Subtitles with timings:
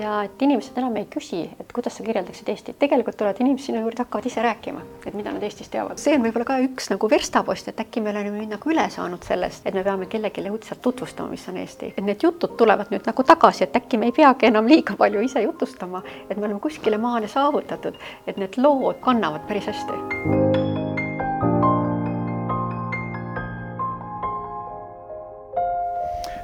[0.00, 3.82] ja et inimesed enam ei küsi, et kuidas sa kirjeldaksid Eestit, tegelikult tulevad inimesed sinna
[3.82, 6.00] juurde, hakkavad ise rääkima, et mida nad Eestist teavad.
[6.00, 9.24] see on võib-olla ka üks nagu verstapost, et äkki me oleme nüüd nagu üle saanud
[9.26, 13.06] sellest, et me peame kellelegi õudselt tutvustama, mis on Eesti, et need jutud tulevad nüüd
[13.08, 16.60] nagu tagasi, et äkki me ei peagi enam liiga palju ise jutustama, et me oleme
[16.60, 20.51] kuskile maale saavutatud, et need lood kannavad päris hästi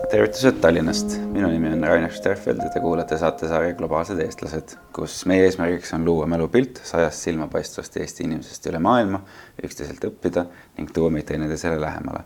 [0.09, 5.45] tervitused Tallinnast, minu nimi on Rainer Sterfeld ja te kuulate saatesarja Globaalsed eestlased, kus meie
[5.45, 9.21] eesmärgiks on luua mälupilt sajast silmapaistvast Eesti inimesest üle maailma,
[9.61, 10.47] üksteiselt õppida
[10.79, 12.25] ning tuua meid teineteisele lähemale.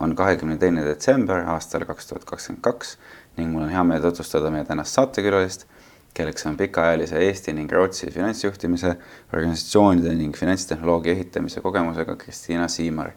[0.00, 2.96] on kahekümne teine detsember aastal kaks tuhat kakskümmend kaks
[3.36, 5.66] ning mul on hea meel tutvustada meie tänast saatekülalist,
[6.14, 8.96] kelleks on pikaajalise Eesti ning Rootsi finantsjuhtimise,
[9.32, 13.12] organisatsioonide ning finantstehnoloogia ehitamise kogemusega Kristiina Siimar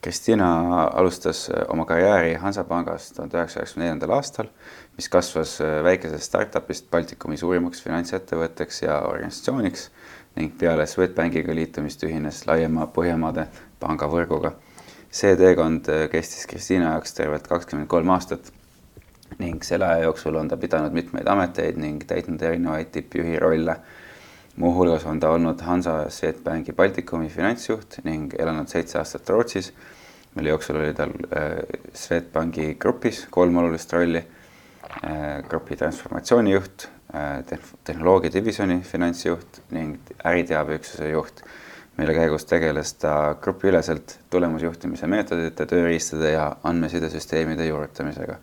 [0.00, 4.50] Kristina alustas äh, oma karjääri Hansapangas tuhande üheksasaja üheksakümne neljandal aastal,
[4.96, 9.88] mis kasvas äh, väikesest startup'ist Baltikumi suurimaks finantsettevõtteks ja organisatsiooniks
[10.36, 13.48] ning peale Swedbankiga liitumist ühines laiema Põhjamaade
[13.82, 14.54] pangavõrguga.
[15.10, 18.52] see teekond äh, kestis Kristina jaoks tervelt kakskümmend kolm aastat
[19.38, 23.76] ning selle aja jooksul on ta pidanud mitmeid ameteid ning täitnud erinevaid tippjuhi rolle
[24.58, 29.70] muuhulgas on ta olnud Hansa Swedbanki Baltikumi finantsjuht ning elanud seitse aastat Rootsis,
[30.34, 31.54] mille jooksul oli tal äh,
[31.94, 34.22] Swedbanki grupis kolm olulist rolli,
[35.04, 41.42] äh, grupi transformatsioonijuht, äh, tehnoloogia divisjoni finantsjuht ning äriteabeüksuse juht,
[41.98, 48.38] mille käigus tegeles ta grupiüleselt tulemusjuhtimise meetodite, tööriistade ja andmesidesüsteemide juurutamisega.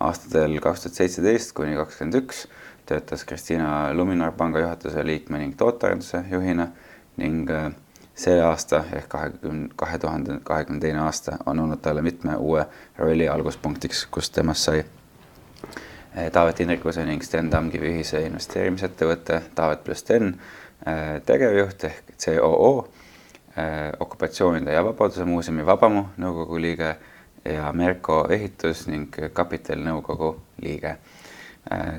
[0.00, 2.42] aastatel kaks tuhat seitseteist kuni kakskümmend üks
[2.86, 6.68] töötas Kristiina Luminar panga juhatuse liikme ning tootearenduse juhina
[7.16, 7.72] ning äh,
[8.14, 12.66] see aasta ehk kahekümne, kahe tuhande kahekümne teine aasta on olnud talle mitme uue
[12.98, 20.06] rolli alguspunktiks, kus temast sai äh, Taavet Indrikuse ning Sten Tamkivi ühise investeerimisettevõtte Taavet pluss
[20.06, 20.32] Sten
[20.86, 22.88] äh, tegevjuht ehk COO,
[24.00, 26.90] okupatsioonide ja Vabaduse muuseumi Vabamu nõukogu liige
[27.44, 30.96] ja Merko ehitus ning kapitalinõukogu liige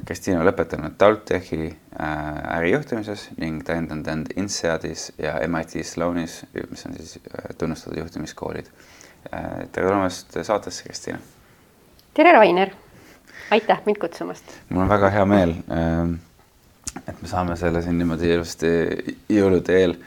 [0.07, 2.11] Kristiina on lõpetanud TalTechi äh,
[2.55, 6.37] ärijuhtimises ning täiendanud end INSEADis ja MIT Sloanis,
[6.69, 8.69] mis on siis äh, tunnustatud juhtimiskoolid.
[9.27, 11.19] tere tulemast saatesse, Kristiina.
[12.13, 12.71] tere, Rainer.
[13.51, 14.43] aitäh mind kutsumast.
[14.69, 16.15] mul on väga hea meel, ähm,
[17.07, 18.71] et me saame selle siin niimoodi ilusti
[19.29, 19.97] jõulude eel,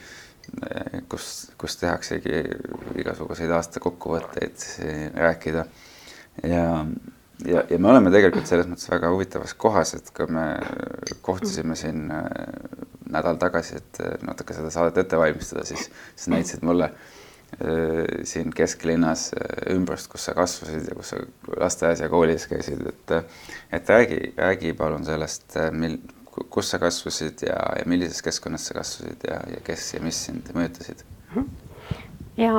[1.08, 2.44] kus, kus tehaksegi
[3.04, 4.64] igasuguseid aasta kokkuvõtteid
[5.20, 5.66] rääkida
[6.48, 6.64] ja
[7.46, 10.44] ja, ja me oleme tegelikult selles mõttes väga huvitavas kohas, et kui me
[11.24, 12.26] kohtusime siin äh,
[13.12, 18.52] nädal tagasi, et äh, natuke seda saadet ette valmistada, siis, siis näitasid mulle äh, siin
[18.56, 19.30] kesklinnas
[19.72, 21.22] ümbrust, kus sa kasvasid ja kus sa
[21.60, 23.16] lasteaias ja koolis käisid, et
[23.72, 25.98] et räägi, räägi palun sellest, mil,
[26.50, 30.52] kus sa kasvasid ja, ja millises keskkonnas sa kasvasid ja, ja kes ja mis sind
[30.56, 31.04] mõjutasid?
[32.40, 32.54] ja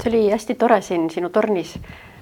[0.00, 1.76] see oli hästi tore siin sinu tornis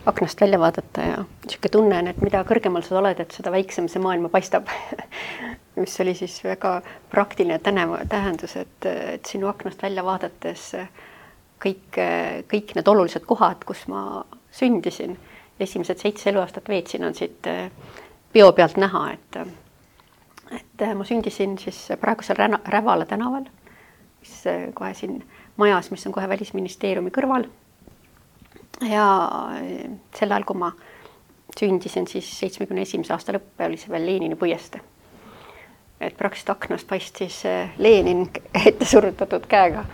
[0.07, 3.89] aknast välja vaadata ja niisugune tunne on, et mida kõrgemal sa oled, et seda väiksem
[3.91, 4.71] see maailma paistab.
[5.81, 6.81] Mis oli siis väga
[7.11, 10.67] praktiline tähendus, et, et sinu aknast välja vaadates
[11.63, 11.97] kõik,
[12.51, 15.17] kõik need olulised kohad, kus ma sündisin,
[15.61, 17.49] esimesed seitse eluaastat veetsin, on siit
[18.33, 19.43] peo pealt näha, et
[20.53, 22.37] et ma sündisin siis praegusel
[22.69, 23.47] Rävala tänaval,
[24.21, 24.35] mis
[24.77, 25.23] kohe siin
[25.57, 27.47] majas, mis on kohe Välisministeeriumi kõrval
[28.81, 29.07] ja
[29.61, 30.73] eh, sel ajal, kui ma
[31.59, 34.81] sündisin, siis seitsmekümne esimese aasta lõpp oli see veel Lenini puiestee.
[36.01, 38.31] et praktiliselt aknast paistis eh, Lenin
[38.67, 39.85] ette surutatud käega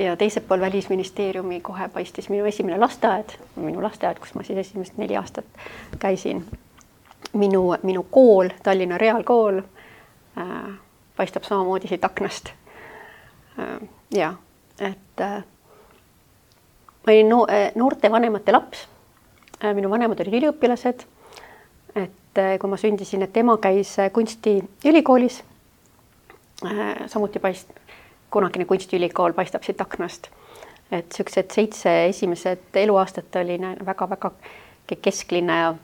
[0.00, 4.96] ja teisel pool Välisministeeriumi kohe paistis minu esimene lasteaed, minu lasteaed, kus ma siis esimest
[4.96, 5.46] neli aastat
[5.98, 6.44] käisin.
[7.32, 10.74] minu, minu kool, Tallinna Reaalkool äh,
[11.16, 12.48] paistab samamoodi siit aknast
[13.58, 13.88] äh,.
[14.14, 14.34] ja
[14.80, 15.44] et äh,
[17.08, 18.88] ma olin no, äh, noorte vanemate laps.
[19.64, 21.06] Äh, minu vanemad olid üliõpilased.
[21.96, 25.42] et äh, kui ma sündisin, et ema käis kunstiülikoolis.
[27.06, 27.72] samuti paist-,
[28.30, 30.28] kunagine kunstiülikool paistab siit aknast.
[30.90, 34.30] et siuksed seitse esimesed eluaastat olin väga-väga
[35.02, 35.74] kesklinna ja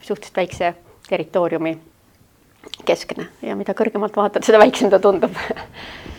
[0.00, 0.74] suhteliselt väikse
[1.08, 1.78] territooriumi
[2.84, 5.34] keskne ja mida kõrgemalt vaatad, seda väiksem ta tundub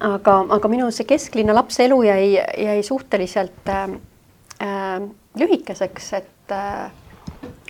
[0.00, 2.28] aga, aga minu see kesklinna lapse elu jäi,
[2.64, 3.84] jäi suhteliselt äh,
[4.62, 5.08] äh,
[5.38, 6.90] lühikeseks, et äh,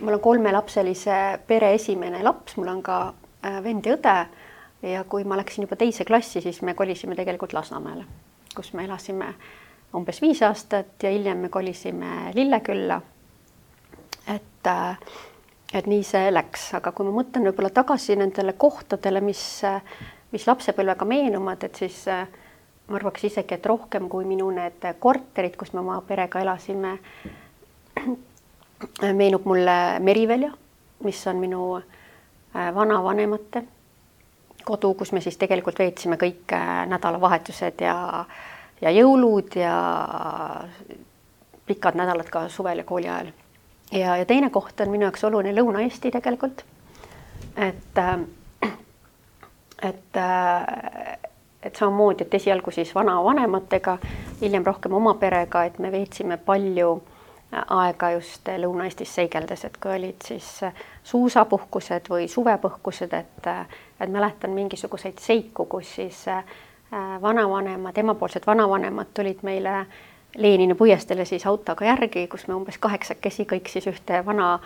[0.00, 2.98] mul on kolmelapselise pere esimene laps, mul on ka
[3.44, 4.18] äh, vend ja õde.
[4.82, 8.04] ja kui ma läksin juba teise klassi, siis me kolisime tegelikult Lasnamäele,
[8.54, 9.32] kus me elasime
[9.94, 13.00] umbes viis aastat ja hiljem me kolisime Lillekülla.
[14.34, 14.98] et äh,
[15.72, 19.42] et nii see läks, aga kui ma mõtlen võib-olla tagasi nendele kohtadele, mis,
[20.32, 22.02] mis lapsepõlvega meenuvad, et siis
[22.88, 26.98] ma arvaks isegi, et rohkem kui minu need korterid, kus me oma perega elasime,
[29.20, 30.52] meenub mulle Merivälja,
[31.04, 33.64] mis on minu äh, vanavanemate
[34.64, 38.24] kodu, kus me siis tegelikult veetsime kõik äh, nädalavahetused ja,
[38.80, 39.74] ja jõulud ja
[41.68, 43.30] pikad nädalad ka suvel ja kooli ajal.
[43.92, 46.64] ja, ja teine koht on minu jaoks oluline Lõuna-Eesti tegelikult.
[47.56, 48.18] et, äh,
[49.82, 50.18] et,
[51.62, 53.98] et samamoodi, et esialgu siis vanavanematega,
[54.40, 56.96] hiljem rohkem oma perega, et me veetsime palju
[57.52, 60.48] aega just Lõuna-Eestis seigeldes, et kui olid siis
[61.08, 63.48] suusapuhkused või suvepuhkused, et,
[64.00, 66.44] et mäletan mingisuguseid seiku, kus siis äh,
[67.22, 69.86] vanavanemad, emapoolsed vanavanemad tulid meile
[70.36, 74.58] Lenini puiesteele siis autoga järgi, kus me umbes kaheksakesi kõik siis ühte vana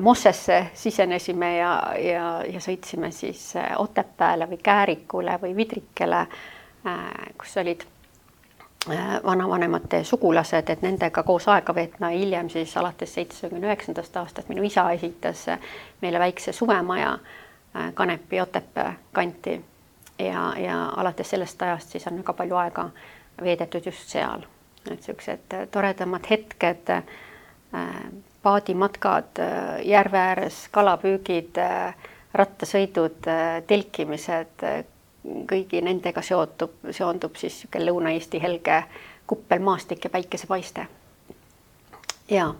[0.00, 6.26] mossesse sisenesime ja, ja, ja sõitsime siis äh, Otepääle või Käärikule või Vidrikele,
[6.86, 7.02] äh,
[7.38, 7.84] kus olid
[8.90, 14.66] Äh, vanavanemate sugulased, et nendega koos aega veetma, hiljem siis alates seitsmekümne üheksandast aastast minu
[14.68, 15.46] isa esitas
[16.02, 19.64] meile väikse suvemaja äh, Kanepi Otepää kanti.
[20.18, 22.84] Ja, ja alates sellest ajast siis on väga palju aega
[23.42, 24.44] veedetud just seal,
[24.84, 27.96] et niisugused toredamad hetked, äh,
[28.44, 29.40] paadimatkad
[29.88, 31.56] järve ääres, kalapüügid,
[32.34, 33.24] rattasõidud,
[33.66, 34.64] telkimised
[35.48, 38.82] kõigi nendega seotub, seondub siis niisugune Lõuna-Eesti helge
[39.26, 40.86] kuppelmaastik ja päikesepaiste.
[42.30, 42.54] ja.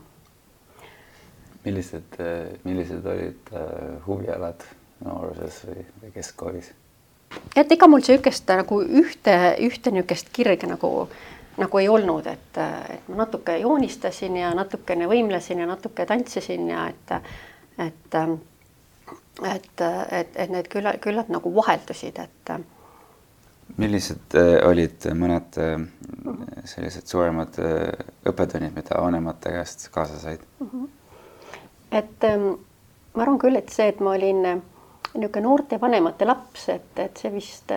[1.65, 2.17] millised,
[2.65, 4.65] millised olid äh, huvialad
[5.05, 6.73] nooruses või, või keskkoolis?
[7.57, 11.09] et ega mul niisugust nagu ühte, ühte niisugust kirge nagu,
[11.57, 12.59] nagu ei olnud, et,
[12.91, 17.15] et ma natuke joonistasin ja natukene võimlesin ja natuke tantsisin ja et,
[17.79, 18.19] et
[19.43, 19.81] et,
[20.11, 22.53] et, et need külla, küllalt nagu vaheldusid, et.
[23.81, 25.81] millised äh, olid mõned äh,
[26.69, 27.89] sellised suuremad äh,
[28.31, 30.69] õppetunnid, mida vanemate käest kaasa said mm?
[30.69, 30.89] -hmm.
[31.91, 32.53] et ähm,
[33.15, 34.45] ma arvan küll, et see, et ma olin
[35.15, 37.73] niisugune noorte vanemate laps, et, et see vist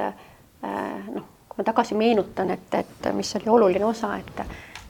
[1.13, 1.25] noh,
[1.57, 4.41] kui ma tagasi meenutan, et, et mis oli oluline osa, et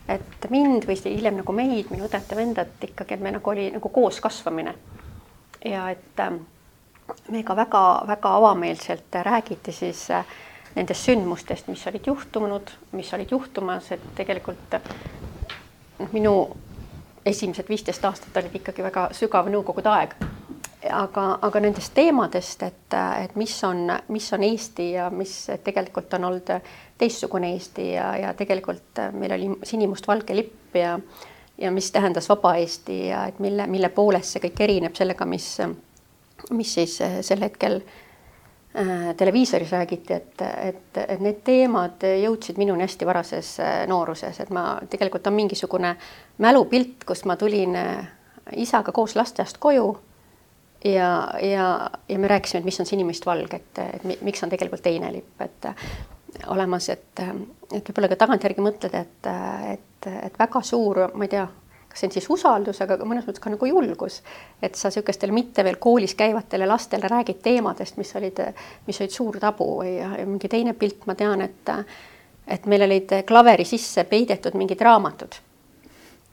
[0.07, 4.19] et mind või hiljem nagu meid, minu vendat ikkagi, et me nagu oli nagu koos
[4.23, 4.73] kasvamine
[5.65, 6.35] ja et ähm,
[7.29, 10.25] meiega väga-väga avameelselt räägiti siis äh,
[10.75, 14.79] nendest sündmustest, mis olid juhtunud, mis olid juhtumas, et tegelikult
[15.99, 16.33] noh, minu
[17.25, 20.15] esimesed viisteist aastat olid ikkagi väga sügav nõukogude aeg.
[20.91, 25.33] Aga, aga nendest teemadest, et, et mis on, mis on Eesti ja mis
[25.63, 26.51] tegelikult on olnud
[26.97, 30.99] teistsugune Eesti ja, ja tegelikult meil oli sinimustvalge lipp ja
[31.57, 35.55] ja mis tähendas vaba Eesti ja et mille, mille poolest see kõik erineb sellega, mis
[36.51, 43.07] mis siis sel hetkel äh, televiisoris räägiti, et, et, et need teemad jõudsid minuni hästi
[43.07, 45.95] varases äh, nooruses, et ma tegelikult on mingisugune
[46.43, 48.11] mälupilt, kus ma tulin äh,
[48.55, 49.89] isaga koos lasteaiast koju
[50.83, 51.09] ja,
[51.41, 51.67] ja,
[52.09, 55.69] ja me rääkisime, et mis on sinimustvalge, et, et miks on tegelikult teine lipp, et
[56.47, 57.23] olemas, et,
[57.71, 59.31] et võib-olla ka tagantjärgi mõtled, et,
[59.73, 61.47] et, et väga suur, ma ei tea
[61.87, 64.19] kas see on siis usaldus, aga mõnes mõttes ka nagu julgus,
[64.61, 68.41] et sa niisugustele mitte veel koolis käivatele lastele räägid teemadest, mis olid,
[68.85, 71.73] mis olid suur tabu ja, ja mingi teine pilt, ma tean, et
[72.47, 75.33] et meil olid klaveri sisse peidetud mingid raamatud,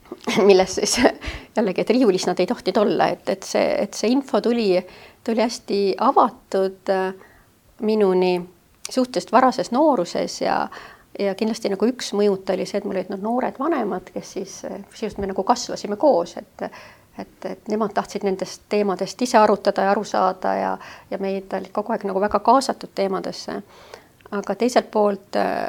[0.49, 0.99] milles siis
[1.57, 4.79] jällegi, et riiulis nad ei tohtinud olla, et, et see, et see info tuli,
[5.25, 7.15] tuli hästi avatud äh,
[7.83, 8.37] minuni
[8.91, 10.69] suhteliselt varases nooruses ja
[11.19, 14.55] ja kindlasti nagu üks mõjuta oli see, et mul olid need noored vanemad, kes siis
[14.65, 16.65] sisuliselt me nagu kasvasime koos, et
[17.19, 20.73] et, et nemad tahtsid nendest teemadest ise arutada ja aru saada ja,
[21.11, 23.61] ja meid olid kogu aeg nagu väga kaasatud teemadesse.
[24.31, 25.69] aga teiselt poolt äh,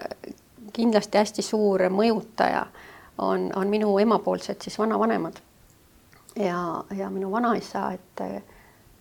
[0.73, 2.65] kindlasti hästi suur mõjutaja
[3.17, 5.39] on, on minu emapoolsed siis vanavanemad
[6.39, 8.43] ja, ja minu vanaisa, et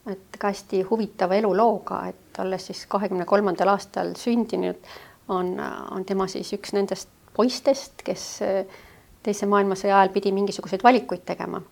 [0.05, 4.77] et ka hästi huvitava elulooga, et olles siis kahekümne kolmandal aastal sündinud
[5.33, 5.55] on,
[5.91, 8.27] on tema siis üks nendest poistest, kes
[9.25, 11.63] teise maailmasõja ajal pidi mingisuguseid valikuid tegema.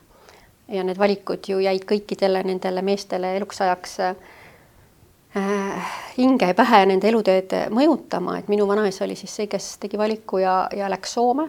[0.68, 4.16] ja need valikud ju jäid kõikidele nendele meestele eluks ajaks äh,
[6.16, 10.68] hinge pähe nende elutööd mõjutama, et minu vanaisa oli siis see, kes tegi valiku ja,
[10.76, 11.48] ja läks Soome.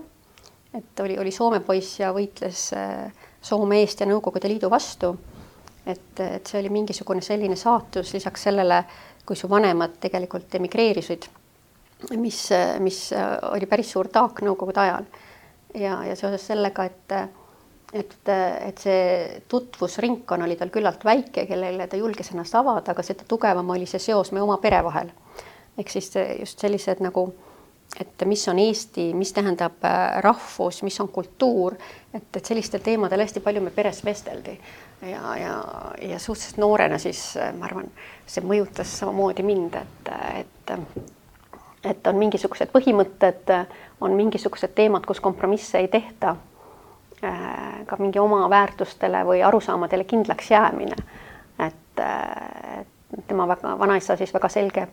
[0.73, 3.11] Et oli, oli Soome poiss ja võitles äh,
[3.41, 5.15] Soome eest ja Nõukogude Liidu vastu.
[5.85, 8.83] et, et see oli mingisugune selline saatus lisaks sellele,
[9.25, 11.27] kui su vanemad tegelikult emigreerisid
[12.17, 12.49] mis,
[12.79, 13.09] mis
[13.51, 15.07] oli päris suur taak Nõukogude ajal.
[15.79, 17.15] ja, ja seoses sellega, et,
[17.93, 18.15] et,
[18.67, 23.69] et see tutvusringkond oli tal küllalt väike, kellele ta julges ennast avada, aga seda tugevam
[23.75, 25.11] oli see seos meie oma pere vahel.
[25.77, 27.31] ehk siis just sellised nagu,
[27.99, 31.75] et mis on Eesti, mis tähendab äh, rahvus, mis on kultuur,
[32.13, 34.55] et, et sellistel teemadel hästi palju me peres vesteldi
[35.01, 35.57] ja, ja,
[36.01, 37.91] ja suhteliselt noorena siis äh, ma arvan,
[38.25, 40.79] see mõjutas samamoodi mind, et, et
[41.83, 43.49] et on mingisugused põhimõtted,
[43.99, 46.37] on mingisugused teemad, kus kompromisse ei tehta
[47.23, 50.95] Äh, ka mingi oma väärtustele või arusaamadele kindlaks jäämine.
[51.59, 52.01] et,
[53.27, 54.87] tema väga, vanaisa siis väga selge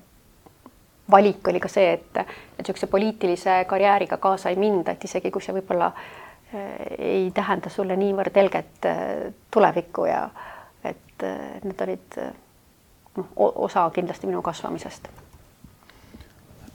[1.11, 5.43] valik oli ka see, et, et niisuguse poliitilise karjääriga kaasa ei minda, et isegi kui
[5.43, 6.05] see võib-olla äh,
[6.99, 8.87] ei tähenda sulle niivõrd helget
[9.51, 10.29] tulevikku ja
[10.85, 11.27] et
[11.65, 12.21] need olid
[13.17, 15.09] noh, osa kindlasti minu kasvamisest.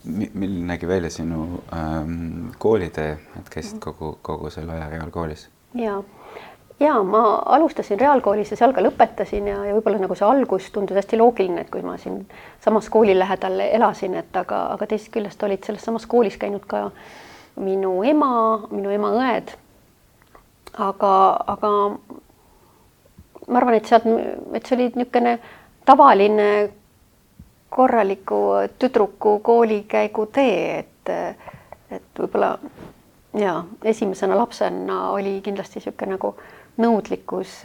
[0.05, 5.49] Milline nägi välja sinu ähm, koolitee, et käisid kogu, kogu selle aja reaalkoolis?
[5.75, 5.97] ja,
[6.79, 10.97] ja ma alustasin reaalkoolis ja seal ka lõpetasin ja, ja võib-olla nagu see algus tundus
[10.99, 12.23] hästi loogiline, et kui ma siin
[12.63, 16.89] samas kooli lähedal elasin, et aga, aga teisest küljest olid selles samas koolis käinud ka
[17.63, 18.31] minu ema,
[18.71, 19.55] minu ema õed.
[20.75, 21.11] aga,
[21.47, 21.69] aga
[23.47, 24.07] ma arvan, et sealt,
[24.53, 25.37] et see oli niisugune
[25.85, 26.49] tavaline
[27.69, 28.41] korraliku
[28.79, 31.13] tüdruku koolikäigu tee, et,
[31.95, 32.57] et võib-olla
[33.35, 36.35] ja esimesena lapsena oli kindlasti niisugune nagu
[36.77, 37.61] nõudlikkus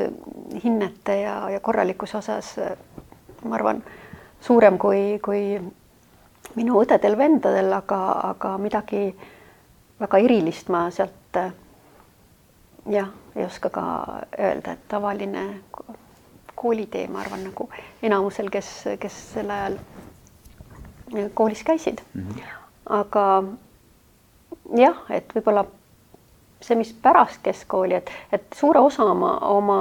[0.64, 2.54] hinnete ja, ja korralikkuse osas,
[3.44, 3.82] ma arvan,
[4.40, 5.58] suurem kui, kui
[6.56, 8.00] minu õdedel-vendadel, aga,
[8.32, 9.08] aga midagi
[10.00, 11.40] väga erilist ma sealt
[12.90, 13.84] jah, ei oska ka
[14.38, 15.44] öelda, et tavaline
[16.54, 17.68] koolitee, ma arvan, nagu
[18.02, 19.78] enamusel, kes, kes sel ajal
[21.34, 22.22] koolis käisid mm.
[22.22, 22.42] -hmm.
[23.00, 23.24] aga
[24.76, 25.64] jah, et võib-olla
[26.60, 29.80] see, mis pärast keskkooli, et, et suure osa oma, oma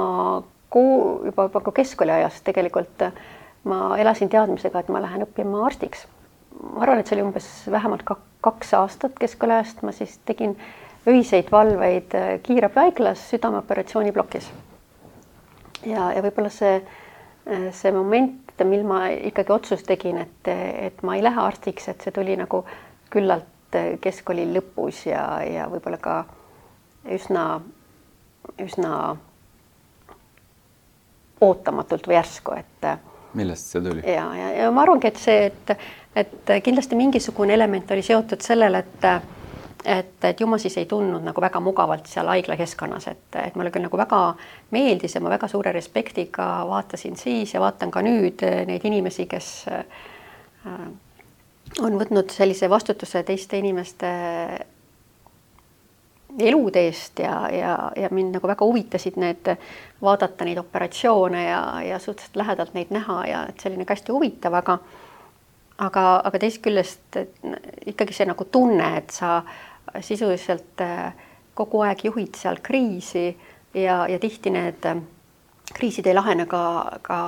[0.70, 3.04] kool juba, juba ka keskkooli ajast tegelikult
[3.68, 6.06] ma elasin teadmisega, et ma lähen õppima arstiks.
[6.60, 10.56] ma arvan, et see oli umbes vähemalt ka kaks aastat keskkooliajast, ma siis tegin
[11.08, 14.50] öiseid valveid kiirabihaiglas südameoperatsiooniplokis.
[15.86, 16.80] ja, ja võib-olla see,
[17.72, 20.48] see moment mil ma ikkagi otsust tegin, et,
[20.88, 22.64] et ma ei lähe arstiks, et see tuli nagu
[23.10, 26.16] küllalt keskkooli lõpus ja, ja võib-olla ka
[27.08, 27.44] üsna,
[28.60, 29.16] üsna
[31.40, 32.88] ootamatult või järsku, et.
[33.34, 34.04] millest see tuli?
[34.04, 35.74] ja, ja, ja ma arvangi, et see, et,
[36.14, 39.12] et kindlasti mingisugune element oli seotud sellele, et
[39.84, 43.54] et, et ju ma siis ei tundnud nagu väga mugavalt seal haigla keskkonnas, et, et
[43.56, 44.18] mulle küll nagu väga
[44.76, 49.48] meeldis ja ma väga suure respektiga vaatasin siis ja vaatan ka nüüd neid inimesi, kes
[49.72, 50.84] äh,
[51.80, 54.10] on võtnud sellise vastutuse teiste inimeste
[56.38, 59.52] elude eest ja, ja, ja mind nagu väga huvitasid need,
[60.02, 64.54] vaadata neid operatsioone ja, ja suhteliselt lähedalt neid näha ja et selline ka hästi huvitav,
[64.60, 64.78] aga
[65.80, 67.20] aga, aga teisest küljest
[67.88, 69.40] ikkagi see nagu tunne, et sa
[70.04, 71.12] sisuliselt äh,
[71.58, 73.30] kogu aeg juhid seal kriisi
[73.74, 75.00] ja, ja tihti need äh,
[75.74, 76.62] kriisid ei lahene ka,
[77.02, 77.18] ka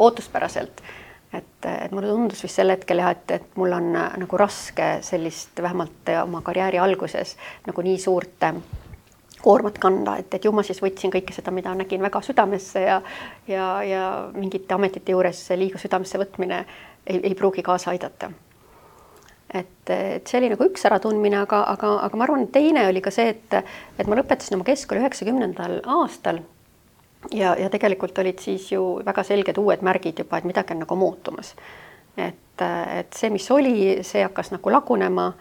[0.00, 0.82] ootuspäraselt.
[1.32, 4.92] Et, et mulle tundus vist sel hetkel jah, et, et mul on äh, nagu raske
[5.06, 8.46] sellist vähemalt oma karjääri alguses nagu nii suurt
[9.40, 13.00] koormat kanda, et, et ju ma siis võtsin kõike seda, mida nägin väga südamesse ja
[13.48, 16.64] ja, ja mingite ametite juures liiga südamesse võtmine
[17.06, 18.30] ei, ei pruugi kaasa aidata
[19.54, 23.12] et, et see oli nagu üks äratundmine, aga, aga, aga ma arvan, teine oli ka
[23.14, 23.58] see, et,
[23.98, 26.42] et ma lõpetasin oma keskkooli üheksakümnendal aastal.
[27.32, 30.96] Ja, ja tegelikult olid siis ju väga selged uued märgid juba, et midagi on nagu
[30.96, 31.54] muutumas.
[32.16, 32.62] et,
[32.96, 35.32] et see, mis oli, see hakkas nagu lagunema.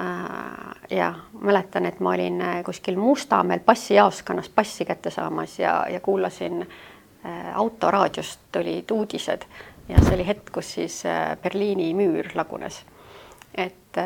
[0.00, 6.62] Äh, ja mäletan, et ma olin kuskil Mustamäel passijaoskonnas passi kätte saamas ja, ja kuulasin
[6.62, 9.44] äh, autoraadiost olid uudised
[9.88, 12.80] ja see oli hetk, kus siis äh, Berliini müür lagunes
[13.54, 13.98] et,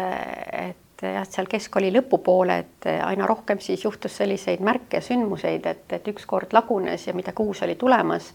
[0.52, 6.08] et jah, seal keskkooli lõpupoole, et aina rohkem siis juhtus selliseid märke sündmuseid, et, et
[6.14, 8.32] ükskord lagunes ja midagi uus oli tulemas.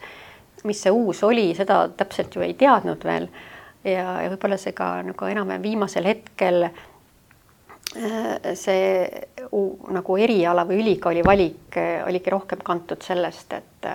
[0.63, 3.27] mis see uus oli, seda täpselt ju ei teadnud veel.
[3.83, 6.71] ja, ja võib-olla see ka nagu enam-vähem viimasel hetkel äh,
[8.53, 9.07] see
[9.89, 13.93] nagu eriala või ülikooli valik äh, oligi rohkem kantud sellest, et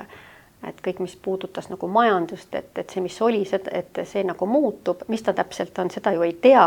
[0.69, 5.04] et kõik, mis puudutas nagu majandust, et, et see, mis oli, et see nagu muutub,
[5.12, 6.64] mis ta täpselt on, seda ju ei tea,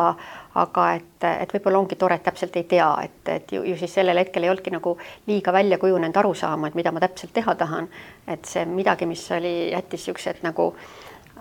[0.58, 3.94] aga et, et võib-olla ongi tore, et täpselt ei tea, et, et ju, ju siis
[4.00, 4.96] sellel hetkel ei olnudki nagu
[5.30, 7.90] liiga välja kujunenud arusaama, et mida ma täpselt teha tahan.
[8.28, 10.72] et see midagi, mis oli, jättis niisugused nagu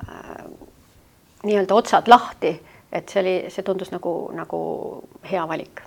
[0.02, 0.44] äh,
[1.46, 2.52] nii-öelda otsad lahti,
[2.92, 4.60] et see oli, see tundus nagu, nagu
[5.30, 5.82] hea valik.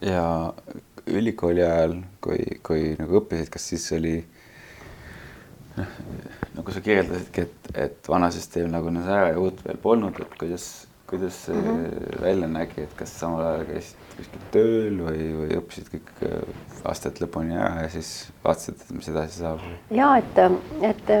[0.00, 0.52] ja
[1.06, 4.16] ülikooli ajal, kui, kui nagu õppisid, kas siis oli
[5.78, 5.94] noh,
[6.54, 10.68] nagu sa kirjeldasidki, et, et vana süsteem lagunes ära ja uut veel polnud, et kuidas,
[11.10, 12.22] kuidas see mm -hmm.
[12.22, 16.54] välja nägi, et kas samal ajal käisid kuskil tööl või, või õppisid kõik äh,
[16.84, 19.60] aastad lõpuni ära ja siis vaatasid, et mis edasi saab?
[19.90, 20.38] ja et,
[20.82, 21.12] et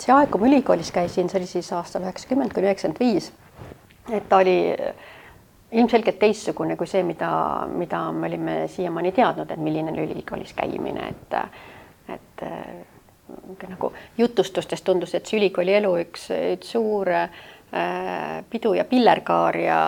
[0.00, 3.32] see aeg, kui ma ülikoolis käisin, see oli siis aastal üheksakümmend kuni üheksakümmend viis,
[4.10, 4.56] et ta oli
[5.70, 7.30] ilmselgelt teistsugune kui see, mida,
[7.70, 11.36] mida me olime siiamaani teadnud, et milline on ülikoolis käimine, et
[12.10, 12.42] et
[13.68, 17.30] nagu jutustustest tundus, et see ülikooli elu üks, üks suur äh,
[18.50, 19.80] pidu ja pillerkaar ja,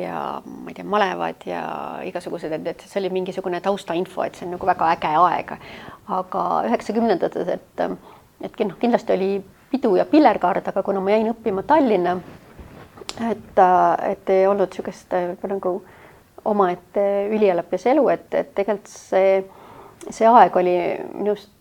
[0.00, 1.64] ja ma ei tea, malevad ja
[2.04, 5.56] igasugused, et, et see oli mingisugune taustainfo, et see on nagu väga äge aeg.
[6.14, 7.84] aga üheksakümnendates, et,
[8.44, 9.30] et noh, kindlasti oli
[9.70, 12.18] pidu ja pillerkaard, aga kuna ma jäin õppima Tallinna,
[13.30, 13.60] et,
[14.10, 15.74] et ei olnud niisugust võib-olla nagu
[16.44, 19.38] omaette üliõpilase elu, et, et tegelikult see,
[20.10, 20.76] see aeg oli
[21.14, 21.53] minu arust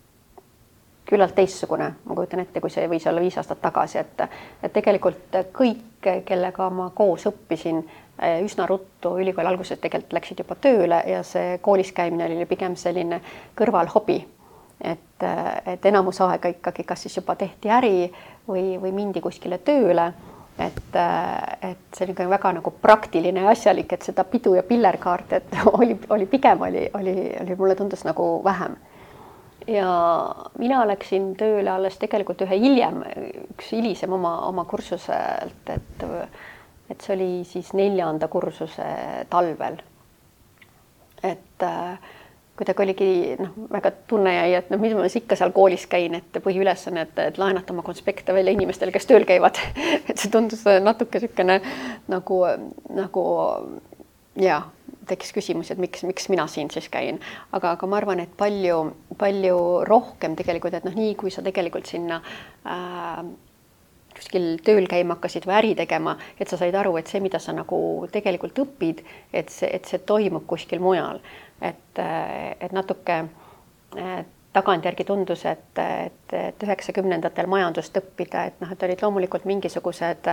[1.10, 4.24] küllalt teistsugune, ma kujutan ette, kui see võis olla viis aastat tagasi, et
[4.64, 7.84] et tegelikult kõik, kellega ma koos õppisin,
[8.44, 13.22] üsna ruttu ülikooli alguses tegelikult läksid juba tööle ja see koolis käimine oli pigem selline
[13.56, 14.24] kõrvalhobi.
[14.84, 15.24] et,
[15.66, 18.12] et enamus aega ikkagi kas siis juba tehti äri
[18.48, 20.14] või, või mindi kuskile tööle.
[20.60, 25.56] Et, et see niisugune väga nagu praktiline ja asjalik, et seda pidu ja pillerkaart, et
[25.80, 28.76] oli, oli pigem oli, oli, oli mulle tundus nagu vähem
[29.68, 29.90] ja
[30.58, 33.04] mina läksin tööle alles tegelikult ühe hiljem,
[33.56, 36.08] üks hilisem oma, oma kursuselt, et
[36.92, 38.86] et see oli siis neljanda kursuse
[39.32, 39.80] talvel.
[41.24, 42.00] et äh,
[42.58, 46.20] kuidagi oligi noh, väga tunne jäi, et noh, mis ma siis ikka seal koolis käin,
[46.20, 49.58] et põhiülesanne, et, et laenata oma konspekte välja inimestele, kes tööl käivad
[50.10, 51.60] et see tundus natuke niisugune
[52.12, 52.40] nagu,
[52.94, 53.26] nagu
[54.44, 54.62] jaa
[55.08, 57.20] tekkis küsimus, et miks, miks mina siin siis käin,
[57.52, 58.78] aga, aga ma arvan, et palju,
[59.20, 59.58] palju
[59.90, 62.22] rohkem tegelikult, et noh, nii kui sa tegelikult sinna
[62.66, 63.24] äh,
[64.14, 67.56] kuskil tööl käima hakkasid või äri tegema, et sa said aru, et see, mida sa
[67.56, 67.80] nagu
[68.14, 69.02] tegelikult õpid,
[69.34, 71.20] et see, et see toimub kuskil mujal,
[71.62, 73.24] et, et natuke
[73.98, 80.30] et tagantjärgi tundus, et, et, et üheksakümnendatel majandust õppida, et noh, et olid loomulikult mingisugused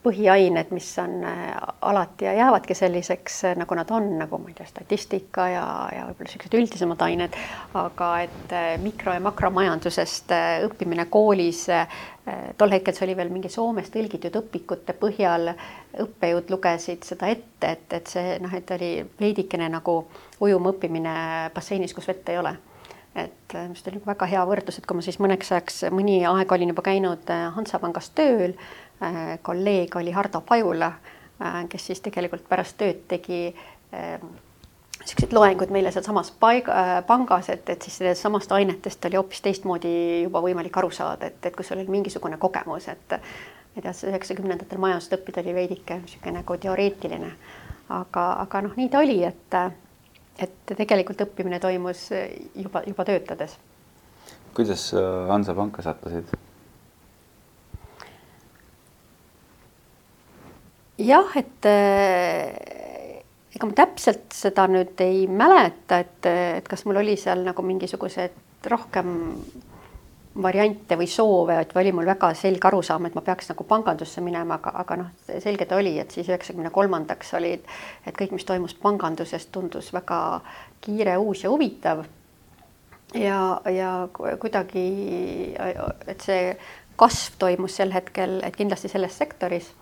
[0.00, 1.50] põhiained, mis on äh,
[1.84, 6.06] alati ja jäävadki selliseks, äh, nagu nad on, nagu ma ei tea, statistika ja, ja
[6.08, 7.36] võib-olla niisugused üldisemad ained,
[7.76, 10.32] aga et äh, mikro- ja makromajandusest
[10.66, 11.66] õppimine koolis,
[12.56, 15.52] tol hetkel see oli veel mingi Soomes tõlgitud õpikute põhjal,
[16.04, 20.00] õppejõud lugesid seda ette, et, et see noh, et oli veidikene nagu
[20.40, 21.14] ujuma õppimine
[21.54, 22.54] basseinis, kus vett ei ole
[23.18, 26.70] et mis oli väga hea võrdlus, et kui ma siis mõneks ajaks, mõni aeg olin
[26.70, 28.54] juba käinud Hansapangas tööl
[29.02, 30.92] Äh, kolleeg oli Hardo Pajula,
[31.40, 37.48] äh, kes siis tegelikult pärast tööd tegi niisuguseid ähm, loenguid meile sealsamas paiga, äh, pangas,
[37.48, 39.92] et, et siis nendest samast ainetest oli hoopis teistmoodi
[40.26, 43.94] juba võimalik aru saada, et, et kui sul oli mingisugune kogemus, et ma ei tea,
[44.10, 47.32] üheksakümnendatel majandust õppida oli veidike niisugune nagu teoreetiline,
[48.02, 49.60] aga, aga noh, nii ta oli, et
[50.40, 52.06] et tegelikult õppimine toimus
[52.56, 53.58] juba, juba töötades.
[54.56, 54.90] kuidas
[55.28, 56.30] Hansapanka sattusid?
[61.00, 63.22] jah, et äh,
[63.54, 66.28] ega ma täpselt seda nüüd ei mäleta, et,
[66.60, 69.14] et kas mul oli seal nagu mingisugused rohkem
[70.42, 74.60] variante või soove, et oli mul väga selge arusaam, et ma peaks nagu pangandusse minema,
[74.60, 77.56] aga, aga noh, selge ta oli, et siis üheksakümne kolmandaks oli,
[78.06, 80.40] et kõik, mis toimus panganduses, tundus väga
[80.80, 82.04] kiire, uus ja huvitav.
[83.14, 84.86] ja, ja kuidagi,
[86.06, 86.54] et see
[86.96, 89.72] kasv toimus sel hetkel, et kindlasti selles sektoris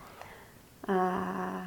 [0.89, 1.67] Äh,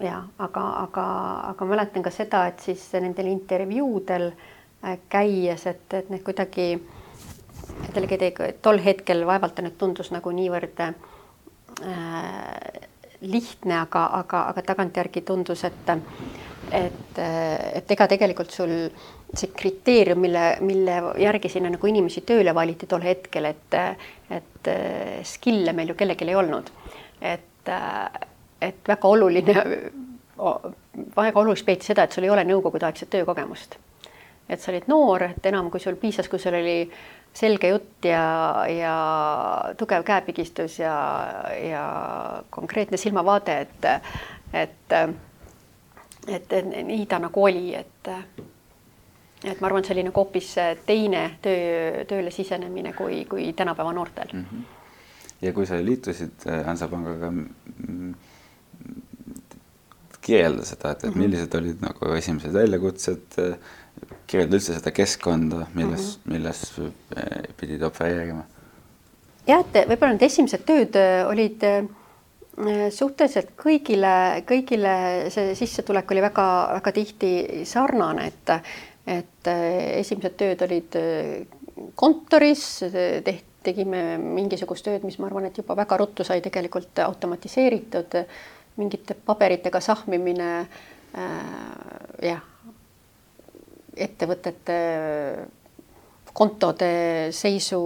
[0.00, 1.04] ja aga, aga,
[1.50, 6.70] aga mäletan ka seda, et siis nendel intervjuudel äh, käies, et, et need kuidagi
[7.94, 10.94] jällegi tol hetkel vaevalt ta nüüd tundus nagu niivõrd äh,
[13.20, 15.90] lihtne, aga, aga, aga tagantjärgi tundus, et
[16.72, 18.72] et, et ega tegelikult sul
[19.32, 23.76] see kriteerium, mille, mille järgi sinna nagu inimesi tööle valiti tol hetkel, et,
[24.30, 24.70] et
[25.28, 26.70] skill'e meil ju kellelgi ei olnud.
[27.20, 27.72] et,
[28.60, 29.64] et väga oluline,
[31.16, 33.78] väga oluliseks peeti seda, et sul ei ole nõukogudeaegset töökogemust.
[34.48, 36.90] et sa olid noor, et enam kui sul piisas, kui sul oli
[37.38, 38.24] selge jutt ja,
[38.72, 38.94] ja
[39.78, 40.94] tugev käepigistus ja,
[41.62, 41.84] ja
[42.50, 43.88] konkreetne silmavaade, et,
[44.52, 44.94] et,
[46.28, 48.14] et, et nii ta nagu oli, et
[49.44, 50.48] et ma arvan, et see oli nagu hoopis
[50.86, 54.44] teine töö, tööle sisenemine kui, kui tänapäeva noortel mm.
[54.44, 54.64] -hmm.
[55.46, 57.30] ja kui sa liitusid Hansapangaga
[60.28, 61.22] kirjelda seda, et, et mhm.
[61.22, 63.38] millised olid nagu esimesed väljakutsed,
[64.28, 66.32] kirjelda üldse seda keskkonda, milles mm, -hmm.
[66.32, 66.62] milles
[67.16, 68.44] eh, pidid opereerima?
[69.46, 71.82] jah, et võib-olla need esimesed tööd eh, olid eh,
[72.90, 74.94] suhteliselt kõigile, kõigile
[75.30, 77.32] see sissetulek oli väga-väga tihti
[77.64, 78.56] sarnane, et
[79.08, 80.96] et esimesed tööd olid
[81.96, 82.64] kontoris,
[83.24, 88.16] tehti, tegime mingisugust tööd, mis ma arvan, et juba väga ruttu sai tegelikult automatiseeritud,
[88.78, 91.32] mingite paberitega sahmimine äh,,
[92.22, 92.44] jah,
[93.98, 94.76] ettevõtete
[96.38, 96.90] kontode
[97.34, 97.80] seisu,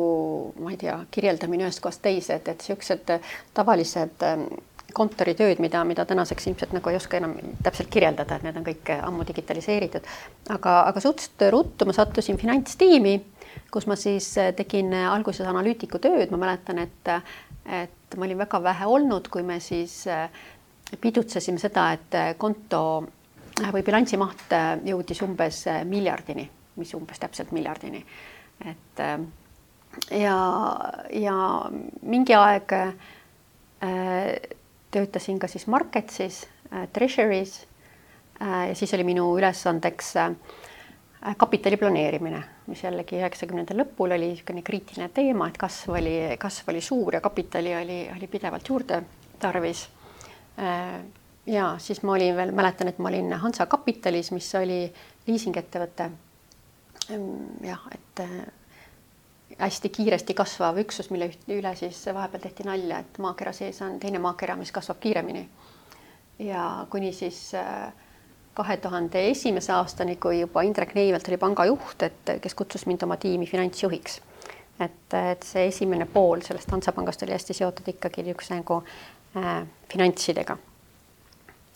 [0.61, 3.15] ma ei tea, kirjeldamine ühest kohast teise, et, et niisugused
[3.57, 4.45] tavalised ähm,
[4.93, 7.33] kontoritööd, mida, mida tänaseks ilmselt nagu ei oska enam
[7.65, 10.09] täpselt kirjeldada, et need on kõik ammu digitaliseeritud.
[10.53, 13.15] aga, aga suhteliselt ruttu ma sattusin finantstiimi,
[13.73, 17.13] kus ma siis tegin alguses analüütiku tööd, ma mäletan, et,
[17.81, 20.03] et ma olin väga vähe olnud, kui me siis
[21.01, 22.83] pidutsesime seda, et konto
[23.61, 26.47] või bilansimaht äh, jõudis umbes äh, miljardini,
[26.81, 28.05] mis umbes täpselt miljardini.
[28.65, 29.19] et äh,
[30.11, 30.37] ja,
[31.13, 31.37] ja
[32.03, 32.73] mingi aeg
[34.95, 36.47] töötasin ka siis Marketsis,
[36.95, 37.57] Treasury's
[38.39, 40.13] ja siis oli minu ülesandeks
[41.37, 42.39] kapitali planeerimine,
[42.71, 47.21] mis jällegi üheksakümnendate lõpul oli niisugune kriitiline teema, et kasv oli, kasv oli suur ja
[47.21, 49.03] kapitali oli, oli pidevalt juurde
[49.43, 49.83] tarvis
[51.47, 54.87] ja siis ma olin veel, mäletan, et ma olin Hansa Kapitalis, mis oli
[55.27, 56.11] liisingettevõte.
[57.11, 57.33] Ehm,
[57.67, 58.37] jah, et äh,
[59.59, 64.23] hästi kiiresti kasvav üksus, mille üle siis vahepeal tehti nalja, et maakera sees on teine
[64.23, 65.49] maakera, mis kasvab kiiremini.
[66.39, 67.93] ja kuni siis äh,
[68.55, 73.03] kahe tuhande esimese aastani, kui juba Indrek Neivelt oli panga juht, et kes kutsus mind
[73.03, 74.21] oma tiimi finantsjuhiks.
[74.81, 78.83] et, et see esimene pool sellest Hansapangast oli hästi seotud ikkagi niisuguse nagu
[79.37, 80.57] äh, finantsidega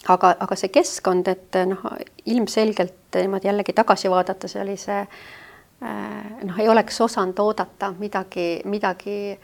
[0.09, 1.83] aga, aga see keskkond, et noh,
[2.27, 9.38] ilmselgelt niimoodi jällegi tagasi vaadates oli see äh, noh, ei oleks osanud oodata midagi, midagi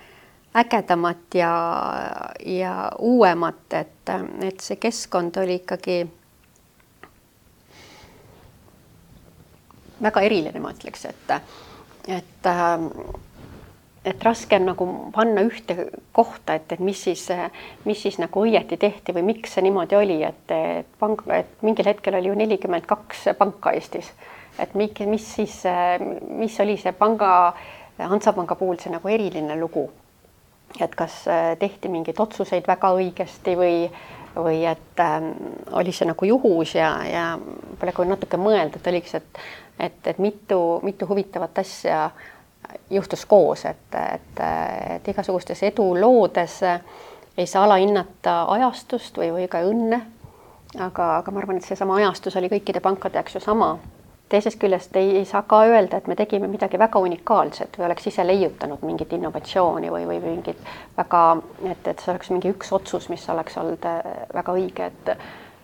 [0.55, 1.53] ägedamat ja,
[2.47, 4.13] ja uuemat, et,
[4.45, 6.03] et see keskkond oli ikkagi
[10.03, 11.33] väga eriline, ma ütleks, et,
[12.11, 12.51] et
[14.05, 15.77] et raske on nagu panna ühte
[16.15, 17.23] kohta, et, et mis siis,
[17.87, 21.87] mis siis nagu õieti tehti või miks see niimoodi oli, et, et pank, et mingil
[21.87, 24.11] hetkel oli ju nelikümmend kaks panka Eestis.
[24.59, 25.61] et mis, mis siis,
[26.29, 27.53] mis oli see panga,
[28.03, 29.91] Hansapanga puhul see nagu eriline lugu?
[30.81, 31.27] et kas
[31.61, 33.75] tehti mingeid otsuseid väga õigesti või,
[34.35, 35.19] või et äh,
[35.77, 39.43] oli see nagu juhus ja, ja võib-olla kui natuke mõelda, et oliks, et,
[39.79, 42.32] et, et mitu, mitu huvitavat asja äh,
[42.91, 44.43] juhtus koos, et, et,
[44.97, 46.61] et igasugustes eduloodes
[47.37, 50.01] ei saa alahinnata ajastust või, või ka õnne.
[50.79, 53.79] aga, aga ma arvan, et seesama ajastus oli kõikide pankade jaoks ju sama.
[54.29, 58.07] teisest küljest ei, ei saa ka öelda, et me tegime midagi väga unikaalset või oleks
[58.07, 60.61] ise leiutanud mingit innovatsiooni või, või mingit
[60.97, 61.23] väga,
[61.71, 64.03] et, et see oleks mingi üks otsus, mis oleks olnud äh,
[64.35, 65.17] väga õige, et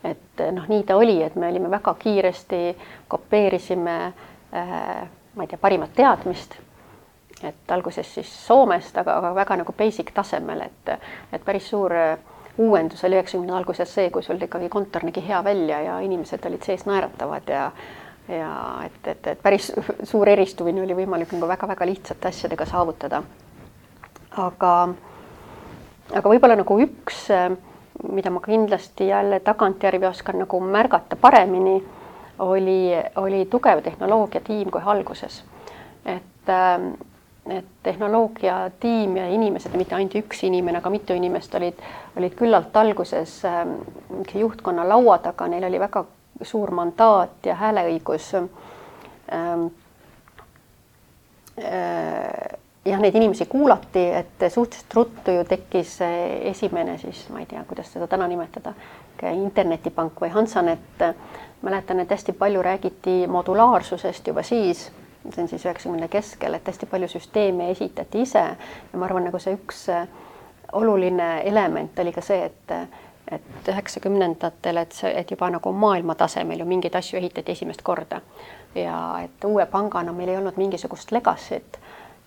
[0.05, 2.77] et noh, nii ta oli, et me olime väga kiiresti,
[3.09, 3.97] kopeerisime
[4.55, 6.55] äh, ma ei tea, parimat teadmist
[7.45, 10.99] et alguses siis Soomest, aga, aga väga nagu basic tasemel, et,
[11.33, 12.19] et päris suur äh,
[12.59, 16.67] uuendus oli üheksakümnenda alguses see, kui sul ikkagi kontor nägi hea välja ja inimesed olid
[16.67, 17.71] sees naeratavad ja
[18.29, 19.71] ja et, et, et päris
[20.11, 23.23] suur eristumine oli võimalik nagu väga-väga lihtsate asjadega saavutada.
[24.37, 24.73] aga,
[26.15, 27.51] aga võib-olla nagu üks, äh,
[28.13, 31.79] mida ma kindlasti jälle tagantjärgi oskan nagu märgata paremini,
[32.39, 35.45] oli, oli tugev tehnoloogiatiim kohe alguses.
[36.05, 36.93] et ähm,
[37.51, 41.81] et tehnoloogiatiim ja inimesed mitte ainult üks inimene, aga mitu inimest olid,
[42.17, 43.65] olid küllalt alguses äh,
[44.35, 46.05] juhtkonna laua taga, neil oli väga
[46.43, 49.69] suur mandaat ja hääleõigus ähm,.
[51.59, 55.97] Äh, jah, neid inimesi kuulati, et suhteliselt ruttu ju tekkis
[56.51, 58.73] esimene siis, ma ei tea, kuidas seda täna nimetada,
[59.33, 61.03] internetipank või Hansanet.
[61.63, 64.93] mäletan, et hästi palju räägiti modulaarsusest juba siis
[65.33, 68.45] see on siis üheksakümne keskel, et hästi palju süsteeme esitati ise.
[68.93, 70.09] Ja ma arvan, nagu see üks äh,
[70.73, 72.79] oluline element oli ka see, et
[73.29, 78.23] et üheksakümnendatel, et see, et juba nagu maailma tasemel ju mingeid asju ehitati esimest korda.
[78.75, 81.77] Ja et uue pangana meil ei olnud mingisugust legacy't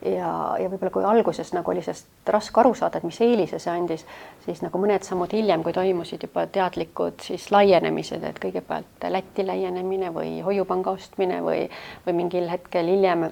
[0.05, 3.71] ja, ja võib-olla kui alguses nagu oli sellest raske aru saada, et mis eelise see
[3.73, 4.05] andis,
[4.45, 10.11] siis nagu mõned sammud hiljem, kui toimusid juba teadlikud siis laienemised, et kõigepealt Läti laienemine
[10.15, 11.65] või hoiupanga ostmine või,
[12.05, 13.29] või mingil hetkel hiljem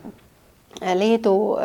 [0.79, 1.57] Leedu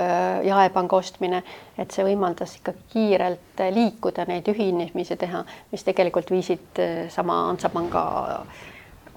[0.47, 1.43] jaepanga ostmine,
[1.79, 6.81] et see võimaldas ikka kiirelt liikuda, neid ühinemisi teha, mis tegelikult viisid
[7.13, 8.05] sama Hansapanga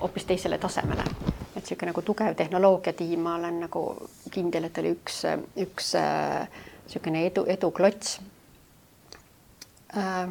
[0.02, 1.08] hoopis teisele tasemele.
[1.58, 3.84] Et niisugune nagu tugev tehnoloogiatiim, ma olen nagu
[4.32, 5.22] kindel, et oli üks,
[5.66, 8.20] üks niisugune edu, eduklots
[9.98, 10.28] äh,.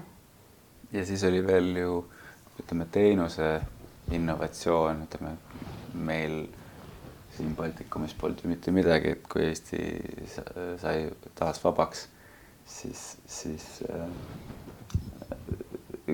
[0.93, 1.97] ja siis oli veel ju
[2.63, 3.51] ütleme, teenuse
[4.17, 5.35] innovatsioon, ütleme
[6.07, 6.47] meil
[7.37, 9.81] siin Baltikumis polnud ju mitte midagi, et kui Eesti
[10.81, 12.07] sai taas vabaks,
[12.67, 14.07] siis, siis äh,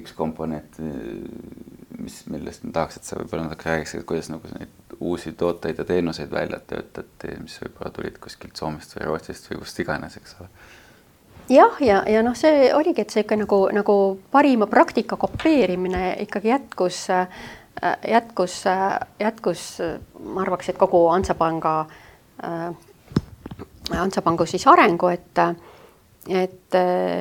[0.01, 0.81] üks komponent,
[2.03, 5.87] mis, millest ma tahaks, et sa võib-olla natuke räägiksid, kuidas nagu neid uusi tooteid ja
[5.89, 10.51] teenuseid välja töötati, mis võib-olla tulid kuskilt Soomest või Rootsist või kust iganes, eks ole?
[11.51, 13.97] Jah, ja, ja, ja noh, see oligi, et see ikka nagu, nagu
[14.33, 17.07] parima praktika kopeerimine ikkagi jätkus,
[18.09, 18.61] jätkus,
[19.21, 19.67] jätkus,
[20.23, 21.75] ma arvaks, et kogu Hansapanga
[23.93, 25.41] Hansapangu siis arengu, et
[26.29, 26.77] et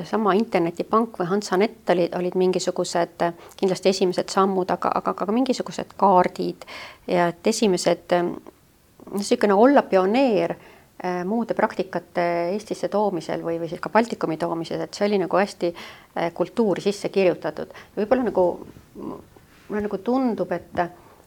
[0.05, 3.23] sama internetipank või Hansanet olid, olid mingisugused
[3.57, 6.67] kindlasti esimesed sammud, aga, aga ka mingisugused kaardid
[7.09, 8.13] ja et esimesed
[9.15, 10.53] niisugune olla pioneer
[11.03, 15.39] Äh, muude praktikate Eestisse toomisel või, või siis ka Baltikumi toomisel, et see oli nagu
[15.39, 17.71] hästi äh, kultuuri sisse kirjutatud.
[17.95, 18.43] võib-olla nagu
[18.99, 20.83] mulle nagu tundub, et,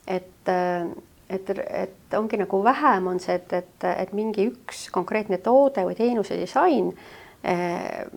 [0.07, 0.87] et, äh,
[1.27, 5.99] et, et ongi nagu vähem on see, et, et, et mingi üks konkreetne toode või
[5.99, 6.93] teenuse disain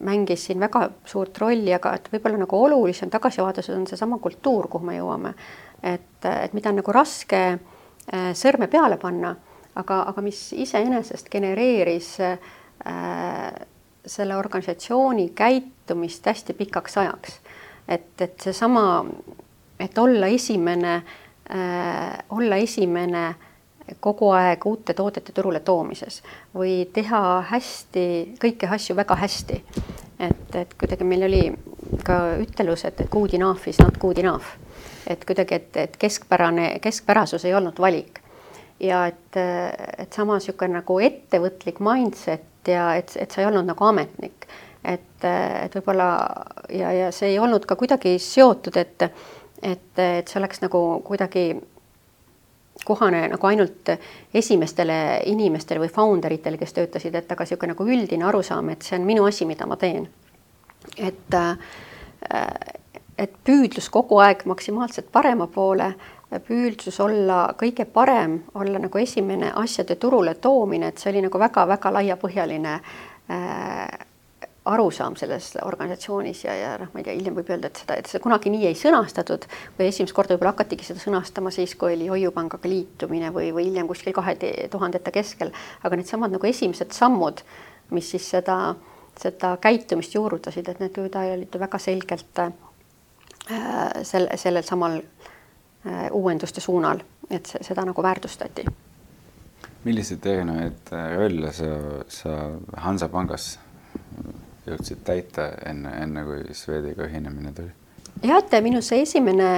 [0.08, 4.70] mängis siin väga suurt rolli, aga et võib-olla nagu olulisem tagasi vaadates on seesama kultuur,
[4.72, 5.34] kuhu me jõuame.
[5.84, 7.42] et, et mida on nagu raske
[8.40, 9.34] sõrme peale panna
[9.78, 12.38] aga, aga mis iseenesest genereeris äh,
[14.08, 17.40] selle organisatsiooni käitumist hästi pikaks ajaks.
[17.88, 19.06] et, et seesama,
[19.80, 23.28] et olla esimene äh,, olla esimene
[24.00, 26.22] kogu aeg uute toodete turule toomises
[26.56, 27.22] või teha
[27.52, 28.06] hästi,
[28.42, 29.64] kõiki asju väga hästi.
[30.20, 31.44] et, et kuidagi meil oli
[32.04, 34.46] ka ütelus, et good enough is not good enough.
[35.08, 38.22] et kuidagi, et, et keskpärane, keskpärasus ei olnud valik
[38.80, 39.38] ja et,
[39.98, 44.48] et sama niisugune nagu ettevõtlik mindset ja et, et sa ei olnud nagu ametnik.
[44.84, 46.10] et, et võib-olla
[46.70, 49.10] ja, ja see ei olnud ka kuidagi seotud, et,
[49.62, 51.50] et, et see oleks nagu kuidagi
[52.86, 53.90] kohane nagu ainult
[54.34, 59.00] esimestele inimestele või founder itele, kes töötasid, et aga niisugune nagu üldine arusaam, et see
[59.00, 60.08] on minu asi, mida ma teen.
[60.98, 61.36] et,
[63.18, 65.94] et püüdlus kogu aeg maksimaalselt parema poole
[66.48, 71.92] püüdlus olla kõige parem, olla nagu esimene asjade turule toomine, et see oli nagu väga-väga
[71.94, 72.74] laiapõhjaline
[73.32, 74.08] äh,
[74.68, 78.10] arusaam selles organisatsioonis ja, ja noh, ma ei tea, hiljem võib öelda, et seda, et
[78.12, 79.48] seda kunagi nii ei sõnastatud
[79.80, 83.90] või esimest korda võib-olla hakatigi seda sõnastama siis, kui oli Hoiupangaga liitumine või, või hiljem
[83.90, 84.36] kuskil kahe
[84.72, 85.54] tuhandete keskel,
[85.84, 87.44] aga needsamad nagu esimesed sammud,
[87.96, 88.76] mis siis seda,
[89.20, 92.54] seda käitumist juurutasid, et need olid väga selgelt äh,
[94.04, 95.02] sel, sellel samal
[95.88, 97.00] Äh, uuenduste suunal,
[97.30, 98.66] et seda nagu väärtustati.
[99.86, 101.68] milliseid erinevaid äh, rolle sa,
[102.12, 102.32] sa
[102.84, 103.60] Hansapangas
[104.68, 107.74] jõudsid täita enne, enne kui Swediga ühinemine tuli?
[108.24, 109.50] jah, et minu see esimene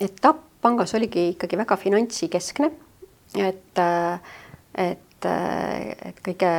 [0.00, 2.70] etapp pangas oligi ikkagi väga finantsikeskne,
[3.38, 3.82] et,
[4.74, 6.54] et, et kõige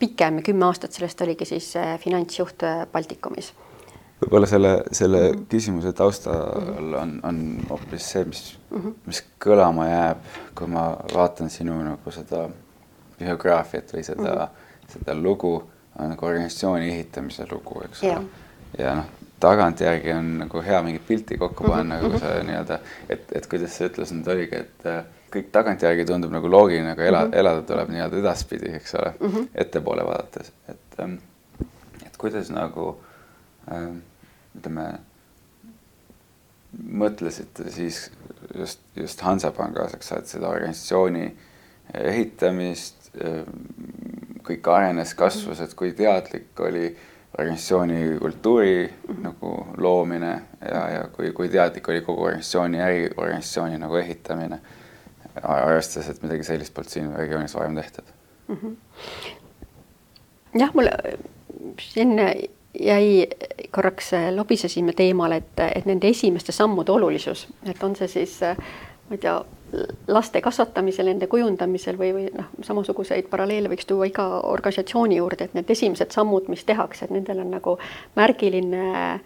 [0.00, 1.70] pikem, kümme aastat sellest oligi siis
[2.02, 3.52] finantsjuht Baltikumis
[4.20, 5.46] võib-olla selle, selle mm -hmm.
[5.52, 7.40] küsimuse taustal on, on
[7.70, 8.94] hoopis see, mis mm, -hmm.
[9.06, 10.18] mis kõlama jääb,
[10.54, 12.48] kui ma vaatan sinu nagu seda
[13.18, 14.92] biograafiat või seda mm, -hmm.
[14.92, 18.24] seda lugu, on nagu organisatsiooni ehitamise lugu, eks ole.
[18.78, 22.12] ja noh, tagantjärgi on nagu hea mingi pilti kokku mhm, panna mm, -hmm.
[22.12, 22.78] nagu see nii-öelda,
[23.08, 27.24] et, et kuidas sa ütlesid, oligi, et äh, kõik tagantjärgi tundub nagu loogiline, aga ela,
[27.24, 27.38] mm -hmm.
[27.38, 29.48] elada tuleb nii-öelda edaspidi, eks ole mm, -hmm.
[29.54, 31.18] ettepoole vaadates, et, ähm,
[32.06, 32.96] et kuidas nagu
[33.66, 33.96] Äh,
[34.56, 34.84] ütleme,
[36.76, 38.04] mõtlesite siis
[38.54, 41.24] just, just Hansapangas, eks ole, et seda organisatsiooni
[41.98, 43.42] ehitamist, äh,
[44.46, 46.88] kõik arenes, kasvas, et kui teadlik oli
[47.36, 48.86] organisatsiooni kultuuri
[49.22, 54.60] nagu loomine ja, ja kui, kui teadlik oli kogu organisatsiooni, äriorganisatsiooni nagu ehitamine,
[55.42, 58.12] arvestades, et midagi sellist polnud siin regioonis varem tehtud
[58.48, 58.56] mm.
[58.62, 58.76] -hmm.
[60.60, 61.18] jah, mulle
[61.80, 62.16] siin
[62.80, 63.26] jäi
[63.70, 68.56] korraks, äh, lobisesime teemal, et, et nende esimeste sammude olulisus, et on see siis äh,
[69.08, 69.36] ma ei tea,
[70.08, 75.56] laste kasvatamisel, nende kujundamisel või, või noh, samasuguseid paralleele võiks tuua iga organisatsiooni juurde, et
[75.58, 77.76] need esimesed sammud, mis tehakse, et nendel on nagu
[78.16, 79.20] märgiline,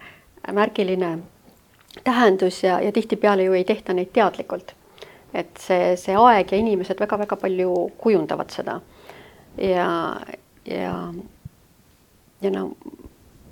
[0.51, 1.11] märgiline
[2.03, 4.75] tähendus ja, ja tihtipeale ju ei tehta neid teadlikult.
[5.33, 8.81] et see, see aeg ja inimesed väga-väga palju kujundavad seda
[9.57, 10.19] ja,
[10.65, 11.13] ja,
[12.41, 12.71] ja no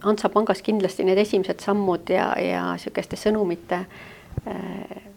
[0.04, 5.09] Hansapangas kindlasti need esimesed sammud ja, ja niisuguste sõnumite äh,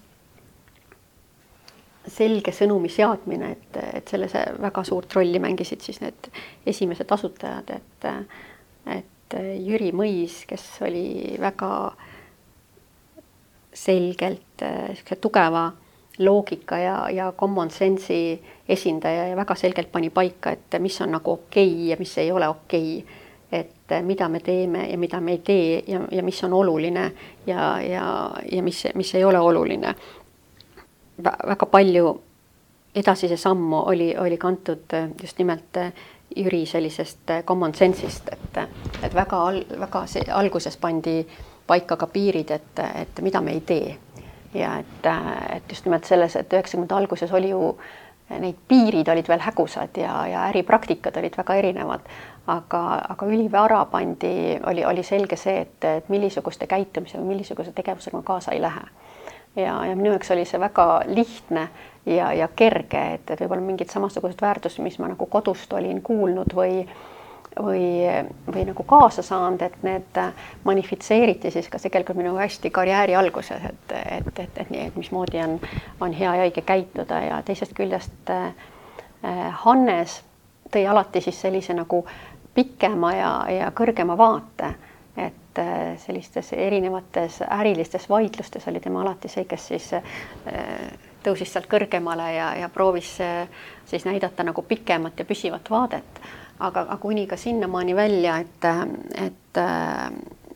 [2.09, 6.31] selge sõnumi seadmine, et, et selles väga suurt rolli mängisid siis need
[6.67, 8.09] esimesed asutajad, et,
[8.97, 11.71] et Jüri Mõis, kes oli väga
[13.73, 15.71] selgelt niisuguse tugeva
[16.21, 18.35] loogika ja, ja common sense'i
[18.69, 22.33] esindaja ja väga selgelt pani paika, et mis on nagu okei okay ja mis ei
[22.33, 23.21] ole okei okay
[23.53, 27.13] et mida me teeme ja mida me ei tee ja, ja mis on oluline
[27.47, 29.95] ja, ja, ja mis, mis ei ole oluline.
[31.23, 32.21] Väga palju
[32.95, 35.79] edasise sammu oli, oli kantud just nimelt
[36.37, 38.59] Jüri sellisest common sense'ist, et,
[39.03, 39.39] et väga,
[39.81, 41.27] väga see alguses pandi
[41.67, 43.99] paika ka piirid, et, et mida me ei tee.
[44.55, 45.07] ja et,
[45.57, 47.77] et just nimelt selles, et üheksakümnendate alguses oli ju
[48.33, 52.01] need piirid olid veel hägusad ja, ja äripraktikad olid väga erinevad
[52.47, 58.19] aga, aga ülivara pandi, oli, oli selge see, et, et millisuguste käitumise või millisuguse tegevusega
[58.19, 58.83] ma kaasa ei lähe.
[59.57, 61.69] Ja, ja minu jaoks oli see väga lihtne
[62.07, 66.55] ja, ja kerge, et, et võib-olla mingid samasugused väärtused, mis ma nagu kodust olin kuulnud
[66.57, 66.87] või
[67.61, 68.09] või,
[68.55, 70.19] või nagu kaasa saanud, et need
[70.65, 75.59] manifitseeriti siis ka tegelikult minu hästi karjääri alguses, et, et, et, et et mismoodi on,
[76.01, 78.55] on hea ja õige käituda ja teisest küljest äh,
[79.65, 80.23] Hannes
[80.73, 82.05] tõi alati siis sellise nagu
[82.55, 84.75] pikema ja, ja kõrgema vaate.
[85.17, 90.05] Et äh, sellistes erinevates ärilistes vaidlustes oli tema alati see, kes siis äh,
[91.25, 93.49] tõusis sealt kõrgemale ja, ja proovis äh,
[93.87, 96.23] siis näidata nagu pikemat ja püsivat vaadet.
[96.59, 98.65] aga, aga kuni ka sinnamaani välja, et,
[99.27, 99.61] et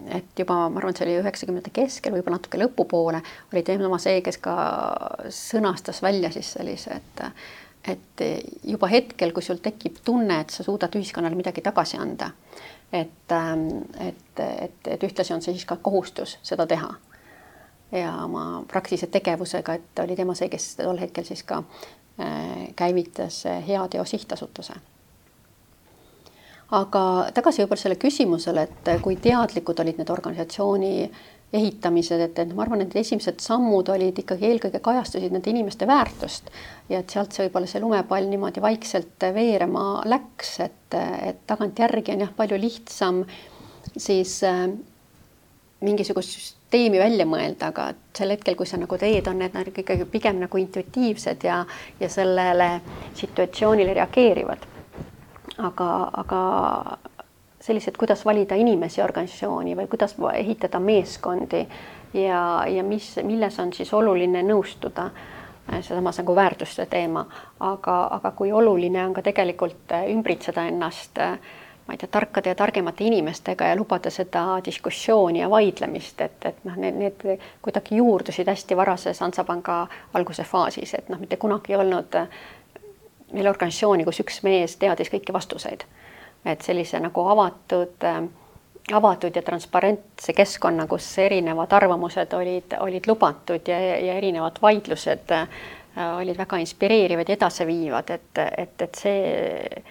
[0.06, 3.20] et juba ma arvan, et see oli üheksakümnendate keskel, võib-olla natuke lõpupoole,
[3.52, 4.54] oli tema see, kes ka
[5.34, 7.24] sõnastas välja siis sellise, et
[7.86, 8.22] et
[8.66, 12.32] juba hetkel, kui sul tekib tunne, et sa suudad ühiskonnale midagi tagasi anda,
[12.92, 13.68] et, ähm,
[14.00, 16.94] et, et, et ühtlasi on see siis ka kohustus seda teha.
[17.92, 23.44] ja oma praktilise tegevusega, et oli tema see, kes tol hetkel siis ka äh, käivitas
[23.68, 24.74] Heateo Sihtasutuse
[26.74, 30.92] aga tagasi võib-olla selle küsimusele, et kui teadlikud olid need organisatsiooni
[31.52, 36.50] ehitamised, et, et ma arvan, et esimesed sammud olid ikkagi eelkõige kajastasid nende inimeste väärtust
[36.90, 42.26] ja et sealt see võib-olla see lumepall niimoodi vaikselt veerema läks, et, et tagantjärgi on
[42.26, 43.22] jah, palju lihtsam
[43.96, 44.66] siis äh,
[45.86, 50.06] mingisugust süsteemi välja mõelda, aga sel hetkel, kui sa nagu teed, on need nagu ikkagi
[50.10, 51.60] pigem nagu intuitiivsed ja,
[52.00, 52.70] ja sellele
[53.14, 54.72] situatsioonile reageerivad.
[55.56, 56.40] aga, aga
[57.66, 61.66] sellised, kuidas valida inimesi organisatsiooni või kuidas ehitada meeskondi
[62.14, 67.26] ja, ja mis, milles on siis oluline nõustuda äh, seesamas nagu väärtuste teema,
[67.60, 71.38] aga, aga kui oluline on ka tegelikult äh, ümbritseda ennast äh,
[71.86, 76.64] ma ei tea, tarkade ja targemate inimestega ja lubada seda diskussiooni ja vaidlemist, et, et
[76.66, 81.78] noh, need, need kuidagi juurdusid hästi varases Hansapanga alguse faasis, et noh, mitte kunagi ei
[81.82, 82.18] olnud
[83.34, 85.86] meil organisatsiooni, kus üks mees teadis kõiki vastuseid
[86.46, 88.20] et sellise nagu avatud, äh,
[88.92, 95.48] avatud ja transparentse keskkonna, kus erinevad arvamused olid, olid lubatud ja, ja erinevad vaidlused äh,
[96.18, 99.82] olid väga inspireerivad ja edasiviivad, et, et, et see,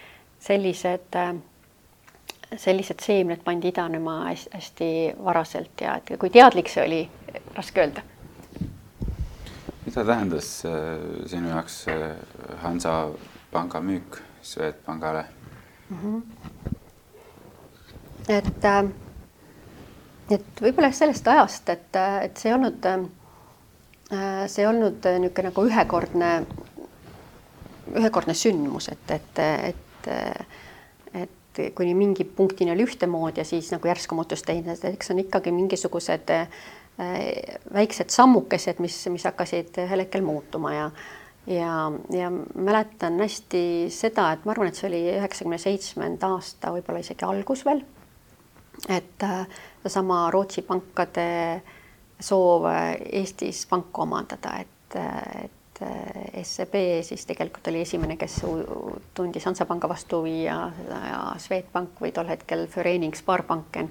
[0.48, 1.34] sellised, äh,
[2.56, 4.90] sellised seemned pandi idanema hästi,
[5.24, 7.02] varaselt ja et kui teadlik see oli,
[7.56, 8.06] raske öelda.
[9.86, 10.48] mida tähendas
[11.30, 11.84] sinu jaoks
[12.62, 15.35] Hansapanga müük Swedbankale?
[18.28, 18.84] Et, äh,
[20.30, 25.50] et võib-olla sellest ajast, et, äh, et see ei olnud, äh, see ei olnud niisugune
[25.50, 26.30] nagu ühekordne,
[27.94, 30.08] ühekordne sündmus, et, et, et,
[31.22, 35.22] et kuni mingi punktini oli ühtemoodi ja siis nagu järsku muutus teine, et eks on
[35.22, 36.34] ikkagi mingisugused
[37.76, 40.90] väiksed sammukesed, mis, mis hakkasid ühel hetkel muutuma ja
[41.46, 47.02] ja, ja mäletan hästi seda, et ma arvan, et see oli üheksakümne seitsmenda aasta võib-olla
[47.04, 47.84] isegi algus veel.
[48.88, 49.46] et äh,
[49.82, 51.28] seesama Rootsi pankade
[52.20, 56.74] soov äh, Eestis panka omandada, et, äh, et SEB
[57.04, 58.38] siis tegelikult oli esimene, kes
[59.14, 63.90] tundis Hansapanga vastu huvi ja, ja Swedbank või tol hetkel Förening Sparbanken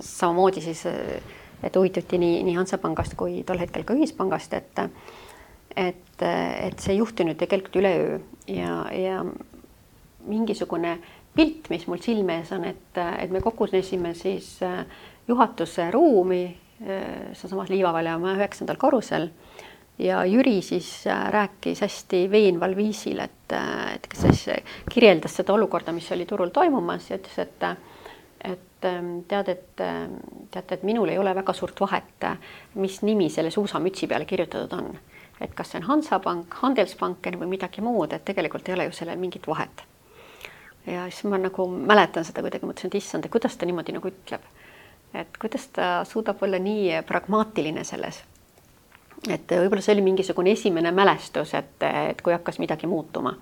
[0.00, 0.84] samamoodi siis,
[1.64, 4.84] et huvituti nii, nii Hansapangast kui tol hetkel ka Ühispangast, et
[5.76, 8.18] et, et see ei juhtunud tegelikult üleöö
[8.50, 9.22] ja, ja
[10.28, 10.98] mingisugune
[11.34, 14.84] pilt, mis mul silme ees on, et, et me kogunesime siis äh,
[15.28, 19.30] juhatuse ruumi äh, sealsamas Liivavälja maja üheksandal korrusel
[19.98, 23.56] ja Jüri siis äh, rääkis hästi veenval viisil, et,
[23.94, 24.44] et kes siis
[24.92, 27.72] kirjeldas seda olukorda, mis oli turul toimumas ja ütles, et
[28.42, 30.16] et ähm, tead, et ähm,
[30.50, 32.24] teate, et minul ei ole väga suurt vahet,
[32.74, 34.88] mis nimi selle suusamütsi peale kirjutatud on.
[35.42, 39.18] Et kas see on Hansapank, Handelsbanken või midagi muud, et tegelikult ei ole ju sellel
[39.18, 39.84] mingit vahet.
[40.86, 44.08] ja siis ma nagu mäletan seda kuidagi, mõtlesin, et issand, et kuidas ta niimoodi nagu
[44.08, 44.44] ütleb.
[45.14, 48.22] et kuidas ta suudab olla nii pragmaatiline selles
[49.30, 53.36] et võib-olla see oli mingisugune esimene mälestus, et, et kui hakkas midagi muutuma.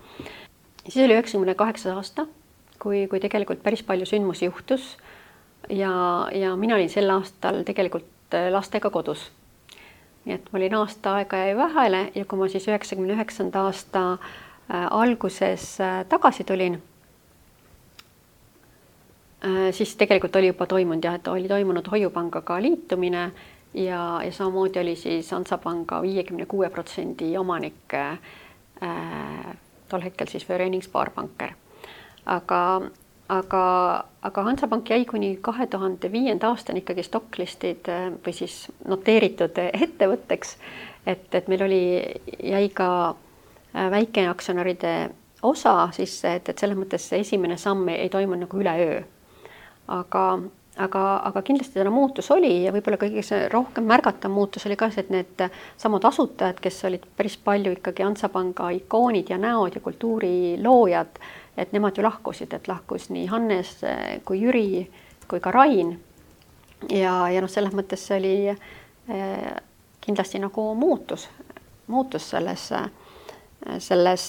[0.89, 2.27] siis oli üheksakümne kaheksas aasta,
[2.79, 4.97] kui, kui tegelikult päris palju sündmusi juhtus
[5.69, 5.93] ja,
[6.33, 9.31] ja mina olin sel aastal tegelikult lastega kodus.
[10.25, 14.03] Nii et ma olin aasta aega jäi vahele ja kui ma siis üheksakümne üheksanda aasta
[14.13, 16.83] äh, alguses äh, tagasi tulin,
[19.45, 23.31] äh, siis tegelikult oli juba toimunud jah, et oli toimunud Hoiupangaga liitumine
[23.75, 28.19] ja, ja samamoodi oli siis Hansapanga viiekümne kuue protsendi omanik äh,
[29.89, 31.53] tol hetkel siis Förening Sparbanker.
[32.27, 32.81] aga,
[33.31, 33.65] aga,
[34.27, 38.57] aga Hansapank jäi kuni kahe tuhande viienda aastani ikkagi stocklist'id äh, või siis
[38.89, 40.57] noteeritud ettevõtteks.
[41.07, 41.83] et, et meil oli,
[42.43, 44.95] jäi ka äh, väikeaktsionäride
[45.43, 49.03] osa sisse, et, et selles mõttes see esimene samm ei, ei toimunud nagu üleöö.
[49.89, 50.25] aga
[50.79, 55.05] aga, aga kindlasti täna muutus oli ja võib-olla kõige rohkem märgatav muutus oli ka see,
[55.05, 55.45] et need
[55.81, 61.21] samad asutajad, kes olid päris palju ikkagi Hansapanga ikoonid ja näod ja kultuuriloojad,
[61.57, 63.73] et nemad ju lahkusid, et lahkus nii Hannes
[64.25, 64.87] kui Jüri
[65.29, 65.99] kui ka Rain.
[66.89, 69.51] ja, ja noh, selles mõttes see oli eh,
[70.01, 71.29] kindlasti nagu muutus,
[71.87, 72.71] muutus selles
[73.79, 74.23] selles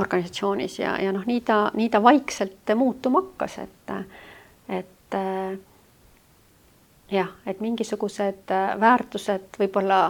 [0.00, 3.90] organisatsioonis ja, ja noh, nii ta, nii ta vaikselt muutuma hakkas, et,
[4.72, 5.16] et
[7.12, 10.00] jah, et mingisugused väärtused võib-olla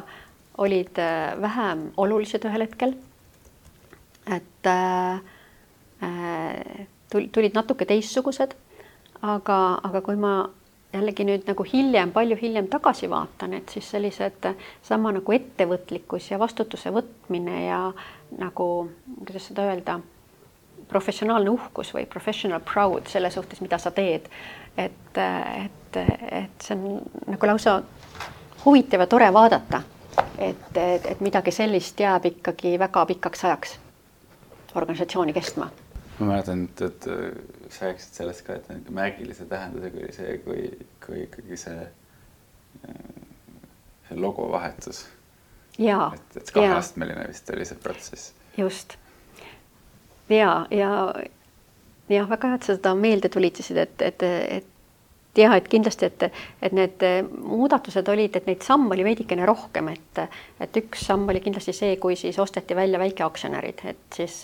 [0.61, 2.95] olid äh, vähem olulised ühel hetkel.
[4.31, 5.21] et äh
[7.11, 8.55] tulid natuke teistsugused,
[9.23, 10.35] aga, aga kui ma
[10.93, 14.49] jällegi nüüd nagu hiljem, palju hiljem tagasi vaatan, et siis sellised
[14.87, 17.83] sama nagu ettevõtlikkus ja vastutuse võtmine ja
[18.39, 18.71] nagu,
[19.27, 20.01] kuidas seda öelda,
[20.91, 24.27] professionaalne uhkus või professional proud selle suhtes, mida sa teed.
[24.77, 27.81] et et, et see on nagu lausa
[28.65, 29.83] huvitav ja tore vaadata,
[30.39, 33.79] et, et, et midagi sellist jääb ikkagi väga pikaks ajaks
[34.75, 35.71] organisatsiooni kestma.
[36.21, 40.67] Ma mäletan, et, et sa rääkisid sellest ka, et märgilise tähendusega oli see, kui,
[41.07, 41.87] kui ikkagi see,
[44.09, 45.07] see logo vahetus.
[46.15, 48.33] et, et kaheastmeline vist oli see protsess.
[48.59, 48.97] just.
[50.29, 50.91] ja, ja
[52.15, 54.23] jah, väga hea, et sa seda meelde tulitasid, et, et,
[54.59, 57.05] et jah, et kindlasti, et, et need
[57.39, 60.23] muudatused olid, et neid samme oli veidikene rohkem, et,
[60.61, 64.43] et üks samm oli kindlasti see, kui siis osteti välja väikeaktsionärid, et siis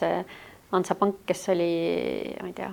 [0.76, 1.70] Hansapank, kes oli,
[2.40, 2.70] ma ei tea,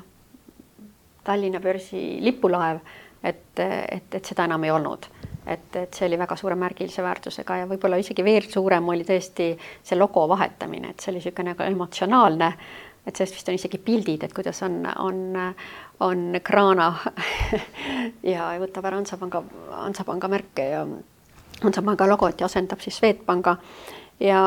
[1.24, 2.82] Tallinna börsi lipulaev,
[3.24, 5.08] et, et, et seda enam ei olnud.
[5.44, 9.50] Et, et see oli väga suure märgilise väärtusega ja võib-olla isegi veel suurem oli tõesti
[9.60, 12.52] see logo vahetamine, et see oli niisugune nagu emotsionaalne
[13.04, 15.18] et sellest vist on isegi pildid, et kuidas on, on,
[16.08, 16.90] on kraana
[18.34, 19.44] ja võtab ära Hansapanga,
[19.74, 20.86] Hansapanga märke ja
[21.64, 23.58] Hansapanga logot ja asendab siis Swedbanka.
[24.24, 24.40] Ja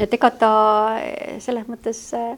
[0.00, 0.52] et ega ta
[1.42, 2.32] selles mõttes äh,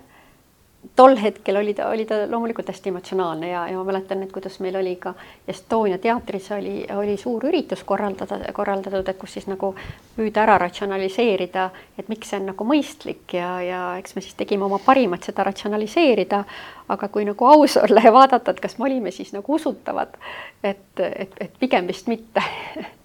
[0.97, 4.59] tol hetkel oli ta, oli ta loomulikult hästi emotsionaalne ja, ja ma mäletan, et kuidas
[4.61, 5.15] meil oli ka
[5.49, 9.75] Estonia teatris oli, oli suur üritus korraldada, korraldatud, et kus siis nagu
[10.17, 14.67] püüda ära ratsionaliseerida, et miks see on nagu mõistlik ja, ja eks me siis tegime
[14.67, 16.45] oma parimat seda ratsionaliseerida.
[16.93, 20.19] aga kui nagu aus olla ja vaadata, et kas me olime siis nagu usutavad,
[20.63, 22.43] et, et, et pigem vist mitte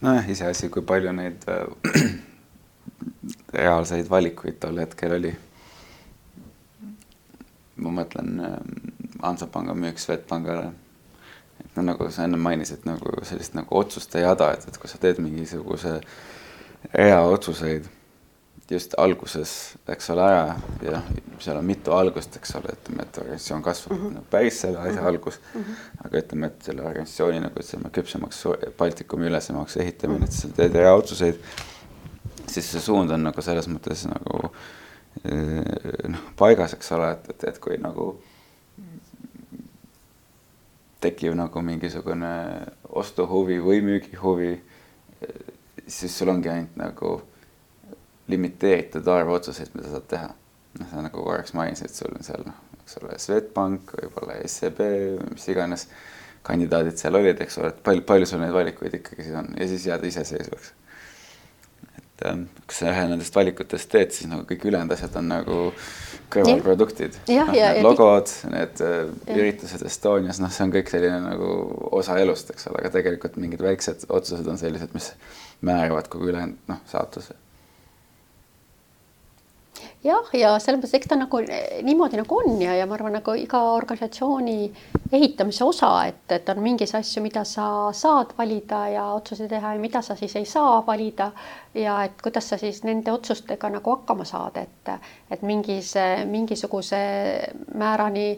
[0.00, 1.64] nojah, iseasi, kui palju neid äh,
[3.56, 5.34] reaalseid valikuid tol hetkel oli.
[7.76, 8.38] ma mõtlen
[9.22, 10.72] Hansapanga müük Swedbankale.
[11.64, 14.98] et no nagu sa enne mainisid, nagu sellist nagu otsuste jada, et, et kui sa
[14.98, 16.00] teed mingisuguse
[16.92, 17.88] rea otsuseid
[18.70, 19.50] just alguses,
[19.88, 21.00] eks ole, ära ja
[21.38, 24.14] seal on mitu algust, eks ole, ütleme, et organisatsioon kasvab mm -hmm.
[24.14, 25.08] no, päris selle asja mm -hmm.
[25.08, 25.62] algus mm.
[25.62, 26.06] -hmm.
[26.06, 28.44] aga ütleme, et selle organisatsiooni nagu ütleme küpsemaks,
[28.78, 30.24] Baltikumi ülesemaks ehitamine -hmm.
[30.24, 31.34] et sa teed rea otsuseid
[32.46, 34.40] siis see suund on nagu selles mõttes nagu
[35.24, 38.14] eh, noh, paigas, eks ole, et, et, et kui nagu
[41.00, 42.32] tekib nagu mingisugune
[42.96, 44.52] ostuhuvi või müügihuvi,
[45.86, 47.10] siis sul ongi ainult nagu
[48.32, 50.32] limiteeritud arv otsuseid, mida saad teha.
[50.76, 54.82] noh, sa nagu korraks mainisid, sul on seal noh, eks ole, Swedbank, võib-olla SEB,
[55.30, 55.86] mis iganes
[56.46, 59.68] kandidaadid seal olid, eks ole, et palju, palju sul neid valikuid ikkagi siis on ja
[59.70, 60.74] siis jääda iseseisvaks.
[62.24, 65.58] Ähm, kui sa ühe nendest valikutest teed, siis nagu kõik ülejäänud asjad on nagu
[66.32, 67.18] kõrvalproduktid.
[67.28, 69.38] noh, need logod, need äh, ja.
[69.38, 71.50] üritused Estonias, noh, see on kõik selline nagu
[72.00, 75.12] osa elust, eks ole, aga tegelikult mingid väiksed otsused on sellised, mis
[75.66, 77.36] määravad kogu ülejäänud noh, saatuse
[80.06, 83.16] jah, ja selles mõttes, eks ta nagu eh, niimoodi nagu on ja, ja ma arvan,
[83.18, 84.56] nagu iga organisatsiooni
[85.16, 89.82] ehitamise osa, et, et on mingis asju, mida sa saad valida ja otsuseid teha ja
[89.82, 91.30] mida sa siis ei saa valida.
[91.74, 94.92] ja et kuidas sa siis nende otsustega nagu hakkama saad, et,
[95.30, 95.94] et mingis,
[96.30, 97.00] mingisuguse
[97.74, 98.28] määrani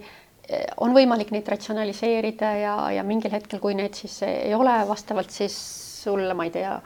[0.49, 5.31] eh, on võimalik neid ratsionaliseerida ja, ja mingil hetkel, kui need siis ei ole vastavalt
[5.31, 5.59] siis
[6.03, 6.79] sulle, ma ei tea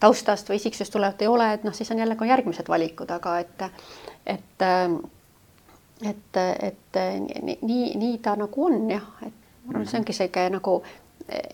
[0.00, 3.38] taustast või isiksusest tulevat ei ole, et noh, siis on jälle ka järgmised valikud, aga
[3.44, 3.62] et,
[4.26, 4.66] et,
[6.12, 6.40] et,
[6.70, 7.00] et
[7.62, 10.80] nii, nii, ta nagu on jah, et ma arvan, see ongi sihuke nagu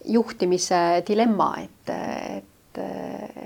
[0.08, 2.82] juhtimise dilemma, et, et,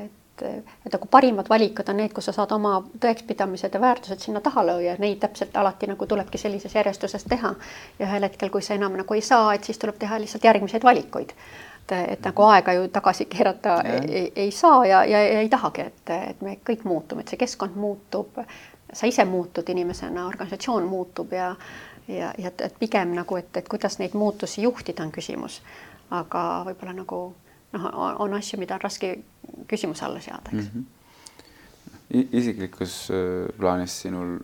[0.05, 4.41] et et nagu parimad valikud on need, kus sa saad oma tõekspidamised ja väärtused sinna
[4.41, 7.51] taha lüüa, neid täpselt alati nagu tulebki sellises järjestuses teha.
[7.99, 10.87] ja ühel hetkel, kui sa enam nagu ei saa, et siis tuleb teha lihtsalt järgmiseid
[10.87, 11.35] valikuid
[11.93, 15.87] et, et nagu aega ju tagasi keerata ei, ei saa ja, ja, ja ei tahagi,
[15.91, 18.41] et, et me kõik muutume, et see keskkond muutub,
[18.93, 21.55] sa ise muutud inimesena, organisatsioon muutub ja
[22.09, 25.61] ja, ja et, et pigem nagu, et, et kuidas neid muutusi juhtida, on küsimus.
[26.11, 27.19] aga võib-olla nagu
[27.73, 27.85] noh,
[28.19, 29.13] on asju, mida on raske
[29.71, 30.87] küsimuse alla seada, eks mm.
[32.11, 32.27] -hmm.
[32.33, 34.39] isiklikus äh, plaanis sinul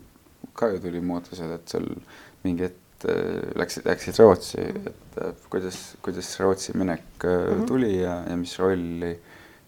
[0.53, 1.89] ka ju tuli muutused, et sul
[2.43, 7.67] mingi hetk Äh, läksid, läksid Rootsi, et äh, kuidas, kuidas Rootsi minek mm -hmm.
[7.67, 9.19] tuli ja, ja mis rolli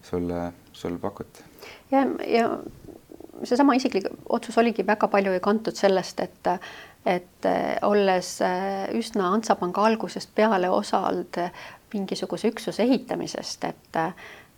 [0.02, 1.44] sulle, sulle pakuti?
[1.92, 2.60] ja, ja
[3.44, 6.48] seesama isiklik otsus oligi väga palju ju kantud sellest, et
[7.06, 7.46] et
[7.82, 8.40] olles
[8.94, 11.38] üsna Hansapanga algusest peale osanud
[11.94, 13.98] mingisuguse üksuse ehitamisest, et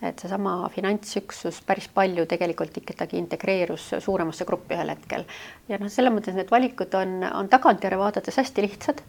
[0.01, 5.25] et seesama finantsüksus päris palju tegelikult ikkagi integreerus suuremasse gruppi ühel hetkel.
[5.69, 9.03] ja noh, selles mõttes need valikud on, on tagantjärele vaadates hästi lihtsad.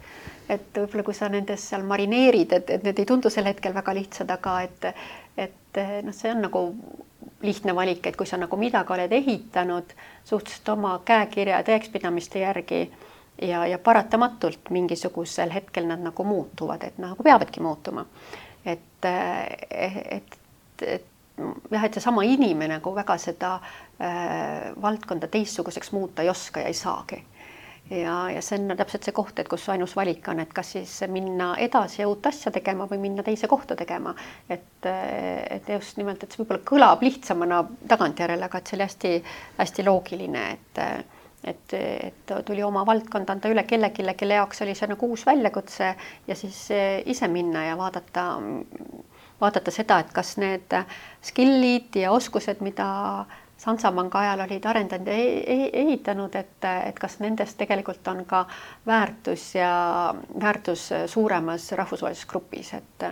[0.48, 3.94] et võib-olla kui sa nendes seal marineerid, et, et need ei tundu sel hetkel väga
[3.96, 4.90] lihtsad, aga et,
[5.46, 6.66] et noh, see on nagu
[7.42, 12.82] lihtne valik, et kui sa nagu midagi oled ehitanud suhteliselt oma käekirja ja tõekspidamiste järgi
[13.42, 18.04] ja, ja paratamatult mingisugusel hetkel nad nagu muutuvad, et nagu peavadki muutuma.
[18.64, 20.38] et, et
[20.86, 21.08] et
[21.70, 26.76] jah, et seesama inimene nagu väga seda äh, valdkonda teistsuguseks muuta ei oska ja ei
[26.76, 27.22] saagi.
[27.90, 30.92] ja, ja see on täpselt see koht, et kus ainus valik on, et kas siis
[31.12, 34.14] minna edasi ja uut asja tegema või minna teise kohta tegema.
[34.48, 39.88] et, et just nimelt, et see võib-olla kõlab lihtsamana tagantjärele, aga et see oli hästi-hästi
[39.88, 40.86] loogiline, et
[41.42, 45.88] et, et tuli oma valdkond anda üle kellelegi, kelle jaoks oli see nagu uus väljakutse
[46.28, 46.68] ja siis
[47.10, 48.28] ise minna ja vaadata
[49.42, 50.74] vaadata seda, et kas need
[51.24, 52.88] skill'id ja oskused, mida
[53.62, 58.44] Sansapanga ajal olid arendanud ja e-, e-, ehitanud, et, et kas nendest tegelikult on ka
[58.86, 59.72] väärtus ja
[60.42, 63.06] väärtus suuremas rahvusvahelises grupis, et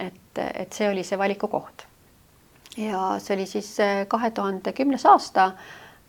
[0.00, 1.84] et, et see oli see valiku koht.
[2.76, 3.74] ja see oli siis
[4.08, 5.50] kahe tuhande kümnes aasta,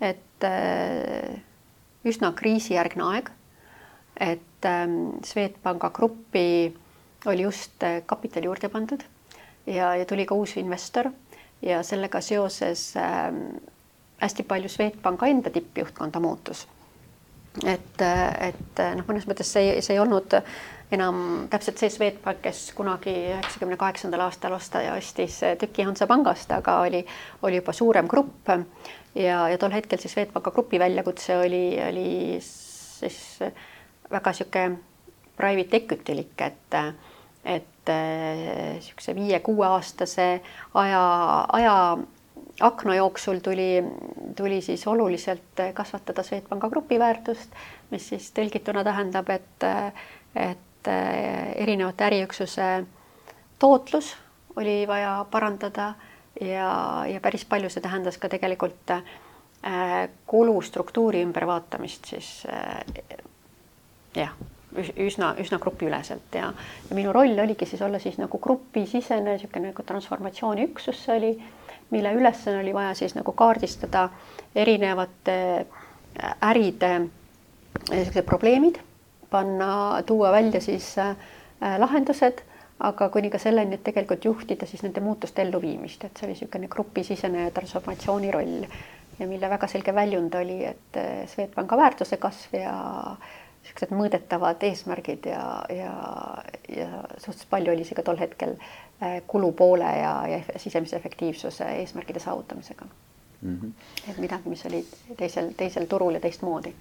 [0.02, 0.46] et
[2.08, 3.32] üsna kriisijärgne aeg,
[4.20, 4.70] et
[5.26, 6.46] Swedbanka gruppi
[7.26, 9.04] oli just kapitali juurde pandud
[9.68, 11.12] ja, ja tuli ka uus investor
[11.62, 13.30] ja sellega seoses äh,
[14.22, 16.68] hästi palju Swedbanka enda tippjuhtkonda muutus.
[17.68, 18.02] et,
[18.40, 20.38] et noh, mõnes mõttes see, see ei olnud
[20.96, 26.80] enam täpselt see Swedbank, kes kunagi üheksakümne kaheksandal aastal osta ja ostis tüki Hansapangast, aga
[26.86, 27.02] oli,
[27.44, 28.54] oli juba suurem grupp
[29.16, 33.20] ja, ja tol hetkel siis Swedbanka grupi väljakutse oli, oli siis
[34.12, 34.80] väga niisugune
[35.36, 40.42] private equity lik, et et niisuguse viie-kuueaastase
[40.74, 41.04] aja,
[41.52, 41.98] aja
[42.62, 43.84] akna jooksul tuli,
[44.36, 47.50] tuli siis oluliselt kasvatada Swedbanka grupi väärtust,
[47.90, 49.66] mis siis tõlgituna tähendab, et,
[50.36, 50.92] et
[51.56, 52.70] erinevate äriüksuse
[53.60, 54.16] tootlus
[54.56, 55.94] oli vaja parandada
[56.42, 56.72] ja,
[57.08, 62.32] ja päris palju see tähendas ka tegelikult äh, kulustruktuuri ümbervaatamist siis
[64.16, 64.34] jah
[64.80, 66.52] üsna, üsna grupiüleselt ja,
[66.90, 71.32] ja minu roll oligi siis olla siis nagu grupisisene niisugune nagu transformatsiooniüksus see oli,
[71.92, 74.10] mille ülesanne oli vaja siis nagu kaardistada
[74.56, 77.10] erinevate äh, äride äh,
[77.90, 78.80] niisugused probleemid,
[79.30, 81.16] panna, tuua välja siis äh,
[81.78, 82.42] lahendused,
[82.80, 86.72] aga kuni ka selleni, et tegelikult juhtida siis nende muutuste elluviimist, et see oli niisugune
[86.72, 88.66] grupisisene transformatsiooni roll.
[89.20, 92.76] Ja mille väga selge väljund oli, et äh, Swedbanka väärtuse kasv ja
[93.62, 95.94] niisugused mõõdetavad eesmärgid ja, ja,
[96.70, 96.88] ja
[97.18, 102.86] suhteliselt palju oli see ka tol hetkel äh, kulupoole ja, ja sisemise efektiivsuse eesmärkide saavutamisega
[103.42, 103.60] mm.
[103.60, 103.72] -hmm.
[104.10, 104.86] et midagi, mis oli
[105.18, 106.74] teisel, teisel turul ja teistmoodi.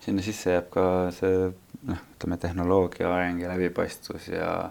[0.00, 4.70] sinna sisse jääb ka see noh, ütleme tehnoloogia areng ja läbipaistvus ja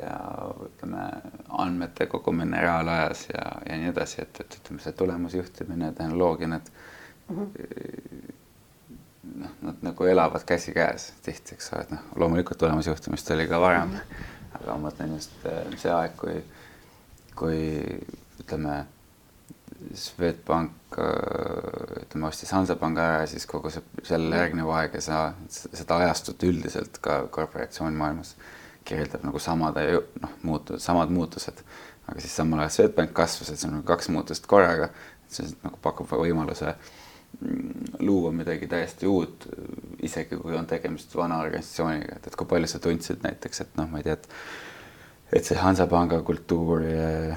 [0.00, 0.16] ja
[0.64, 0.96] ütleme,
[1.48, 6.70] andmete kogumine reaalajas ja, ja nii edasi, et, et ütleme, see tulemusjuhtimine, tehnoloogia, need
[7.28, 8.39] mm -hmm
[9.34, 13.88] noh, nad nagu elavad käsikäes tihti, eks ole, et noh, loomulikult tulemusjuhtimist oli ka varem
[13.88, 14.60] mm, -hmm.
[14.60, 16.42] aga ma mõtlen just äh, see aeg, kui,
[17.36, 17.60] kui
[18.40, 18.84] ütleme,
[19.94, 25.20] Swedbank äh, ütleme, ostis Hansapanga ära ja siis kogu see sellele järgnev aeg ja sa
[25.48, 28.34] seda ajastut üldiselt ka korporatsioonimaailmas
[28.84, 29.78] kirjeldab nagu samad
[30.20, 31.64] noh, muutused, samad muutused,
[32.08, 34.90] aga siis samal ajal Swedbank kasvas, et see on nagu kaks muutust korraga,
[35.28, 36.99] see nagu pakub võimaluse äh,
[37.98, 39.46] luua midagi täiesti uut,
[40.02, 43.88] isegi kui on tegemist vana organisatsiooniga, et, et kui palju sa tundsid näiteks, et noh,
[43.90, 44.28] ma ei tea, et
[45.32, 47.36] et see Hansapanga kultuur ja,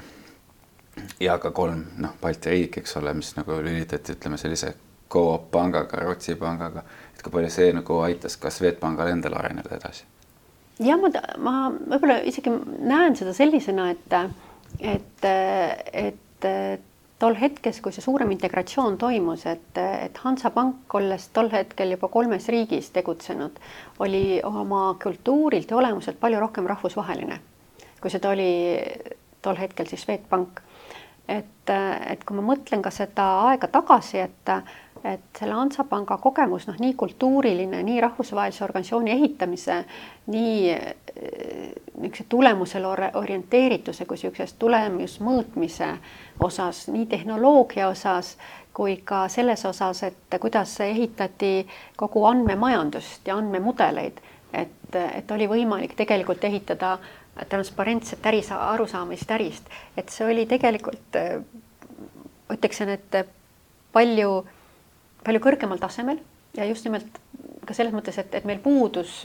[1.21, 4.73] ja ka kolm noh, Balti riiki, eks ole, mis nagu lülitati, ütleme sellise
[5.13, 6.81] Coop pangaga, Rootsi pangaga,
[7.13, 10.07] et kui palju see nagu aitas ka Swedbankal endal areneda edasi?
[10.81, 12.49] jah, ma, ma võib-olla isegi
[12.81, 14.17] näen seda sellisena, et,
[14.81, 16.89] et, et, et
[17.19, 22.47] tol hetkes, kui see suurem integratsioon toimus, et, et Hansapank, olles tol hetkel juba kolmes
[22.51, 23.59] riigis tegutsenud,
[24.03, 27.39] oli oma kultuurilt ja olemuselt palju rohkem rahvusvaheline,
[28.01, 28.51] kui seda oli
[29.43, 30.61] tol hetkel siis Swedbank.
[31.27, 34.51] et, et kui ma mõtlen ka seda aega tagasi, et
[35.03, 39.83] et selle Hansapanga kogemus, noh, nii kultuuriline, nii rahvusvahelise organisatsiooni ehitamise,
[40.31, 40.75] nii
[41.13, 45.89] niisuguse tulemusele orienteerituse kui niisugusest tulemusmõõtmise
[46.39, 48.37] osas, nii tehnoloogia osas
[48.73, 54.23] kui ka selles osas, et kuidas ehitati kogu andmemajandust ja andmemudeleid,
[54.53, 56.97] et, et oli võimalik tegelikult ehitada
[57.49, 61.21] transparentset äri, arusaamist ärist, et see oli tegelikult,
[62.53, 63.23] ütleksin, et
[63.93, 64.43] palju
[65.25, 66.21] palju kõrgemal tasemel
[66.57, 67.19] ja just nimelt
[67.65, 69.23] ka selles mõttes, et, et meil puudus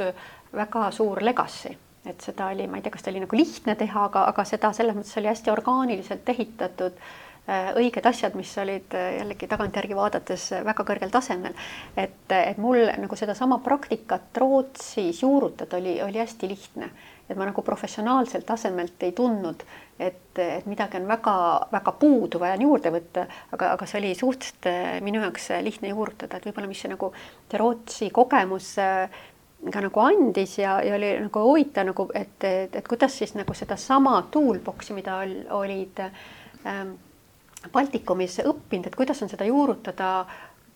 [0.55, 1.75] väga suur legacy,
[2.09, 4.71] et seda oli, ma ei tea, kas ta oli nagu lihtne teha, aga, aga seda
[4.77, 10.49] selles mõttes oli hästi orgaaniliselt ehitatud äh, õiged asjad, mis olid äh, jällegi tagantjärgi vaadates
[10.71, 11.59] väga kõrgel tasemel.
[11.97, 16.93] et, et mul nagu sedasama praktikat Rootsis juurutada oli, oli hästi lihtne
[17.29, 19.65] et ma nagu professionaalselt tasemelt ei tundnud,
[20.01, 24.93] et, et midagi on väga-väga puudu, vaja juurde võtta, aga, aga see oli suhteliselt eh,
[25.05, 27.11] minu jaoks lihtne juurutada, et võib-olla mis see nagu
[27.51, 29.21] see Rootsi kogemus eh,
[29.73, 33.55] ka nagu andis ja, ja oli nagu huvitav nagu, et, et, et kuidas siis nagu
[33.55, 36.95] sedasama toolbox'i, mida ol, olid ähm,
[37.73, 40.13] Baltikumis õppinud, et kuidas on seda juurutada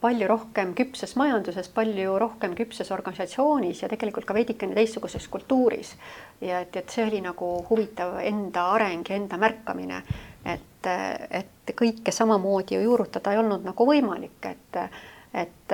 [0.02, 5.94] palju rohkem küpses majanduses, palju rohkem küpses organisatsioonis ja tegelikult ka veidikene teistsuguses kultuuris.
[6.40, 10.02] ja et, et see oli nagu huvitav enda areng ja enda märkamine,
[10.44, 10.90] et,
[11.30, 14.84] et kõike samamoodi ju juurutada ei olnud nagu võimalik, et
[15.34, 15.72] et,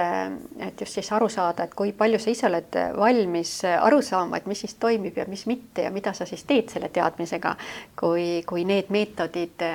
[0.58, 4.46] et just siis aru saada, et kui palju sa ise oled valmis aru saama, et
[4.46, 7.56] mis siis toimib ja mis mitte ja mida sa siis teed selle teadmisega,
[7.98, 9.66] kui, kui need meetodid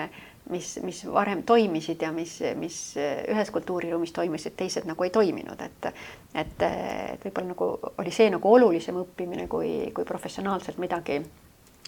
[0.50, 5.88] mis, mis varem toimisid ja mis, mis ühes kultuuriruumis toimisid, teised nagu ei toiminud, et
[6.34, 7.70] et, et võib-olla nagu
[8.02, 11.22] oli see nagu olulisem õppimine kui, kui professionaalselt midagi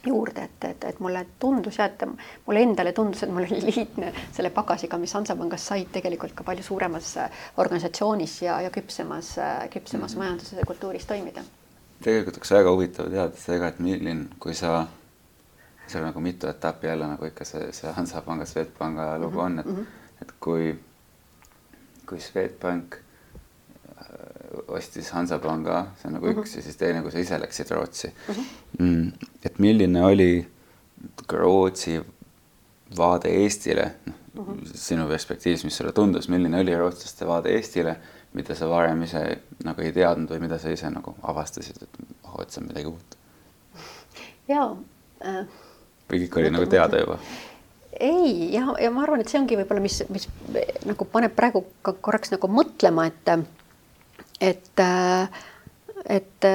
[0.05, 2.03] juurde, et, et, et mulle tundus ja et
[2.45, 6.65] mulle endale tundus, et mul oli lihtne selle pagasiga, mis Hansapangas said tegelikult ka palju
[6.65, 7.15] suuremas
[7.61, 9.35] organisatsioonis ja, ja küpsemas,
[9.73, 10.23] küpsemas mm -hmm.
[10.23, 11.43] majanduses ja kultuuris toimida.
[12.03, 14.87] tegelikult oleks väga huvitav teada seda, et milline, kui sa
[15.87, 19.65] seal on nagu mitu etappi jälle nagu ikka see, see Hansapanga, Swedbanka lugu on, et
[19.65, 20.21] mm, -hmm.
[20.21, 20.79] et kui,
[22.05, 24.05] kui Swedbank äh,
[24.67, 26.39] ostis Hansapanga, see on nagu mm -hmm.
[26.39, 28.35] üks ja siis teine, kui sa ise läksid Rootsi mm.
[28.79, 29.27] -hmm.
[29.45, 30.47] et milline oli
[31.31, 32.01] Rootsi
[32.97, 34.71] vaade Eestile, noh mm -hmm.
[34.73, 37.95] sinu perspektiivis, mis sulle tundus, milline oli rootslaste vaade Eestile,
[38.33, 41.89] mida sa varem ise nagu ei teadnud või mida sa ise nagu avastasid, et
[42.23, 43.17] oh, et see on midagi uut?
[44.47, 44.77] jaa
[45.25, 45.64] äh
[46.09, 47.19] või kõik oli nagu teada juba?
[47.99, 50.27] ei, ja, ja ma arvan, et see ongi võib-olla, mis, mis
[50.85, 53.31] nagu paneb praegu ka korraks nagu mõtlema, et,
[54.43, 54.83] et,
[56.17, 56.49] et,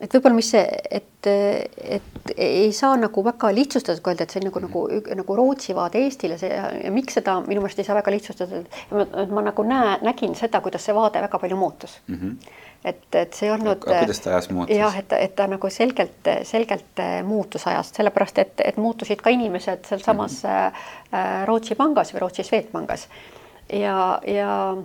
[0.00, 4.48] et võib-olla, mis see, et, et ei saa nagu väga lihtsustatult öelda, et see on
[4.48, 4.84] nagu, nagu,
[5.20, 8.62] nagu Rootsi vaade Eestile, see ja, ja miks seda minu meelest ei saa väga lihtsustada,
[8.94, 12.18] ma, ma nagu näe, nägin seda, kuidas see vaade väga palju muutus mm.
[12.18, 13.82] -hmm et, et see ei olnud.
[13.84, 14.76] kuidas ta ajas muutus?
[14.76, 19.30] jah, et, et ta nagu selgelt, selgelt äh, muutus ajast, sellepärast et, et muutusid ka
[19.30, 21.44] inimesed sealsamas mm -hmm.
[21.46, 23.08] Rootsi pangas või Rootsi Swedbankis
[23.72, 24.76] ja, ja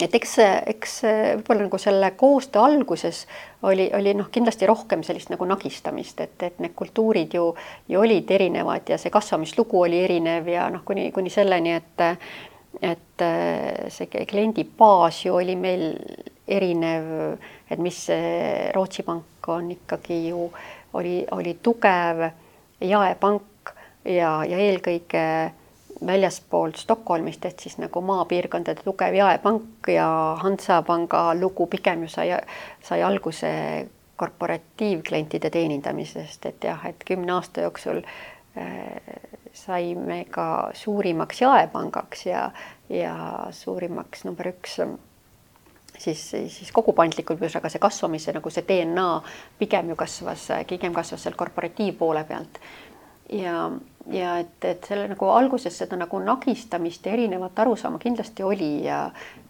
[0.00, 0.34] et eks,
[0.72, 3.22] eks võib-olla nagu selle koostöö alguses
[3.64, 7.48] oli, oli noh, kindlasti rohkem sellist nagu nagistamist, et, et need kultuurid ju,
[7.88, 12.06] ju olid erinevad ja see kasvamislugu oli erinev ja noh, kuni, kuni selleni, et
[12.84, 13.22] et
[13.88, 15.94] see kliendi baas ju oli meil
[16.46, 17.06] erinev,
[17.70, 18.02] et mis
[18.74, 20.50] Rootsi pank on ikkagi ju,
[20.98, 22.26] oli, oli tugev
[22.84, 23.72] jaepank
[24.04, 25.24] ja, ja eelkõige
[26.06, 30.08] väljaspoolt Stockholmist, et siis nagu maapiirkondade tugev jaepank ja
[30.42, 32.30] Hansapanga lugu pigem ju sai,
[32.84, 33.50] sai alguse
[34.16, 42.50] korporatiivklientide teenindamisest, et jah, et kümne aasta jooksul äh, saime ka suurimaks jaepangaks ja,
[42.92, 43.16] ja
[43.50, 44.80] suurimaks number üks
[45.98, 49.08] siis, siis kogu paindlikult, ühesõnaga see kasvamise nagu see DNA
[49.60, 52.60] pigem ju kasvas, pigem kasvas seal korporatiivpoole pealt.
[53.32, 53.70] Ja,
[54.12, 59.00] ja et, et selle nagu alguses seda nagu nagistamist ja erinevat arusaama kindlasti oli ja,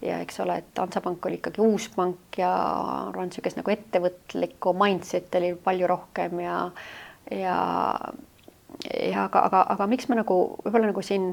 [0.01, 2.51] ja eks ole, et Hansapank oli ikkagi uus pank ja
[3.07, 6.57] arvan, niisugust nagu ettevõtlikku mindset'i oli palju rohkem ja,
[7.31, 7.59] ja,
[8.87, 11.29] ja aga, aga, aga miks ma nagu võib-olla nagu siin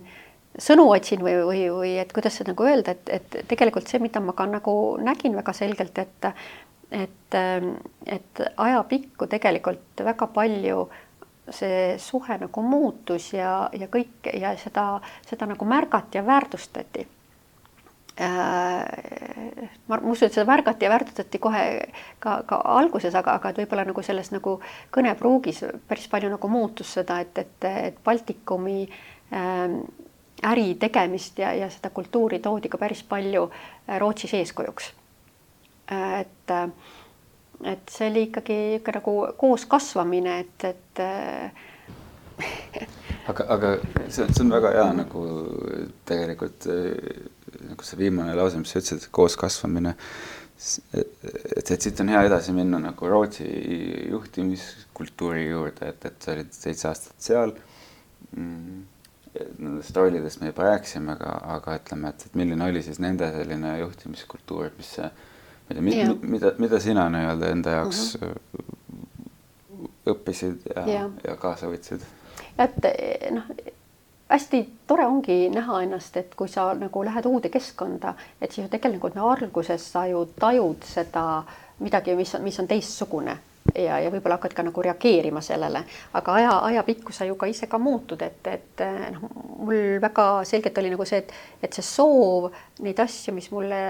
[0.61, 4.21] sõnu otsin või, või, või et kuidas seda nagu öelda, et, et tegelikult see, mida
[4.23, 6.31] ma ka nagu nägin väga selgelt, et
[6.95, 7.35] et,
[8.07, 11.04] et ajapikku tegelikult väga palju äh,
[11.51, 17.05] see suhe nagu muutus ja, ja kõik ja seda, seda nagu märgati ja väärtustati
[18.21, 21.65] äh, ma usun, et seda märgati ja väärtustati kohe
[22.19, 24.57] ka, ka alguses, aga, aga et võib-olla nagu selles nagu
[24.95, 29.79] kõnepruugis päris palju nagu muutus seda, et, et, et Baltikumi äh,
[30.45, 33.49] äri tegemist ja, ja seda kultuuri toodi ka päris palju
[33.99, 34.93] Rootsis eeskujuks
[35.93, 36.21] äh,.
[36.21, 36.69] et äh,
[37.63, 41.03] et see oli ikkagi ikka nagu koos kasvamine, et, et
[43.31, 43.75] aga, aga
[44.09, 45.25] see on, see on väga hea nagu
[46.09, 46.69] tegelikult
[47.65, 49.95] nagu see viimane lause, mis sa ütlesid, koos kasvamine.
[50.95, 53.47] et, et siit on hea edasi minna nagu Rootsi
[54.11, 57.55] juhtimiskultuuri juurde, et, et sa olid seitse aastat seal
[58.35, 58.83] mm
[59.59, 63.79] nendest rollidest me juba rääkisime, aga, aga ütleme, et, et milline oli siis nende selline
[63.81, 65.09] juhtimiskultuur, mis see
[65.71, 69.89] ei tea, mida, mida sina nii-öelda enda jaoks mm -hmm.
[70.13, 72.05] õppisid ja, ja., ja kaasa võtsid?
[72.59, 72.87] et
[73.31, 73.49] noh,
[74.29, 78.71] hästi tore ongi näha ennast, et kui sa nagu lähed uude keskkonda, et siis ju
[78.71, 81.43] tegelikult no alguses sa ju tajud seda
[81.79, 83.37] midagi, mis on, mis on teistsugune
[83.75, 85.85] ja, ja võib-olla hakkad ka nagu reageerima sellele,
[86.15, 88.85] aga aja, ajapikku sa ju ka ise ka muutud, et, et
[89.15, 89.29] noh,
[89.65, 92.51] mul väga selgelt oli nagu see, et, et see soov
[92.85, 93.81] neid asju, mis mulle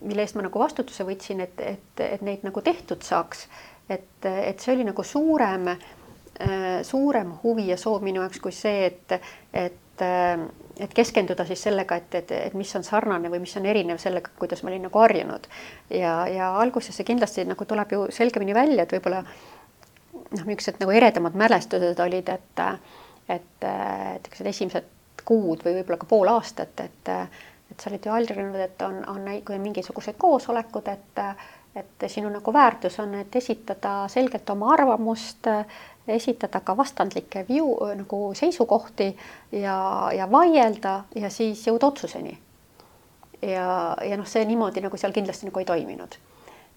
[0.00, 3.46] mille eest ma nagu vastutuse võtsin, et, et, et neid nagu tehtud saaks.
[3.88, 8.86] et, et see oli nagu suurem, äh, suurem huvi ja soov minu jaoks kui see,
[8.86, 9.14] et,
[9.52, 10.42] et, äh,
[10.78, 14.34] et keskenduda siis sellega, et, et, et mis on sarnane või mis on erinev sellega,
[14.38, 15.48] kuidas ma olin nagu harjunud.
[15.90, 20.94] ja, ja alguses see kindlasti nagu tuleb ju selgemini välja, et võib-olla noh, niisugused nagu
[20.94, 22.64] eredamad mälestused olid, et,
[23.28, 24.94] et, et niisugused esimesed
[25.28, 27.10] kuud või võib-olla ka pool aastat, et
[27.70, 31.24] et sa oled ju harjunud, et on, on, kui on mingisugused koosolekud, et
[31.78, 35.46] et sinu nagu väärtus on, et esitada selgelt oma arvamust,
[36.08, 39.12] esitada ka vastandlikke view nagu seisukohti
[39.52, 39.76] ja,
[40.16, 42.38] ja vaielda ja siis jõuda otsuseni.
[43.42, 46.18] ja, ja noh, see niimoodi nagu seal kindlasti nagu ei toiminud.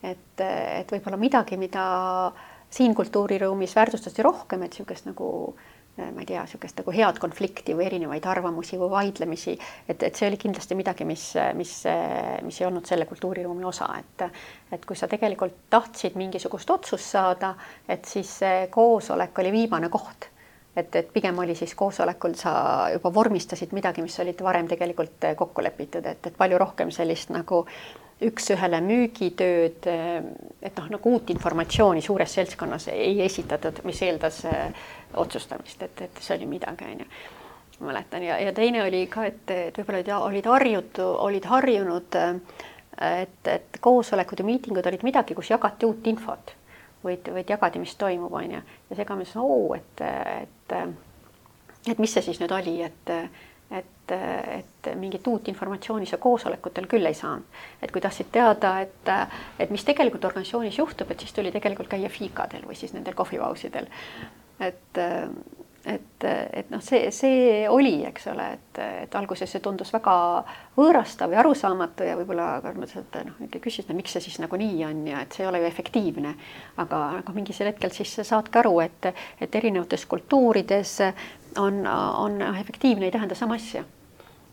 [0.03, 1.85] et, et võib-olla midagi, mida
[2.69, 7.75] siin kultuuriruumis väärtustati rohkem, et niisugust nagu äh, ma ei tea, niisugust nagu head konflikti
[7.75, 9.57] või erinevaid arvamusi või vaidlemisi,
[9.89, 11.25] et, et see oli kindlasti midagi, mis,
[11.57, 11.73] mis,
[12.47, 14.27] mis ei olnud selle kultuuriruumi osa, et
[14.71, 17.55] et kui sa tegelikult tahtsid mingisugust otsust saada,
[17.89, 20.29] et siis see koosolek oli viimane koht.
[20.75, 22.53] et, et pigem oli siis koosolekul sa
[22.93, 27.65] juba vormistasid midagi, mis olid varem tegelikult kokku lepitud, et, et palju rohkem sellist nagu
[28.21, 29.87] üks-ühele müügitööd,
[30.61, 34.69] et noh, nagu uut informatsiooni suures seltskonnas ei esitatud, mis eeldas äh,
[35.13, 37.05] otsustamist, et, et see oli midagi, onju.
[37.81, 42.17] mäletan ja, ja teine oli ka, et, et võib-olla olid harjutu, olid harjunud,
[43.01, 46.53] et, et koosolekud ja miitingud olid midagi, kus jagati uut infot,
[47.03, 48.61] võid, võid jagada, mis toimub, onju.
[48.89, 50.03] ja seega ma ütlesin, oo, et,
[50.43, 50.75] et,
[51.89, 53.15] et mis see siis nüüd oli, et
[53.71, 57.47] et, et mingit uut informatsiooni sa koosolekutel küll ei saanud.
[57.81, 59.11] et kui tahtsid teada, et,
[59.59, 63.87] et mis tegelikult organisatsioonis juhtub, et siis tuli tegelikult käia fiikadel või siis nendel kohvipausidel.
[64.61, 65.01] Et,
[65.85, 70.15] et, et noh, see, see oli, eks ole, et, et alguses see tundus väga
[70.77, 74.83] võõrastav ja arusaamatu ja võib-olla mõtlesin, et noh, küsisin, et miks see siis nagu nii
[74.85, 76.35] on ja et see ei ole ju efektiivne.
[76.83, 79.09] aga, aga mingil hetkel siis saadki aru, et,
[79.41, 80.99] et erinevates kultuurides
[81.57, 83.83] on, on efektiivne ei tähenda sama asja.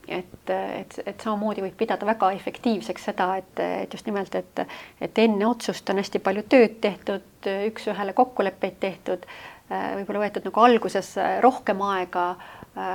[0.09, 4.65] et, et, et samamoodi võib pidada väga efektiivseks seda, et, et just nimelt, et,
[5.05, 9.29] et enne otsust on hästi palju tööd tehtud, üks-ühele kokkuleppeid tehtud,
[9.69, 11.11] võib-olla võetud nagu alguses
[11.45, 12.29] rohkem aega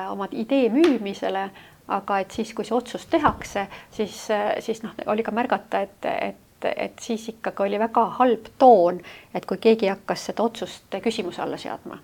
[0.09, 1.43] oma idee müümisele,
[1.93, 4.15] aga et siis, kui see otsus tehakse, siis,
[4.63, 9.01] siis noh, oli ka märgata, et, et, et siis ikkagi oli väga halb toon,
[9.36, 11.99] et kui keegi hakkas seda otsust küsimuse alla seadma.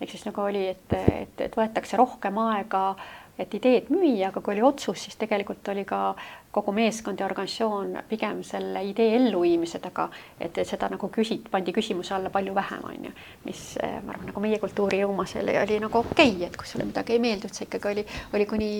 [0.00, 4.40] ehk siis nagu oli, et, et, et võetakse rohkem aega äh, et ideed müüa, aga
[4.40, 6.14] kui oli otsus, siis tegelikult oli ka
[6.54, 10.06] kogu meeskond ja organisatsioon pigem selle idee elluviimise taga,
[10.40, 13.14] et seda nagu küsit-, pandi küsimuse alla palju vähem, on ju.
[13.48, 16.86] mis eh, ma arvan, nagu meie kultuuri jõumas oli, nagu okei okay,, et kui sulle
[16.86, 18.06] midagi ei meeldinud, see ikkagi oli,
[18.38, 18.70] oli kuni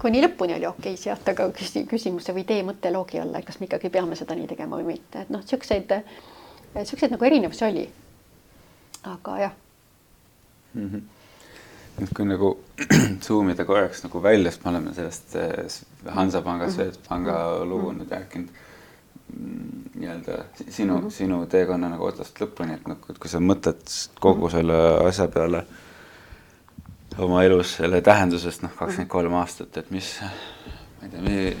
[0.00, 3.70] kuni lõpuni oli okei okay seata ka küsimuse või idee mõtteloogi alla, et kas me
[3.70, 5.96] ikkagi peame seda nii tegema või mitte, et noh, niisuguseid,
[6.74, 7.88] niisuguseid nagu erinevusi oli.
[9.04, 9.52] aga jah
[10.74, 10.88] mm.
[10.88, 11.13] -hmm
[11.98, 12.50] nüüd kui nagu
[13.24, 15.78] zoom ida korraks nagu välja, sest me oleme sellest eh,
[16.16, 16.74] Hansapanga, mhm.
[16.74, 17.70] Swedbanka mhm.
[17.70, 18.48] lugu nüüd rääkinud
[19.36, 21.10] mm, nii-öelda sinu mm, -hmm.
[21.10, 24.56] sinu teekonna nagu otsast lõpuni, et nagu, et kui sa mõtled kogu mhm.
[24.56, 25.64] selle asja peale
[27.18, 31.56] oma elus, selle tähendusest, noh, kakskümmend kolm aastat, et mis, ma ei tea,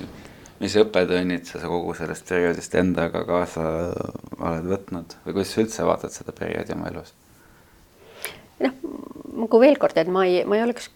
[0.60, 3.66] mis õppetunnid sa kogu sellest perioodist endaga kaasa
[4.38, 7.14] oled võtnud või kuidas sa üldse vaatad seda perioodi oma elus?
[8.62, 8.74] noh,
[9.34, 10.90] nagu veel kord, et ma ei, ma ei oleks,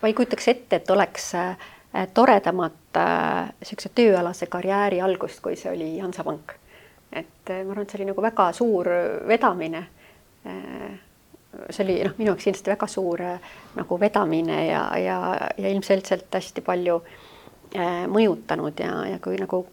[0.00, 1.68] ma ei kujutaks ette, et oleks äh,
[2.14, 6.56] toredamat niisuguse äh, tööalase karjääri algust, kui see oli Hansapank.
[7.12, 8.90] et äh, ma arvan, et see oli nagu väga suur
[9.28, 9.86] vedamine
[11.68, 13.22] see oli noh, minu jaoks kindlasti väga suur
[13.76, 15.16] nagu vedamine ja, ja,
[15.58, 17.00] ja ilmselgelt hästi palju
[18.12, 19.64] mõjutanud ja, ja kui nagu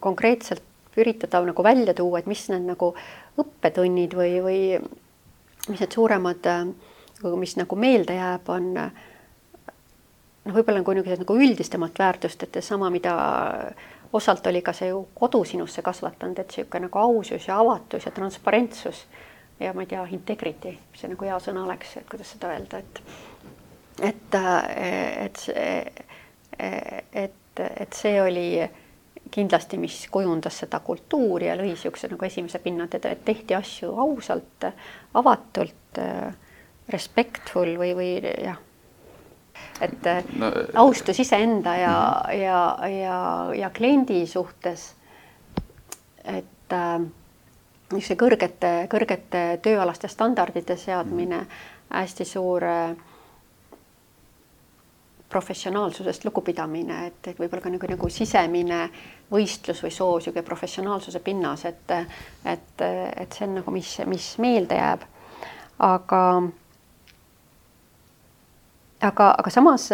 [0.00, 0.64] konkreetselt
[0.98, 2.92] üritada nagu välja tuua, et mis need nagu
[3.38, 4.60] õppetunnid või, või
[5.68, 6.64] mis need suuremad, äh,
[7.36, 13.14] mis nagu meelde jääb, on noh, võib-olla nagu niisugused nagu üldistemat väärtust, et seesama, mida
[14.12, 18.14] osalt oli ka see ju kodu sinusse kasvatanud, et niisugune nagu ausus ja avatus ja
[18.14, 19.04] transparentsus
[19.60, 22.82] ja ma ei tea, integrity, mis see nagu hea sõna oleks, et kuidas seda öelda,
[22.82, 23.02] et
[23.98, 26.04] et, et see,
[26.58, 28.50] et, et see oli
[29.34, 34.68] kindlasti, mis kujundas seda kultuuri ja lõi niisuguse nagu esimese pinna, et tehti asju ausalt,
[35.18, 36.00] avatult,
[36.88, 38.58] respectful või, või jah,
[39.80, 40.08] et
[40.38, 42.40] no, austus iseenda ja mm, -hmm.
[42.42, 43.18] ja, ja,
[43.54, 44.94] ja kliendi suhtes.
[46.24, 47.00] et äh,
[47.92, 51.96] niisuguse kõrgete, kõrgete tööalaste standardite seadmine mm, -hmm.
[51.96, 52.96] hästi suur äh,
[55.28, 58.88] professionaalsusest lugupidamine, et, et võib-olla ka nagu, nagu sisemine
[59.32, 61.90] võistlus või soov niisugune professionaalsuse pinnas, et,
[62.44, 62.84] et,
[63.16, 65.04] et see on nagu, mis, mis meelde jääb.
[65.78, 66.22] aga,
[69.00, 69.88] aga, aga samas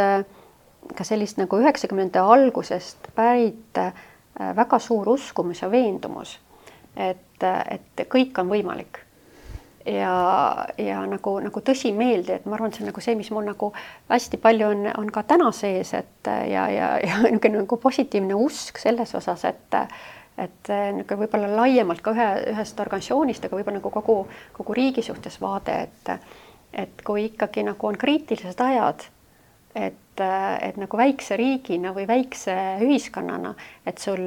[0.96, 3.92] ka sellist nagu üheksakümnendate algusest pärit äh,
[4.56, 6.38] väga suur uskumus ja veendumus,
[6.96, 9.00] et, et kõik on võimalik.
[9.84, 13.44] Ja, ja nagu, nagu tõsimeelde, et ma arvan, et see on nagu see, mis mul
[13.44, 13.68] nagu
[14.08, 18.80] hästi palju on, on ka täna sees, et ja, ja, ja niisugune nagu positiivne usk
[18.80, 19.80] selles osas, et
[20.40, 24.16] et niisugune võib-olla laiemalt ka ühe, ühest organisatsioonist, aga võib-olla nagu kogu,
[24.56, 26.14] kogu riigi suhtes vaade, et
[26.74, 29.06] et kui ikkagi nagu on kriitilised ajad,
[29.74, 30.22] et,
[30.60, 33.54] et nagu väikse riigina või väikse ühiskonnana,
[33.86, 34.26] et sul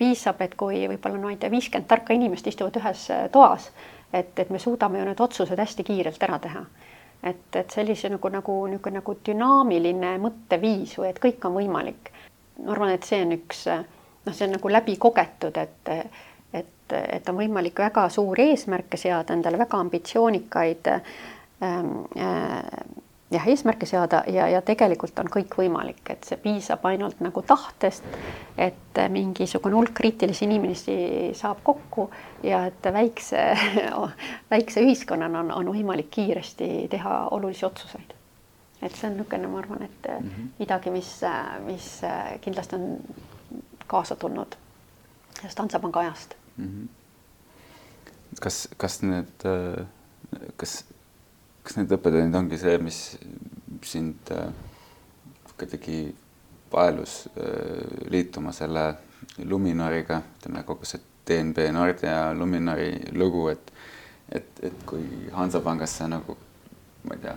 [0.00, 3.68] piisab, et kui võib-olla no ma ei tea, viiskümmend tarka inimest istuvad ühes toas
[4.12, 6.64] et, et me suudame ju need otsused hästi kiirelt ära teha.
[7.22, 12.10] et, et sellise nagu, nagu niisugune nagu dünaamiline mõtteviis või et kõik on võimalik.
[12.64, 15.92] ma arvan, et see on üks noh, see on nagu läbi kogetud, et
[16.90, 22.62] et, et on võimalik väga suuri eesmärke seada endale, väga ambitsioonikaid ähm, äh,
[23.30, 28.06] jah, eesmärke seada ja, ja tegelikult on kõik võimalik, et see piisab ainult nagu tahtest,
[28.58, 30.96] et mingisugune hulk kriitilisi inimesi
[31.38, 32.08] saab kokku
[32.46, 33.44] ja et väikse,
[34.54, 38.16] väikse ühiskonnana on, on võimalik kiiresti teha olulisi otsuseid.
[38.82, 40.50] et see on niisugune, ma arvan, et mm -hmm.
[40.58, 41.20] midagi, mis,
[41.66, 41.88] mis
[42.40, 42.98] kindlasti on
[43.86, 44.56] kaasa tulnud
[45.40, 46.34] sellest Hansapanga ajast.
[48.40, 49.46] Kas, kas need,
[50.56, 50.80] kas
[51.70, 52.98] kas need õppetunnid ongi see, mis
[53.86, 54.48] sind äh,
[55.58, 56.00] kuidagi
[56.72, 58.88] paelus äh, liituma selle
[59.44, 63.72] Luminoriga, ütleme kogu see DNB Nordea Luminori lugu, et
[64.30, 65.02] et, et kui
[65.34, 66.36] Hansapangas sa nagu
[67.02, 67.32] ma ei tea,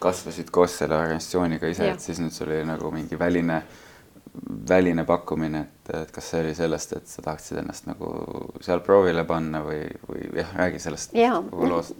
[0.00, 3.58] kasvasid koos selle organisatsiooniga ise, et siis nüüd sul oli nagu mingi väline,
[4.68, 8.10] väline pakkumine, et, et kas see oli sellest, et sa tahtsid ennast nagu
[8.64, 11.96] seal proovile panna või, või jah, räägi sellest kogu loost.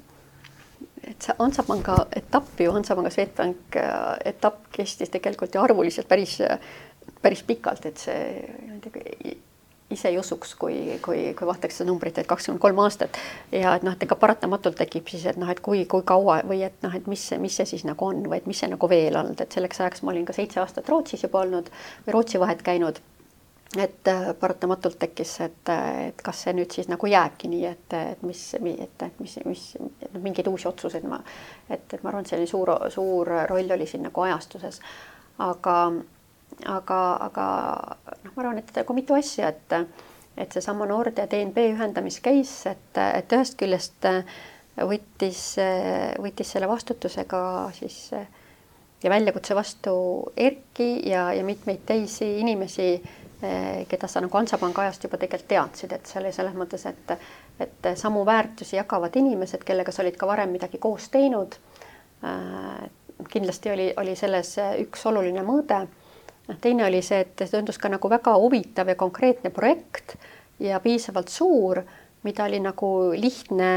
[1.09, 6.37] Et see Hansapanga etapp ju, Hansapanga Swedbank äh, etapp kestis tegelikult ju arvuliselt päris,
[7.23, 9.39] päris pikalt, et see
[9.91, 13.19] ise ei usuks, kui, kui, kui vaataks seda numbrit, et kakskümmend kolm aastat.
[13.53, 16.63] Ja et noh, et ega paratamatult tekib siis, et noh, et kui, kui kaua või
[16.67, 19.17] et noh, et mis, mis see siis nagu on või et mis see nagu veel
[19.17, 21.71] olnud, et selleks ajaks ma olin ka seitse aastat Rootsis juba olnud
[22.07, 23.01] või Rootsi vahet käinud.
[23.77, 25.71] Et äh, paratamatult tekkis, et,
[26.09, 29.65] et kas see nüüd siis nagu jääbki nii, et, et mis, et, et mis, mis
[30.25, 31.19] mingeid uusi otsuseid ma,
[31.69, 34.81] et, et ma arvan, et selline suur, suur roll oli siin nagu ajastuses.
[35.45, 35.75] aga,
[36.67, 37.47] aga, aga
[38.25, 39.77] noh, ma arvan, et nagu mitu asja, et,
[40.37, 44.09] et seesama Nord ja DNB ühendamis case, et, et ühest küljest
[44.79, 45.45] võttis,
[46.23, 47.41] võttis selle vastutuse ka
[47.75, 48.11] siis
[49.03, 49.95] ja väljakutse vastu
[50.37, 52.93] Erki ja, ja mitmeid teisi inimesi
[53.89, 57.13] keda sa nagu Hansapanga ajast juba tegelikult teadsid, et see oli selles mõttes, et
[57.59, 61.57] et samu väärtusi jagavad inimesed, kellega sa olid ka varem midagi koos teinud.
[63.31, 65.81] Kindlasti oli, oli selles üks oluline mõõde.
[66.49, 70.17] Noh, teine oli see, et see tundus ka nagu väga huvitav ja konkreetne projekt
[70.61, 71.83] ja piisavalt suur,
[72.27, 73.73] mida oli nagu lihtne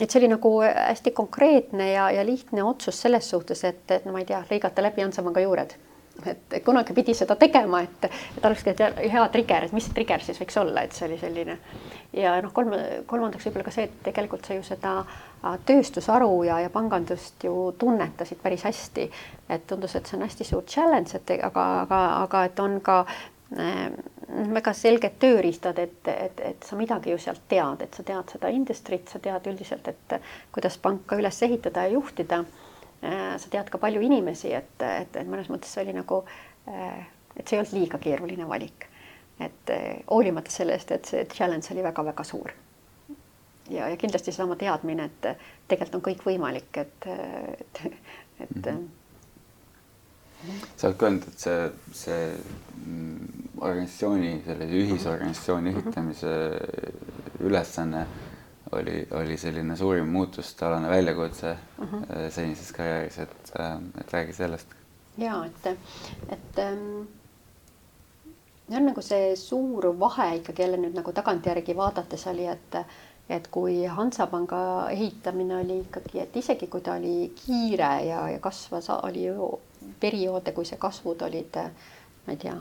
[0.00, 4.14] et see oli nagu hästi konkreetne ja, ja lihtne otsus selles suhtes, et, et no
[4.14, 5.74] ma ei tea, lõigata läbi Hansapanga juured
[6.30, 8.06] et kunagi pidi seda tegema, et,
[8.36, 8.74] et olekski
[9.12, 11.58] hea trigger, et mis see trigger siis võiks olla, et see oli selline.
[12.16, 12.74] ja noh, kolm,
[13.08, 17.72] kolmandaks võib-olla ka see, et tegelikult sa ju seda äh, tööstusharu ja, ja pangandust ju
[17.78, 19.10] tunnetasid päris hästi.
[19.48, 23.04] et tundus, et see on hästi suur challenge, et aga, aga, aga et on ka
[23.58, 23.86] äh,
[24.54, 28.50] väga selged tööriistad, et, et, et sa midagi ju sealt tead, et sa tead seda
[28.52, 30.20] industry't, sa tead üldiselt, et
[30.52, 32.44] kuidas panka üles ehitada ja juhtida
[33.02, 36.22] sa tead ka palju inimesi, et, et, et mõnes mõttes see oli nagu,
[36.70, 37.02] äh,
[37.36, 38.88] et see ei olnud liiga keeruline valik.
[39.42, 42.52] et äh, hoolimata sellest, et see challenge oli väga-väga suur.
[43.70, 47.86] ja, ja kindlasti seesama teadmine, et tegelikult on kõik võimalik, et, et,
[48.40, 48.62] et mm.
[48.66, 48.90] -hmm
[50.76, 51.58] sa oled ka öelnud, et see,
[51.94, 56.32] see mm, organisatsiooni, sellise ühisorganisatsiooni ühitamise
[57.46, 58.06] ülesanne
[58.72, 62.02] oli, oli selline suurim muutustealane väljakutse uh mhm.
[62.02, 62.30] -huh.
[62.30, 64.68] senises karjääris, et, äh, et räägi sellest.
[65.18, 65.78] ja et,
[66.28, 67.06] et ähm,
[68.76, 72.76] on nagu see suur vahe ikkagi jälle nüüd nagu tagantjärgi vaadates oli, et
[73.30, 78.90] et kui Hansapanga ehitamine oli ikkagi, et isegi kui ta oli kiire ja, ja kasvas,
[78.90, 79.60] oli ju
[80.00, 81.56] perioode, kui see kasvud olid,
[82.26, 82.56] ma ei tea,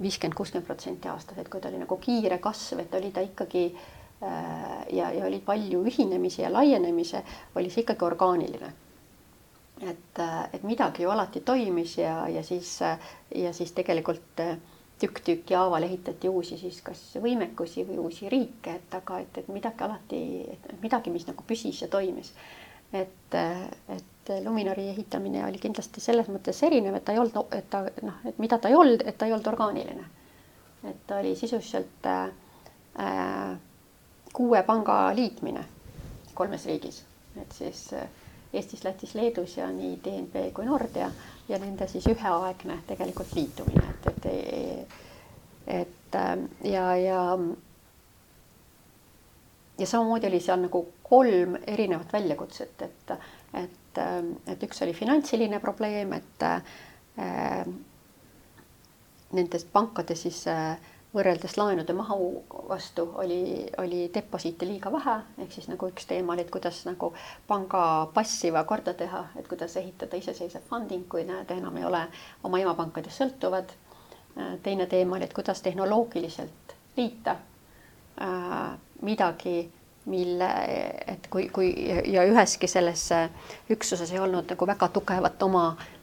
[0.00, 3.64] viiskümmend, kuuskümmend protsenti aastas, et kui ta oli nagu kiire kasv, et oli ta ikkagi
[3.74, 7.16] äh, Äh, ja, ja oli palju ühinemisi ja laienemisi,
[7.54, 8.72] oli see ikkagi orgaaniline.
[9.82, 12.98] et, äh, et midagi ju alati toimis ja, ja siis, äh,
[13.34, 14.42] ja siis tegelikult
[14.98, 19.48] tükk tüki haaval ehitati uusi siis kas võimekusi või uusi riike, et aga et, et
[19.54, 20.20] midagi alati,
[20.82, 22.32] midagi, mis nagu püsis ja toimis.
[22.92, 23.34] et,
[23.94, 28.18] et Luminori ehitamine oli kindlasti selles mõttes erinev, et ta ei olnud, et ta noh,
[28.26, 30.04] et mida ta ei olnud, et ta ei olnud orgaaniline.
[30.90, 32.30] et ta oli sisuliselt äh,
[34.38, 35.64] kuue panga liitmine
[36.38, 37.02] kolmes riigis,
[37.42, 38.06] et siis äh,
[38.52, 41.10] Eestis, Lätis, Leedus ja nii DNB kui Nordea
[41.48, 45.00] ja nende siis üheaegne tegelikult liitumine, et, et,
[45.80, 47.22] et ähm, ja, ja
[49.78, 53.12] ja samamoodi oli seal nagu kolm erinevat väljakutset, et,
[53.54, 57.68] et, ähm, et üks oli finantsiline probleem, et äh,
[59.32, 60.78] nendes pankades siis äh,
[61.14, 66.44] võrreldes laenude mahu vastu oli, oli deposiite liiga vähe, ehk siis nagu üks teema oli,
[66.44, 67.12] et kuidas nagu
[67.48, 67.82] panga
[68.14, 72.04] passiva korda teha, et kuidas ehitada iseseisev funding, kui nad enam ei ole
[72.44, 73.72] oma emapankadest sõltuvad.
[74.62, 77.36] teine teema oli, et kuidas tehnoloogiliselt liita
[78.22, 79.72] äh, midagi,
[80.06, 80.48] mille,
[81.06, 81.72] et kui, kui
[82.12, 83.08] ja üheski selles
[83.70, 85.97] üksuses ei olnud nagu väga tugevat oma Äh,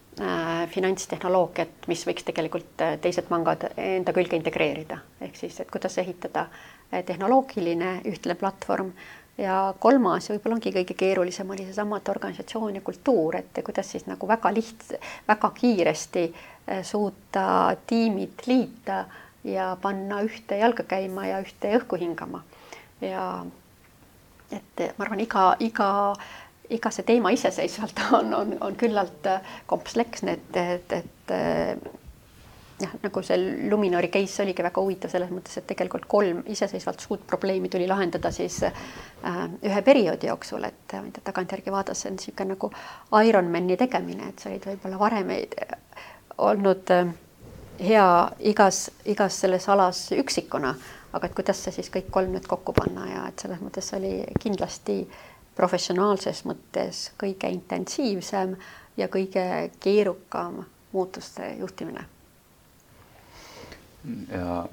[0.71, 6.45] finantstehnoloogiat, mis võiks tegelikult äh, teised pangad enda külge integreerida, ehk siis, et kuidas ehitada
[6.47, 8.93] äh, tehnoloogiline ühtne platvorm
[9.37, 14.07] ja kolmas võib-olla ongi kõige keerulisem oli seesama, et organisatsioon ja kultuur, et kuidas siis
[14.07, 14.95] nagu väga liht-,
[15.27, 16.29] väga kiiresti
[16.81, 19.03] suuta tiimid liita
[19.45, 22.41] ja panna ühte jalga käima ja ühte õhku hingama.
[23.01, 23.45] ja
[24.55, 25.89] et ma arvan, iga, iga
[26.69, 31.77] iga see teema iseseisvalt on, on, on küllalt äh, kompleksne, et, et, et äh,
[32.81, 33.37] jah, nagu see
[33.69, 38.31] Luminori case oligi väga huvitav selles mõttes, et tegelikult kolm iseseisvalt suurt probleemi tuli lahendada
[38.35, 38.73] siis äh,
[39.63, 42.71] ühe perioodi jooksul, et mida tagantjärgi vaadates on niisugune nagu
[43.25, 45.31] Ironmani tegemine, et sa olid võib-olla varem
[46.37, 47.13] olnud äh,
[47.79, 48.09] hea
[48.51, 50.75] igas, igas selles alas üksikuna,
[51.15, 54.17] aga et kuidas see siis kõik kolm nüüd kokku panna ja et selles mõttes oli
[54.41, 55.03] kindlasti
[55.55, 58.55] professionaalses mõttes kõige intensiivsem
[58.97, 59.45] ja kõige
[59.79, 62.05] keerukam muutuste juhtimine.
[64.29, 64.67] ja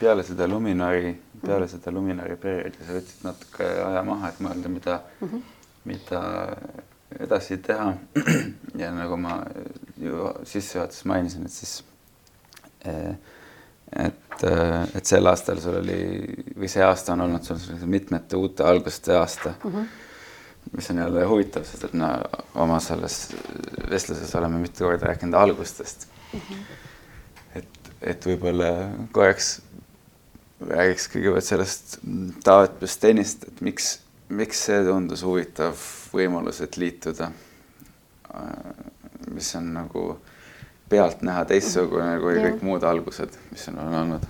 [0.00, 1.14] peale seda Luminari,
[1.44, 5.42] peale seda Luminari perioodi sa võtsid natuke aja maha, et mõelda, mida mm, -hmm.
[5.84, 6.22] mida
[7.20, 7.94] edasi teha.
[8.82, 9.44] ja nagu ma
[9.98, 11.84] ju sissejuhatuses mainisin, et siis
[12.84, 13.14] eh,
[13.92, 14.44] et,
[14.94, 16.00] et sel aastal sul oli
[16.56, 19.72] või see aasta on olnud sul mitmete uute alguste aasta mm.
[19.72, 19.86] -hmm.
[20.76, 22.08] mis on jälle huvitav, sest et me
[22.54, 23.36] oma selles
[23.90, 26.40] vestluses oleme mitu korda rääkinud algustest mm.
[26.40, 26.64] -hmm.
[27.54, 28.72] et, et võib-olla
[29.12, 29.60] korraks
[30.60, 31.98] räägiks kõigepealt sellest
[32.44, 35.76] Taavet Püstenist, et miks, miks see tundus huvitav
[36.12, 37.30] võimalus, et liituda.
[39.30, 40.36] mis on nagu äh,
[40.88, 42.46] pealtnäha teistsugune kui ja.
[42.46, 44.24] kõik muud algused, mis on olnud?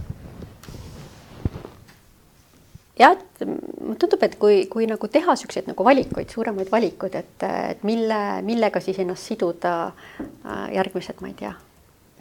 [2.96, 7.46] jah, et mulle tundub, et kui, kui nagu teha niisuguseid nagu valikuid, suuremaid valikuid, et,
[7.74, 11.52] et mille, millega siis ennast siduda äh, järgmised, ma ei tea,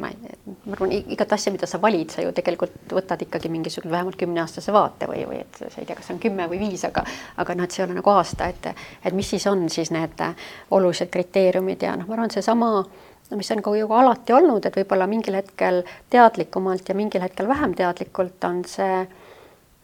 [0.03, 0.33] ma ei,
[0.65, 4.75] ma arvan, igat asja, mida sa valid, sa ju tegelikult võtad ikkagi mingisugune vähemalt kümneaastase
[4.75, 7.05] vaate või, või et sa ei tea, kas see on kümme või viis, aga
[7.39, 10.27] aga noh, et see ei ole nagu aasta, et et mis siis on siis need
[10.75, 14.65] olulised kriteeriumid ja noh, ma arvan, seesama äh, no mis on ka ju alati olnud,
[14.65, 15.82] et võib-olla mingil hetkel
[16.13, 19.05] teadlikumalt ja mingil hetkel vähem teadlikult on see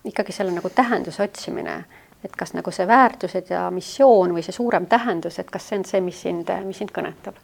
[0.05, 1.77] ikkagi selle nagu tähenduse otsimine,
[2.25, 5.87] et kas nagu see väärtused ja missioon või see suurem tähendus, et kas see on
[5.89, 7.37] see, mis sind, mis sind kõnetab.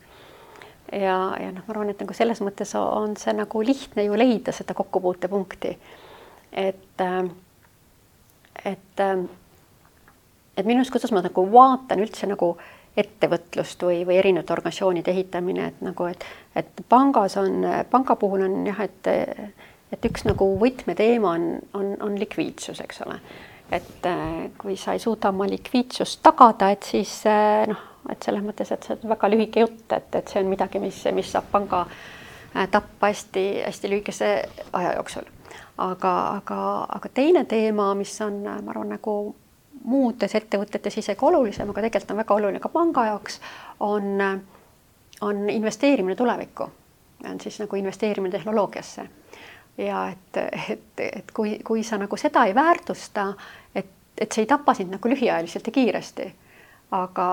[0.92, 4.54] ja, ja noh, ma arvan, et nagu selles mõttes on see nagu lihtne ju leida
[4.54, 5.78] seda kokkupuutepunkti.
[6.52, 7.06] et,
[8.66, 9.04] et,
[10.58, 12.56] et minu arust, kuidas ma nagu vaatan üldse nagu
[12.98, 16.24] ettevõtlust või, või erinevate organisatsioonide ehitamine, et nagu, et,
[16.58, 19.10] et pangas on, panga puhul on jah, et,
[19.94, 21.46] et üks nagu võtmeteema on,
[21.78, 23.20] on, on likviidsus, eks ole.
[23.72, 28.44] et äh, kui sa ei suuda oma likviidsust tagada, et siis äh, noh, et selles
[28.44, 31.50] mõttes, et see on väga lühike jutt, et, et see on midagi, mis, mis saab
[31.52, 34.32] panga äh, tappa hästi-hästi lühikese
[34.74, 35.28] aja jooksul.
[35.78, 36.62] aga, aga,
[36.98, 39.36] aga teine teema, mis on, ma arvan, nagu
[39.84, 43.40] muudes ettevõtetes isegi olulisem, aga tegelikult on väga oluline ka panga jaoks,
[43.80, 44.22] on,
[45.22, 46.70] on investeerimine tulevikku.
[47.30, 49.08] on siis nagu investeerimine tehnoloogiasse.
[49.78, 50.38] ja et,
[50.70, 53.34] et, et kui, kui sa nagu seda ei väärtusta,
[53.76, 56.34] et, et see ei tapa sind nagu lühiajaliselt ja kiiresti,
[56.92, 57.28] aga,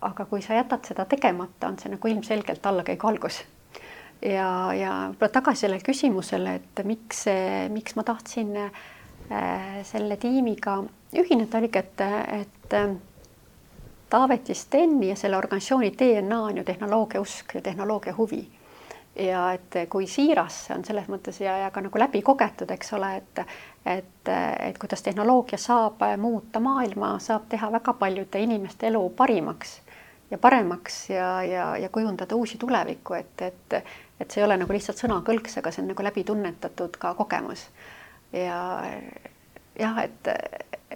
[0.00, 3.42] aga kui sa jätad seda tegemata, on see nagu ilmselgelt allakäigu algus
[4.22, 7.24] ja, ja võib-olla tagasi sellele küsimusele, et miks,
[7.72, 8.82] miks ma tahtsin äh,
[9.88, 10.80] selle tiimiga
[11.18, 12.00] ühineda oligi, et,
[12.40, 12.94] et äh,
[14.12, 18.48] Taaveti Steni ja selle organisatsiooni DNA on ju tehnoloogia usk ja tehnoloogia huvi.
[19.16, 22.92] ja et kui siiras see on selles mõttes ja, ja ka nagu läbi kogetud, eks
[22.96, 23.40] ole, et
[23.84, 24.28] et,
[24.68, 29.80] et kuidas tehnoloogia saab muuta maailma, saab teha väga paljude inimeste elu parimaks
[30.30, 33.84] ja paremaks ja, ja, ja kujundada uusi tulevikku, et, et
[34.20, 37.66] et see ei ole nagu lihtsalt sõnakõlks, aga see on nagu läbi tunnetatud ka kogemus.
[38.32, 38.58] ja
[39.78, 40.28] jah, et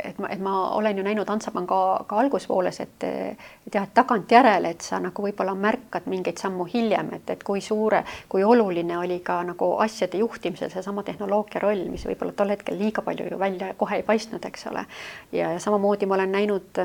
[0.05, 4.71] et ma, et ma olen ju näinud Hansapanga ka alguspooles, et et jah, et tagantjärele,
[4.71, 9.21] et sa nagu võib-olla märkad mingeid sammu hiljem, et, et kui suure, kui oluline oli
[9.25, 13.73] ka nagu asjade juhtimisel seesama tehnoloogia roll, mis võib-olla tol hetkel liiga palju ju välja
[13.75, 14.85] kohe ei paistnud, eks ole.
[15.33, 16.83] ja, ja samamoodi ma olen näinud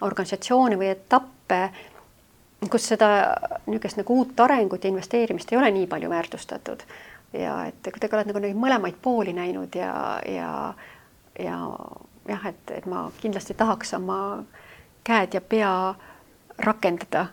[0.00, 1.62] organisatsioone või etappe,
[2.70, 3.08] kus seda
[3.66, 6.82] niisugust nagu uut arengut ja investeerimist ei ole nii palju väärtustatud
[7.32, 9.92] ja et kuidagi oled nagu neid mõlemaid pooli näinud ja,
[10.26, 10.52] ja,
[11.38, 11.58] ja
[12.28, 14.44] jah, et, et ma kindlasti tahaks oma
[15.04, 15.72] käed ja pea
[16.58, 17.26] rakendada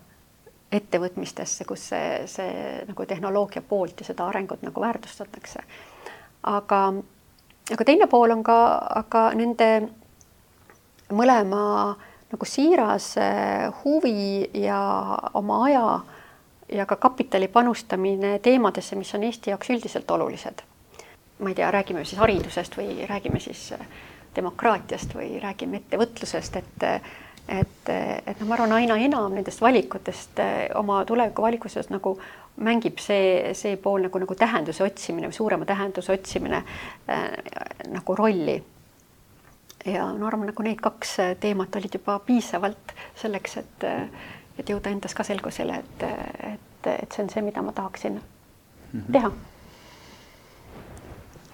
[0.76, 5.64] ettevõtmistesse, kus see, see nagu tehnoloogia poolt ja seda arengut nagu väärtustatakse.
[6.44, 6.82] aga,
[7.74, 8.58] aga teine pool on ka,
[9.02, 9.70] aga nende
[11.14, 11.96] mõlema
[12.32, 14.80] nagu siiras eh, huvi ja
[15.34, 16.00] oma aja
[16.70, 20.66] ja ka kapitali panustamine teemadesse, mis on Eesti jaoks üldiselt olulised.
[21.40, 23.88] Ma ei tea, räägime siis haridusest või räägime siis äh,
[24.36, 26.90] demokraatiast või räägime ettevõtlusest, et
[27.46, 27.90] et,
[28.26, 30.40] et noh, ma arvan, aina enam nendest valikutest
[30.80, 32.16] oma tuleviku valikuses nagu
[32.66, 36.64] mängib see, see pool nagu, nagu tähenduse otsimine või suurema tähenduse otsimine
[37.12, 37.28] äh,
[37.94, 38.64] nagu rolli.
[39.86, 43.90] ja ma arvan, nagu need kaks teemat olid juba piisavalt selleks, et,
[44.58, 46.08] et jõuda endas ka selgusele, et,
[46.54, 48.24] et, et see on see, mida ma tahaksin mm
[49.00, 49.12] -hmm.
[49.12, 49.32] teha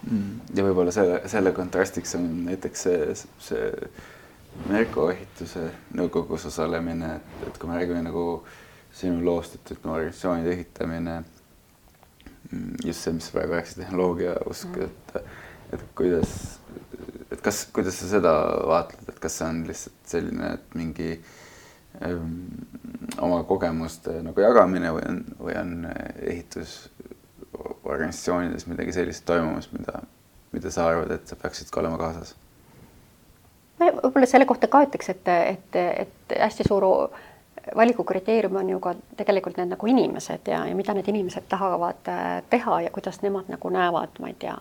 [0.01, 0.39] Mm.
[0.57, 3.11] ja võib-olla selle, selle kontrastiks on näiteks see,
[3.45, 3.67] see
[4.67, 8.23] Merko ehituse nõukogus osalemine, et, et kui me räägime nagu
[8.97, 11.19] sinu loost, et ütleme organisatsioonide ehitamine,
[12.49, 14.89] mm, just see, mis praegu rääkisid, tehnoloogia usk, mm.
[14.89, 15.37] et,
[15.77, 18.33] et kuidas, et et kas, kuidas sa seda
[18.69, 22.19] vaatled, et kas see on lihtsalt selline, et mingi öö,
[23.23, 25.73] oma kogemuste nagu jagamine või on, või on
[27.61, 30.01] ehitusorganisatsioonides midagi sellist toimumas, mida,
[30.51, 32.35] mida sa arvad, et sa peaksid ka olema kaasas?
[33.81, 35.75] võib-olla selle kohta ka ütleks, et, et,
[36.05, 36.85] et hästi suur
[37.75, 42.43] valikukriteerium on ju ka tegelikult need nagu inimesed ja, ja mida need inimesed tahavad äh,
[42.49, 44.53] teha ja kuidas nemad nagu näevad, ma ei tea,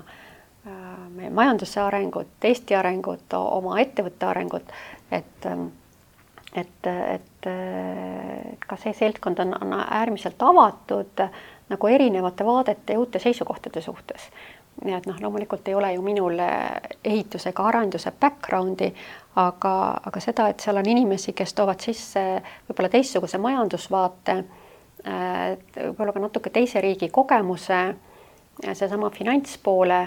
[0.67, 4.73] äh, meie majanduse arengut, Eesti arengut, oma ettevõtte arengut,
[5.13, 5.69] et ähm,
[6.55, 11.23] et, et, et ka see seltskond on, on äärmiselt avatud
[11.71, 14.31] nagu erinevate vaadete ja uute seisukohtade suhtes
[14.85, 16.41] nii et noh, loomulikult ei ole ju minul
[17.05, 18.89] ehituse ega arenduse background'i,
[19.41, 19.75] aga,
[20.09, 22.23] aga seda, et seal on inimesi, kes toovad sisse
[22.69, 24.37] võib-olla teistsuguse majandusvaate,
[25.05, 27.81] võib-olla ka natuke teise riigi kogemuse,
[28.73, 30.01] seesama finantspoole,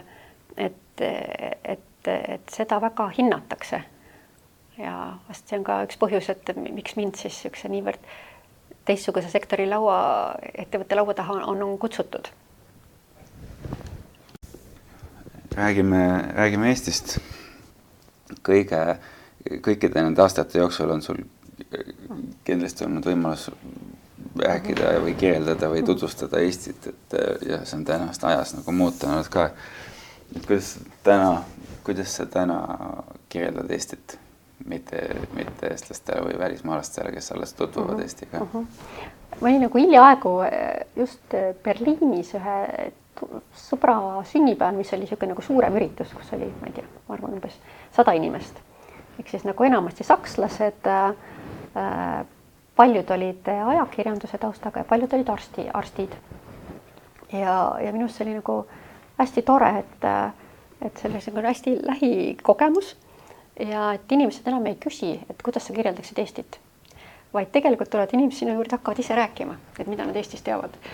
[0.57, 3.83] et, et, et seda väga hinnatakse.
[4.77, 4.93] ja
[5.27, 8.13] vast see on ka üks põhjus, et miks mind siis niisuguse niivõrd
[8.85, 9.97] teistsuguse sektori laua,
[10.53, 12.31] ettevõtte laua taha on, on kutsutud
[15.55, 17.17] räägime, räägime Eestist.
[18.43, 18.97] kõige,
[19.63, 21.19] kõikide nende aastate jooksul on sul
[22.43, 23.45] kindlasti olnud võimalus
[24.39, 27.15] rääkida või kirjeldada või tutvustada Eestit, et
[27.47, 29.51] ja see on tänast ajas nagu muutunud ka.
[30.35, 31.43] et kuidas täna,
[31.83, 32.59] kuidas sa täna
[33.29, 34.17] kirjeldad Eestit,
[34.65, 35.01] mitte,
[35.35, 38.01] mitte eestlastele või välismaalastele, kes alles tutvuvad uh -huh.
[38.01, 38.49] Eestiga uh?
[38.53, 38.65] -huh.
[39.41, 40.35] ma olin nagu hiljaaegu
[40.95, 42.91] just Berliinis ühe
[43.55, 43.95] sõbra
[44.27, 47.57] sünnipäev, mis oli niisugune nagu suurem üritus, kus oli, ma ei tea, ma arvan, umbes
[47.95, 48.59] sada inimest.
[49.19, 52.25] ehk siis nagu enamasti sakslased äh,,
[52.75, 56.15] paljud olid ajakirjanduse taustaga ja paljud olid arsti, arstid.
[57.31, 58.65] ja, ja minu arust see oli nagu
[59.17, 60.05] hästi tore, et,
[60.81, 62.95] et oli niisugune hästi lähikogemus
[63.59, 66.59] ja et inimesed enam ei küsi, et kuidas sa kirjeldaksid Eestit,
[67.33, 70.77] vaid tegelikult tulevad inimesed sinu juurde, hakkavad ise rääkima, et mida nad Eestist teavad.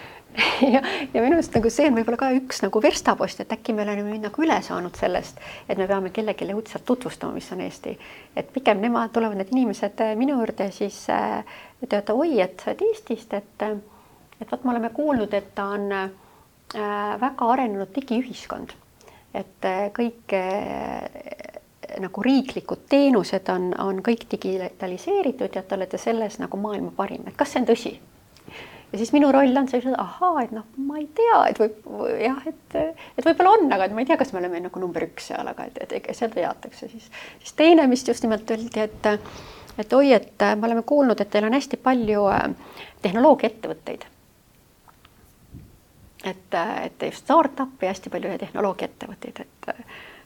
[0.62, 3.82] Ja, ja minu arust nagu see on võib-olla ka üks nagu verstapost, et äkki me
[3.82, 7.96] oleme nüüd nagu üle saanud sellest, et me peame kellelegi õudselt tutvustama, mis on Eesti.
[8.38, 11.42] et pigem nemad tulevad, need inimesed äh, minu juurde siis äh,
[11.82, 13.80] ütlevad, oi, et sa oled Eestist, et äh,
[14.42, 16.10] et vot me oleme kuulnud, et ta on äh,
[17.22, 18.74] väga arenenud digiühiskond,
[19.36, 21.60] et äh, kõik äh,
[22.00, 27.38] nagu riiklikud teenused on, on kõik digitaliseeritud ja te olete selles nagu maailma parim, et
[27.38, 27.94] kas see on tõsi?
[28.92, 31.90] ja siis minu roll on selline, ahaa, et noh, ma ei tea, et võib
[32.22, 32.78] jah, et,
[33.18, 35.48] et võib-olla on, aga et ma ei tea, kas me oleme nagu number üks seal,
[35.52, 37.10] aga et, et, et seal teatakse siis.
[37.44, 39.10] siis teine, mis just nimelt öeldi, et,
[39.84, 42.48] et oi, et me oleme kuulnud, et teil on hästi palju äh,
[43.06, 44.08] tehnoloogiaettevõtteid.
[46.34, 49.74] et, et just startup'i hästi palju tehnoloogiaettevõtteid, et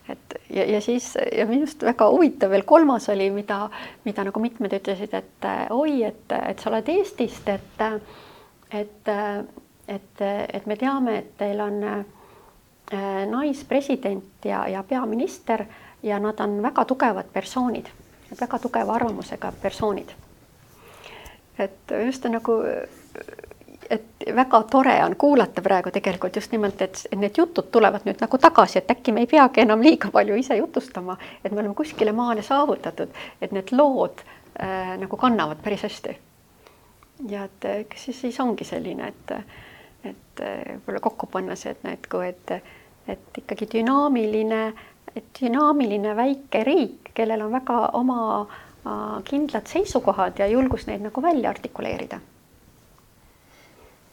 [0.10, 3.70] et ja, ja siis ja minu arust väga huvitav veel kolmas oli, mida,
[4.06, 7.88] mida nagu mitmed ütlesid, et oi, et, et sa oled Eestist, et
[8.74, 9.08] et,
[9.88, 10.22] et,
[10.54, 15.66] et me teame, et teil on äh, naispresident ja, ja peaminister
[16.04, 17.88] ja nad on väga tugevad persoonid,
[18.40, 20.10] väga tugeva arvamusega persoonid.
[21.60, 22.52] et just nagu,
[23.90, 28.38] et väga tore on kuulata praegu tegelikult just nimelt, et need jutud tulevad nüüd nagu
[28.38, 32.12] tagasi, et äkki me ei peagi enam liiga palju ise jutustama, et me oleme kuskile
[32.12, 33.12] maale saavutatud,
[33.42, 34.24] et need lood
[34.60, 36.20] äh, nagu kannavad päris hästi
[37.30, 39.36] ja et eks siis, siis ongi selline, et,
[40.10, 42.54] et võib-olla kokku panna see, et kui et,
[43.08, 44.64] et ikkagi dünaamiline,
[45.40, 51.54] dünaamiline väike riik, kellel on väga oma äh, kindlad seisukohad ja julgus neid nagu välja
[51.54, 52.20] artikuleerida.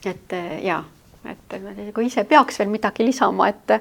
[0.07, 0.83] Et ja,
[1.29, 1.59] et
[1.95, 3.77] kui ise peaks veel midagi lisama, et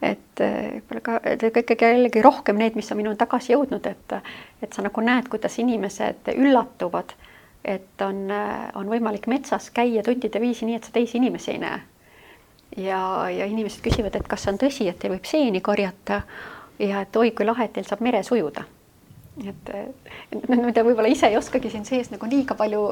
[0.00, 1.20] et võib-olla ka
[1.60, 4.14] ikkagi jällegi rohkem need, mis on minuni tagasi jõudnud, et
[4.62, 7.12] et sa nagu näed, kuidas inimesed üllatuvad
[7.64, 8.28] et on,
[8.74, 11.80] on võimalik metsas käia tundide viisi nii, et sa teisi inimesi ei näe.
[12.76, 13.00] ja,
[13.30, 16.22] ja inimesed küsivad, et kas see on tõsi, et teil võib seeni korjata
[16.78, 18.64] ja et oi kui lahe, et teil saab meres ujuda.
[19.48, 19.70] Et,
[20.32, 22.82] et mida võib-olla ise ei oskagi siin sees nagu liiga palju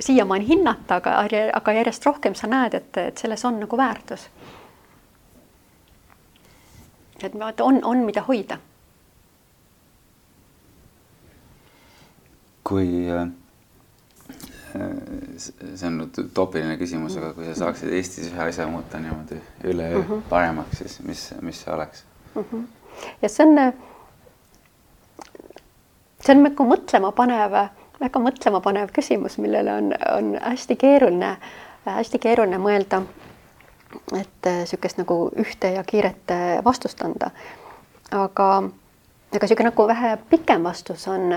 [0.00, 1.16] siiamaani hinnata, aga,
[1.54, 4.28] aga järjest rohkem sa näed, et, et selles on nagu väärtus.
[7.22, 8.58] et on, on, mida hoida.
[12.66, 13.28] kui äh
[15.38, 19.98] see on nüüd utoopiline küsimus, aga kui sa saaksid Eestis ühe asja muuta niimoodi üleöö
[19.98, 20.22] mm -hmm.
[20.30, 22.04] paremaks, siis mis, mis see oleks
[22.34, 22.42] mm?
[22.42, 22.64] -hmm.
[23.22, 23.72] ja see on,
[26.26, 27.54] see on nagu mõtlemapanev,
[28.00, 31.36] väga mõtlemapanev küsimus, millele on, on hästi keeruline,
[31.86, 33.02] hästi keeruline mõelda.
[34.12, 36.34] et niisugust nagu ühte ja kiiret
[36.64, 37.30] vastust anda.
[38.10, 38.48] aga
[39.34, 41.32] aga niisugune nagu vähe pikem vastus on,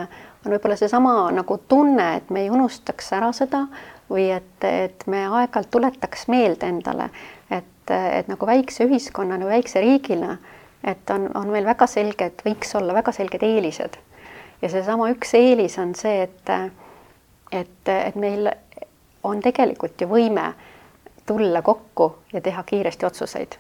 [0.46, 3.66] on võib-olla seesama nagu tunne, et me ei unustaks ära seda
[4.10, 7.10] või et, et me aeg-ajalt tuletaks meelde endale,
[7.52, 10.38] et, et nagu väikse ühiskonnana, väikse riigina,
[10.84, 14.00] et on, on meil väga selged, võiks olla väga selged eelised.
[14.62, 16.52] Ja seesama üks eelis on see, et,
[17.52, 18.52] et, et meil
[19.24, 20.52] on tegelikult ju võime
[21.26, 23.60] tulla kokku ja teha kiiresti otsuseid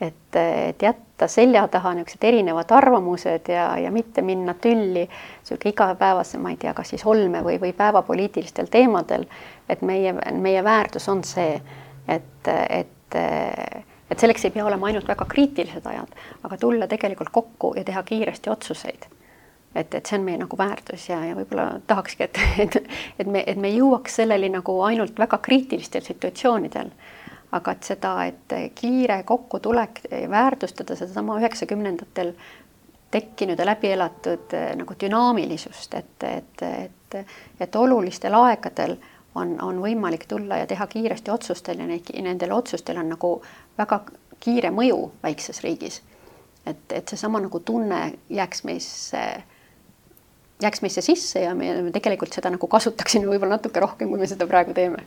[0.00, 6.38] et, et jätta selja taha niisugused erinevad arvamused ja, ja mitte minna tülli niisugune igapäevase,
[6.38, 9.26] ma ei tea, kas siis olme või, või päevapoliitilistel teemadel,
[9.68, 11.58] et meie, meie väärtus on see,
[12.08, 17.74] et, et, et selleks ei pea olema ainult väga kriitilised ajad, aga tulla tegelikult kokku
[17.76, 19.10] ja teha kiiresti otsuseid.
[19.74, 22.78] Et, et see on meie nagu väärtus ja, ja võib-olla tahakski, et, et,
[23.18, 26.92] et me, et me jõuaks selleni nagu ainult väga kriitilistel situatsioonidel
[27.52, 32.34] aga et seda, et kiire kokkutulek, väärtustada sedasama üheksakümnendatel
[33.10, 37.16] tekkinud ja läbi elatud eh, nagu dünaamilisust, et, et, et,
[37.60, 38.96] et olulistel aegadel
[39.34, 43.32] on, on võimalik tulla ja teha kiiresti otsustel ja neid, nendel otsustel on nagu
[43.78, 44.02] väga
[44.40, 46.02] kiire mõju väikses riigis.
[46.66, 49.22] et, et seesama nagu tunne jääks meisse,
[50.62, 54.46] jääks meisse sisse ja me tegelikult seda nagu kasutaksime võib-olla natuke rohkem, kui me seda
[54.46, 55.04] praegu teeme.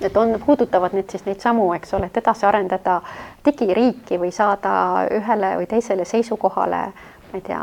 [0.00, 2.98] Et on, puudutavad nüüd siis neid samu, eks ole, et edasi arendada
[3.46, 6.82] digiriiki või saada ühele või teisele seisukohale,
[7.30, 7.62] ma ei tea,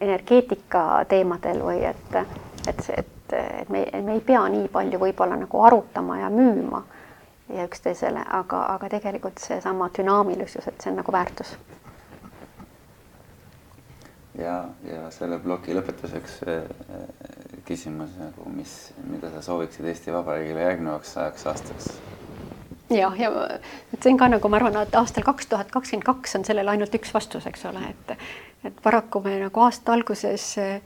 [0.00, 2.16] energeetika teemadel või et,
[2.68, 6.82] et see, et, et me, me ei pea nii palju võib-olla nagu arutama ja müüma
[7.56, 11.56] ja üksteisele, aga, aga tegelikult seesama dünaamilisus, et see on nagu väärtus
[14.38, 14.56] ja,
[14.86, 16.62] ja selle ploki lõpetuseks äh,
[17.68, 21.92] küsimus nagu, mis, mida sa sooviksid Eesti Vabariigile järgnevaks sajaks aastaks?
[22.92, 23.30] jah, ja
[23.98, 26.94] see on ka nagu ma arvan, et aastal kaks tuhat kakskümmend kaks on sellele ainult
[26.98, 28.16] üks vastus, eks ole, et
[28.64, 30.80] et paraku me nagu aasta alguses äh,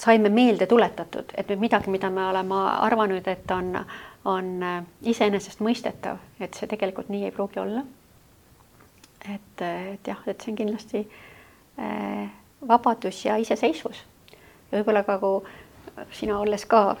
[0.00, 3.74] saime meelde tuletatud, et nüüd midagi, mida me oleme arvanud, et on,
[4.24, 4.82] on äh,
[5.12, 7.84] iseenesestmõistetav, et see tegelikult nii ei pruugi olla.
[9.28, 12.30] et, et jah, et see on kindlasti äh,
[12.68, 14.04] vabadus ja iseseisvus.
[14.70, 15.40] ja võib-olla ka kui
[16.12, 16.96] sina olles ka,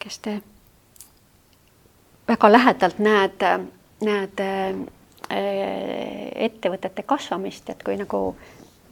[0.00, 0.38] kes te
[2.28, 3.44] väga lähedalt näed,
[4.04, 4.44] näed
[5.28, 8.22] ettevõtete kasvamist, et kui nagu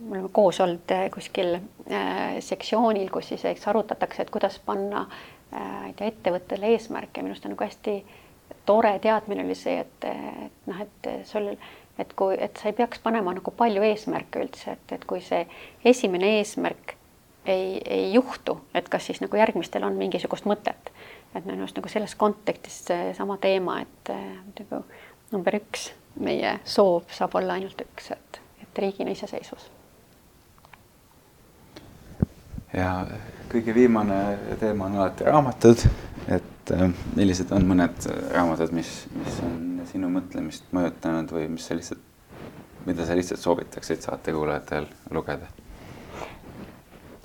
[0.01, 5.07] me oleme koos olnud äh, kuskil äh, sektsioonil, kus siis eks arutatakse, et kuidas panna
[5.07, 7.97] äh, ettevõttele eesmärke, minu arust on nagu hästi
[8.67, 11.53] tore teadmine oli see, et, et noh, et sul
[11.99, 15.47] et kui, et sa ei peaks panema nagu palju eesmärke üldse, et, et kui see
[15.85, 16.97] esimene eesmärk
[17.47, 20.93] ei, ei juhtu, et kas siis nagu järgmistel on mingisugust mõtet.
[21.35, 24.13] et minu arust nagu selles kontekstis seesama teema, et
[24.59, 24.83] nagu
[25.33, 25.91] number üks,
[26.21, 29.71] meie soov saab olla ainult üks, et, et riigina iseseisvus.
[32.73, 33.07] ja
[33.53, 34.21] kõige viimane
[34.61, 35.87] teema on alati raamatud,
[36.29, 41.79] et äh, millised on mõned raamatud, mis, mis on sinu mõtlemist mõjutanud või mis sa
[41.79, 42.03] lihtsalt,
[42.87, 45.53] mida sa lihtsalt soovitaksid saatekuulajatel lugeda?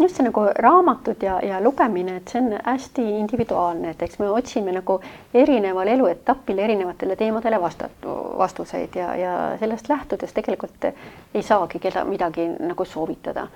[0.01, 4.29] just see nagu raamatud ja, ja lugemine, et see on hästi individuaalne, et eks me
[4.33, 4.97] otsime nagu
[5.33, 8.07] erineval eluetapil erinevatele teemadele vastat-,
[8.37, 13.47] vastuseid ja, ja sellest lähtudes tegelikult ei saagi keda midagi nagu soovitada.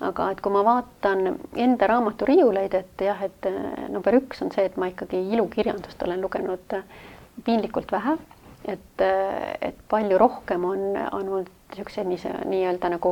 [0.00, 3.48] Aga et kui ma vaatan enda raamaturiiuleid, et jah, et
[3.92, 6.78] number üks on see, et ma ikkagi ilukirjandust olen lugenud
[7.44, 8.16] piinlikult vähe.
[8.64, 9.02] Et,
[9.60, 11.42] et palju rohkem on, on mul
[11.74, 13.10] niisuguseid nii-öelda nagu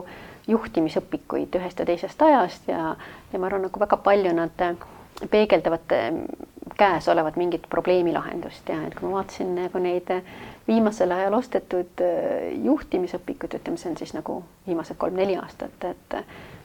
[0.48, 2.94] juhtimisõpikuid ühest ja teisest ajast ja,
[3.32, 4.64] ja ma arvan, nagu väga palju nad
[5.30, 5.92] peegeldavad
[6.78, 10.08] käesolevat mingit probleemi lahendust ja et kui ma vaatasin nagu neid
[10.66, 12.00] viimasel ajal ostetud
[12.64, 16.16] juhtimisõpikuid, ütleme, see on siis nagu viimased kolm-neli aastat, et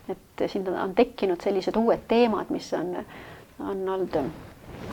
[0.09, 2.95] et siin on tekkinud sellised uued teemad, mis on,
[3.59, 4.17] on olnud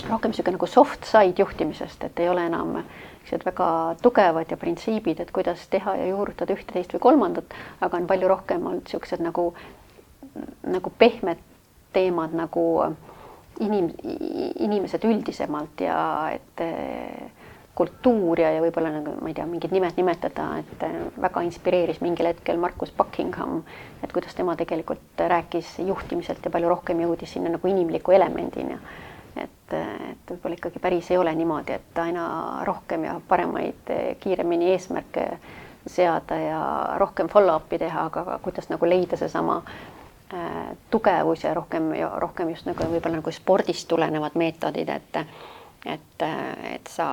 [0.08, 3.68] rohkem niisugune nagu soft side juhtimisest, et ei ole enam niisugused väga
[4.02, 8.28] tugevad ja printsiibid, et kuidas teha ja juurutada ühte, teist või kolmandat, aga on palju
[8.28, 9.48] rohkem olnud niisugused nagu,
[10.66, 11.40] nagu pehmed
[11.94, 12.66] teemad nagu
[13.64, 13.92] inim-,
[14.66, 15.98] inimesed üldisemalt ja
[16.34, 16.64] et
[17.74, 21.98] kultuur ja, ja võib-olla nagu ma ei tea, mingid nimed nimetada, et eh, väga inspireeris
[22.04, 23.64] mingil hetkel Markus Buckingham,
[24.02, 28.78] et kuidas tema tegelikult rääkis juhtimiselt ja palju rohkem jõudis sinna nagu inimliku elemendini
[29.36, 32.26] et, et võib-olla ikkagi päris ei ole niimoodi, et aina
[32.66, 33.90] rohkem ja paremaid,
[34.20, 35.26] kiiremini eesmärke
[35.86, 36.60] seada ja
[37.00, 42.68] rohkem follow-up'i teha, aga kuidas nagu leida seesama äh, tugevus ja rohkem ja rohkem just
[42.70, 45.20] nagu võib-olla nagu spordist tulenevad meetodid, et
[45.84, 46.22] et,
[46.74, 47.08] et sa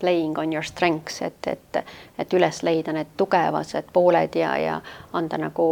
[0.00, 1.82] playing on your strengths, et, et,
[2.18, 4.78] et üles leida need tugevased pooled ja, ja
[5.12, 5.68] anda nagu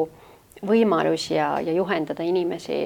[0.67, 2.83] võimalus ja, ja juhendada inimesi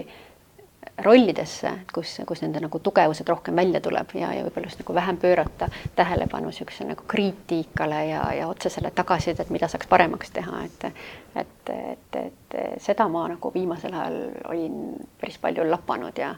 [1.02, 5.16] rollidesse, kus, kus nende nagu tugevused rohkem välja tuleb ja, ja võib-olla just nagu vähem
[5.18, 10.86] pöörata tähelepanu niisuguse nagu kriitikale ja, ja otsesele tagasisidet, mida saaks paremaks teha, et
[11.35, 14.20] et, et, et seda ma nagu viimasel ajal
[14.52, 14.76] olin
[15.20, 16.35] päris palju lapanud ja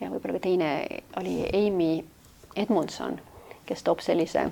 [0.00, 0.70] ja võib-olla ka teine
[1.18, 1.90] oli Amy
[2.56, 3.20] Edmundson,
[3.66, 4.48] kes toob sellise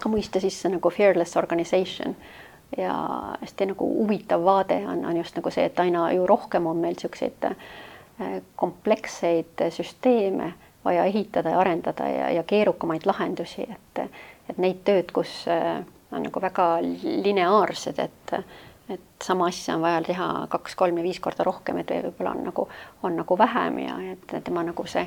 [0.00, 2.16] ka mõiste sisse nagu fearless organization.
[2.78, 2.94] Ja
[3.40, 6.94] hästi nagu huvitav vaade on, on just nagu see, et aina ju rohkem on meil
[6.94, 7.48] niisuguseid
[8.56, 10.52] kompleksseid süsteeme
[10.84, 14.02] vaja ehitada ja arendada ja, ja keerukamaid lahendusi, et,
[14.48, 15.82] et neid tööd, kus äh,
[16.12, 16.66] on nagu väga
[17.24, 18.34] lineaarsed, et,
[18.88, 22.44] et sama asja on vaja teha kaks, kolm ja viis korda rohkem, et võib-olla on
[22.48, 22.68] nagu,
[23.02, 25.04] on nagu vähem ja et tema nagu see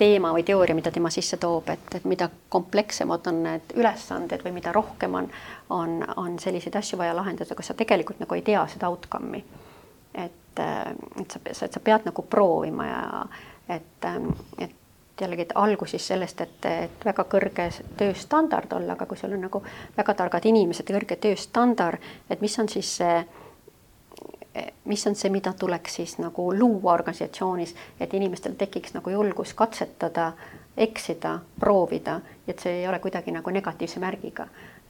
[0.00, 4.54] teema või teooria, mida tema sisse toob, et, et mida komplekssemad on need ülesanded või
[4.56, 5.30] mida rohkem on,
[5.76, 9.44] on, on selliseid asju vaja lahendada, kus sa tegelikult nagu ei tea seda outcome'i?
[10.20, 13.02] Et, et sa, et sa pead nagu proovima ja
[13.76, 14.08] et,
[15.20, 17.68] jällegi, et algus siis sellest, et, et väga kõrge
[17.98, 19.62] tööstandard olla, aga kui sul on nagu
[19.96, 23.20] väga targad inimesed kõrge tööstandard, et mis on siis see,
[24.84, 30.32] mis on see, mida tuleks siis nagu luua organisatsioonis, et inimestel tekiks nagu julgus katsetada,
[30.76, 34.46] eksida, proovida, et see ei ole kuidagi nagu negatiivse märgiga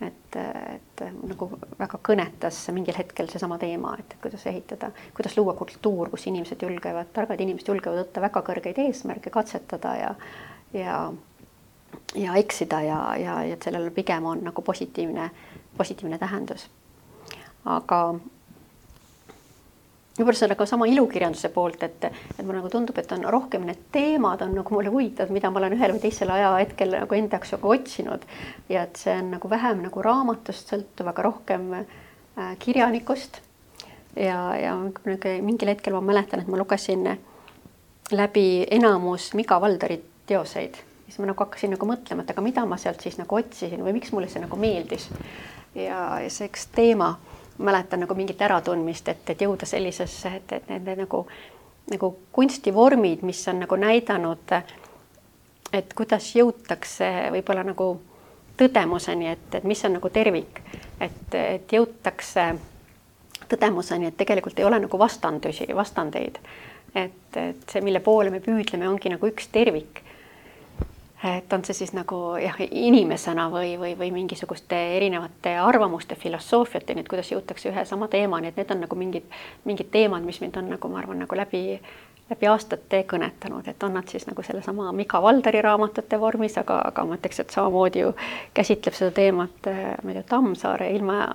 [0.06, 6.10] et, et nagu väga kõnetas mingil hetkel seesama teema, et kuidas ehitada, kuidas luua kultuur,
[6.12, 10.10] kus inimesed julgevad, targad inimesed julgevad võtta väga kõrgeid eesmärke, katsetada ja,
[10.76, 10.98] ja,
[12.16, 15.30] ja eksida ja, ja, ja et sellel pigem on nagu positiivne,
[15.76, 16.68] positiivne tähendus.
[17.64, 18.00] aga
[20.20, 23.64] võib-olla see on nagu sama ilukirjanduse poolt, et, et mulle nagu tundub, et on rohkem
[23.68, 27.38] need teemad on nagu mulle huvitavad, mida ma olen ühel või teisel ajahetkel nagu enda
[27.38, 28.26] jaoks nagu otsinud.
[28.68, 33.40] ja et see on nagu vähem nagu raamatust sõltuv, aga rohkem äh, kirjanikust.
[34.16, 34.76] ja, ja
[35.42, 37.08] mingil hetkel ma mäletan, et ma lugesin
[38.12, 40.76] läbi enamus Miga Valdari teoseid,
[41.06, 43.96] siis ma nagu hakkasin nagu mõtlema, et aga mida ma sealt siis nagu otsisin või
[43.96, 45.08] miks mulle see nagu meeldis.
[45.74, 47.14] ja see üks teema
[47.60, 51.24] mäletan nagu mingit äratundmist, et, et jõuda sellisesse, et, et nende nagu,
[51.90, 54.54] nagu kunstivormid, mis on nagu näidanud,
[55.72, 57.92] et kuidas jõutakse võib-olla nagu
[58.60, 60.60] tõdemuseni, et, et mis on nagu tervik,
[61.00, 62.50] et, et jõutakse
[63.50, 66.38] tõdemuseni, et tegelikult ei ole nagu vastandusi, vastandeid.
[66.94, 70.02] et, et see, mille poole me püüdleme, ongi nagu üks tervik
[71.24, 77.08] et on see siis nagu jah, inimesena või, või, või mingisuguste erinevate arvamuste, filosoofiateni, et
[77.08, 79.26] kuidas jõutakse ühe sama teemani, et need on nagu mingid,
[79.68, 81.62] mingid teemad, mis mind on nagu ma arvan, nagu läbi,
[82.30, 87.04] läbi aastate kõnetanud, et on nad siis nagu sellesama Mika Valdari raamatute vormis, aga, aga
[87.04, 88.14] ma ütleks, et samamoodi ju
[88.56, 91.26] käsitleb seda teemat, ma ei tea, Tammsaare ilma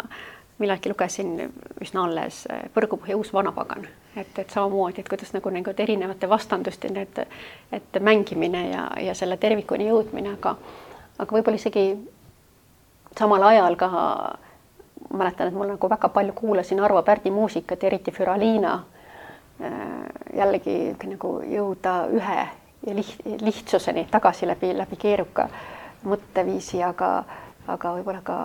[0.60, 1.36] millalgi lugesin
[1.84, 7.04] üsna alles eh, Põrgupõhja uus vanapagan, et, et samamoodi, et kuidas nagu nagu erinevate vastandusteni,
[7.04, 7.22] et,
[7.76, 10.56] et mängimine ja, ja selle tervikuni jõudmine, aga,
[11.20, 11.86] aga võib-olla isegi
[13.18, 13.90] samal ajal ka
[15.14, 18.80] mäletan, et mul nagu väga palju kuulasin Arvo Pärdi muusikat, eriti Füraliina.
[19.60, 19.72] Eh,
[20.36, 20.78] jällegi
[21.08, 22.40] nagu jõuda ühe
[22.86, 25.48] ja liht, lihtsuseni tagasi läbi, läbi keeruka
[26.06, 27.24] mõtteviisi, aga
[27.68, 28.38] aga võib-olla ka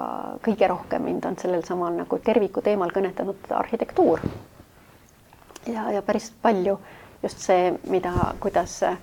[0.45, 4.21] kõige rohkem mind on sellel samal nagu terviku teemal kõnetanud arhitektuur.
[5.67, 6.79] ja, ja päris palju
[7.23, 8.97] just see, mida, kuidas äh,,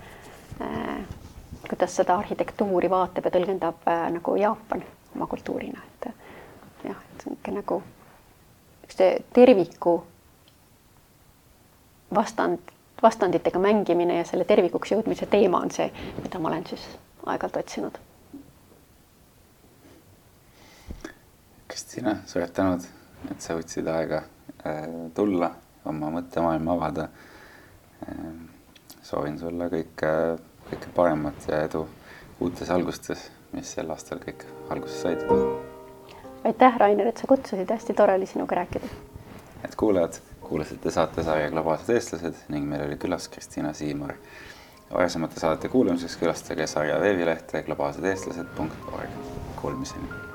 [1.68, 4.82] kuidas seda arhitektuuri vaatab ja tõlgendab äh, nagu Jaapan
[5.14, 6.10] oma kultuurina, et
[6.84, 7.82] jah, et niisugune nagu
[8.88, 10.00] see terviku
[12.14, 15.90] vastand, vastanditega mängimine ja selle tervikuks jõudmise teema on see,
[16.22, 16.88] mida ma olen siis
[17.26, 18.07] aeg-ajalt otsinud
[21.68, 22.84] Kristina, suured tänud,
[23.30, 24.22] et sa võtsid aega
[24.64, 25.50] äh, tulla,
[25.88, 27.08] oma mõttemaailma avada
[28.06, 28.30] äh,.
[29.02, 30.12] soovin sulle kõike,
[30.70, 31.82] kõike paremat ja edu
[32.40, 35.24] uutes algustes, mis sel aastal kõik alguse said.
[36.48, 38.88] aitäh, Rainer, et sa kutsusid, hästi tore oli sinuga rääkida.
[39.64, 44.14] et kuulajad, kuulasite saatesarja Globaalsed eestlased ning meil oli külas Kristina Siimar.
[44.90, 49.20] varasemate saadete kuulamiseks külastage sarja veebilehte globaalsedeestlased.org.
[49.60, 50.27] Kuulmiseni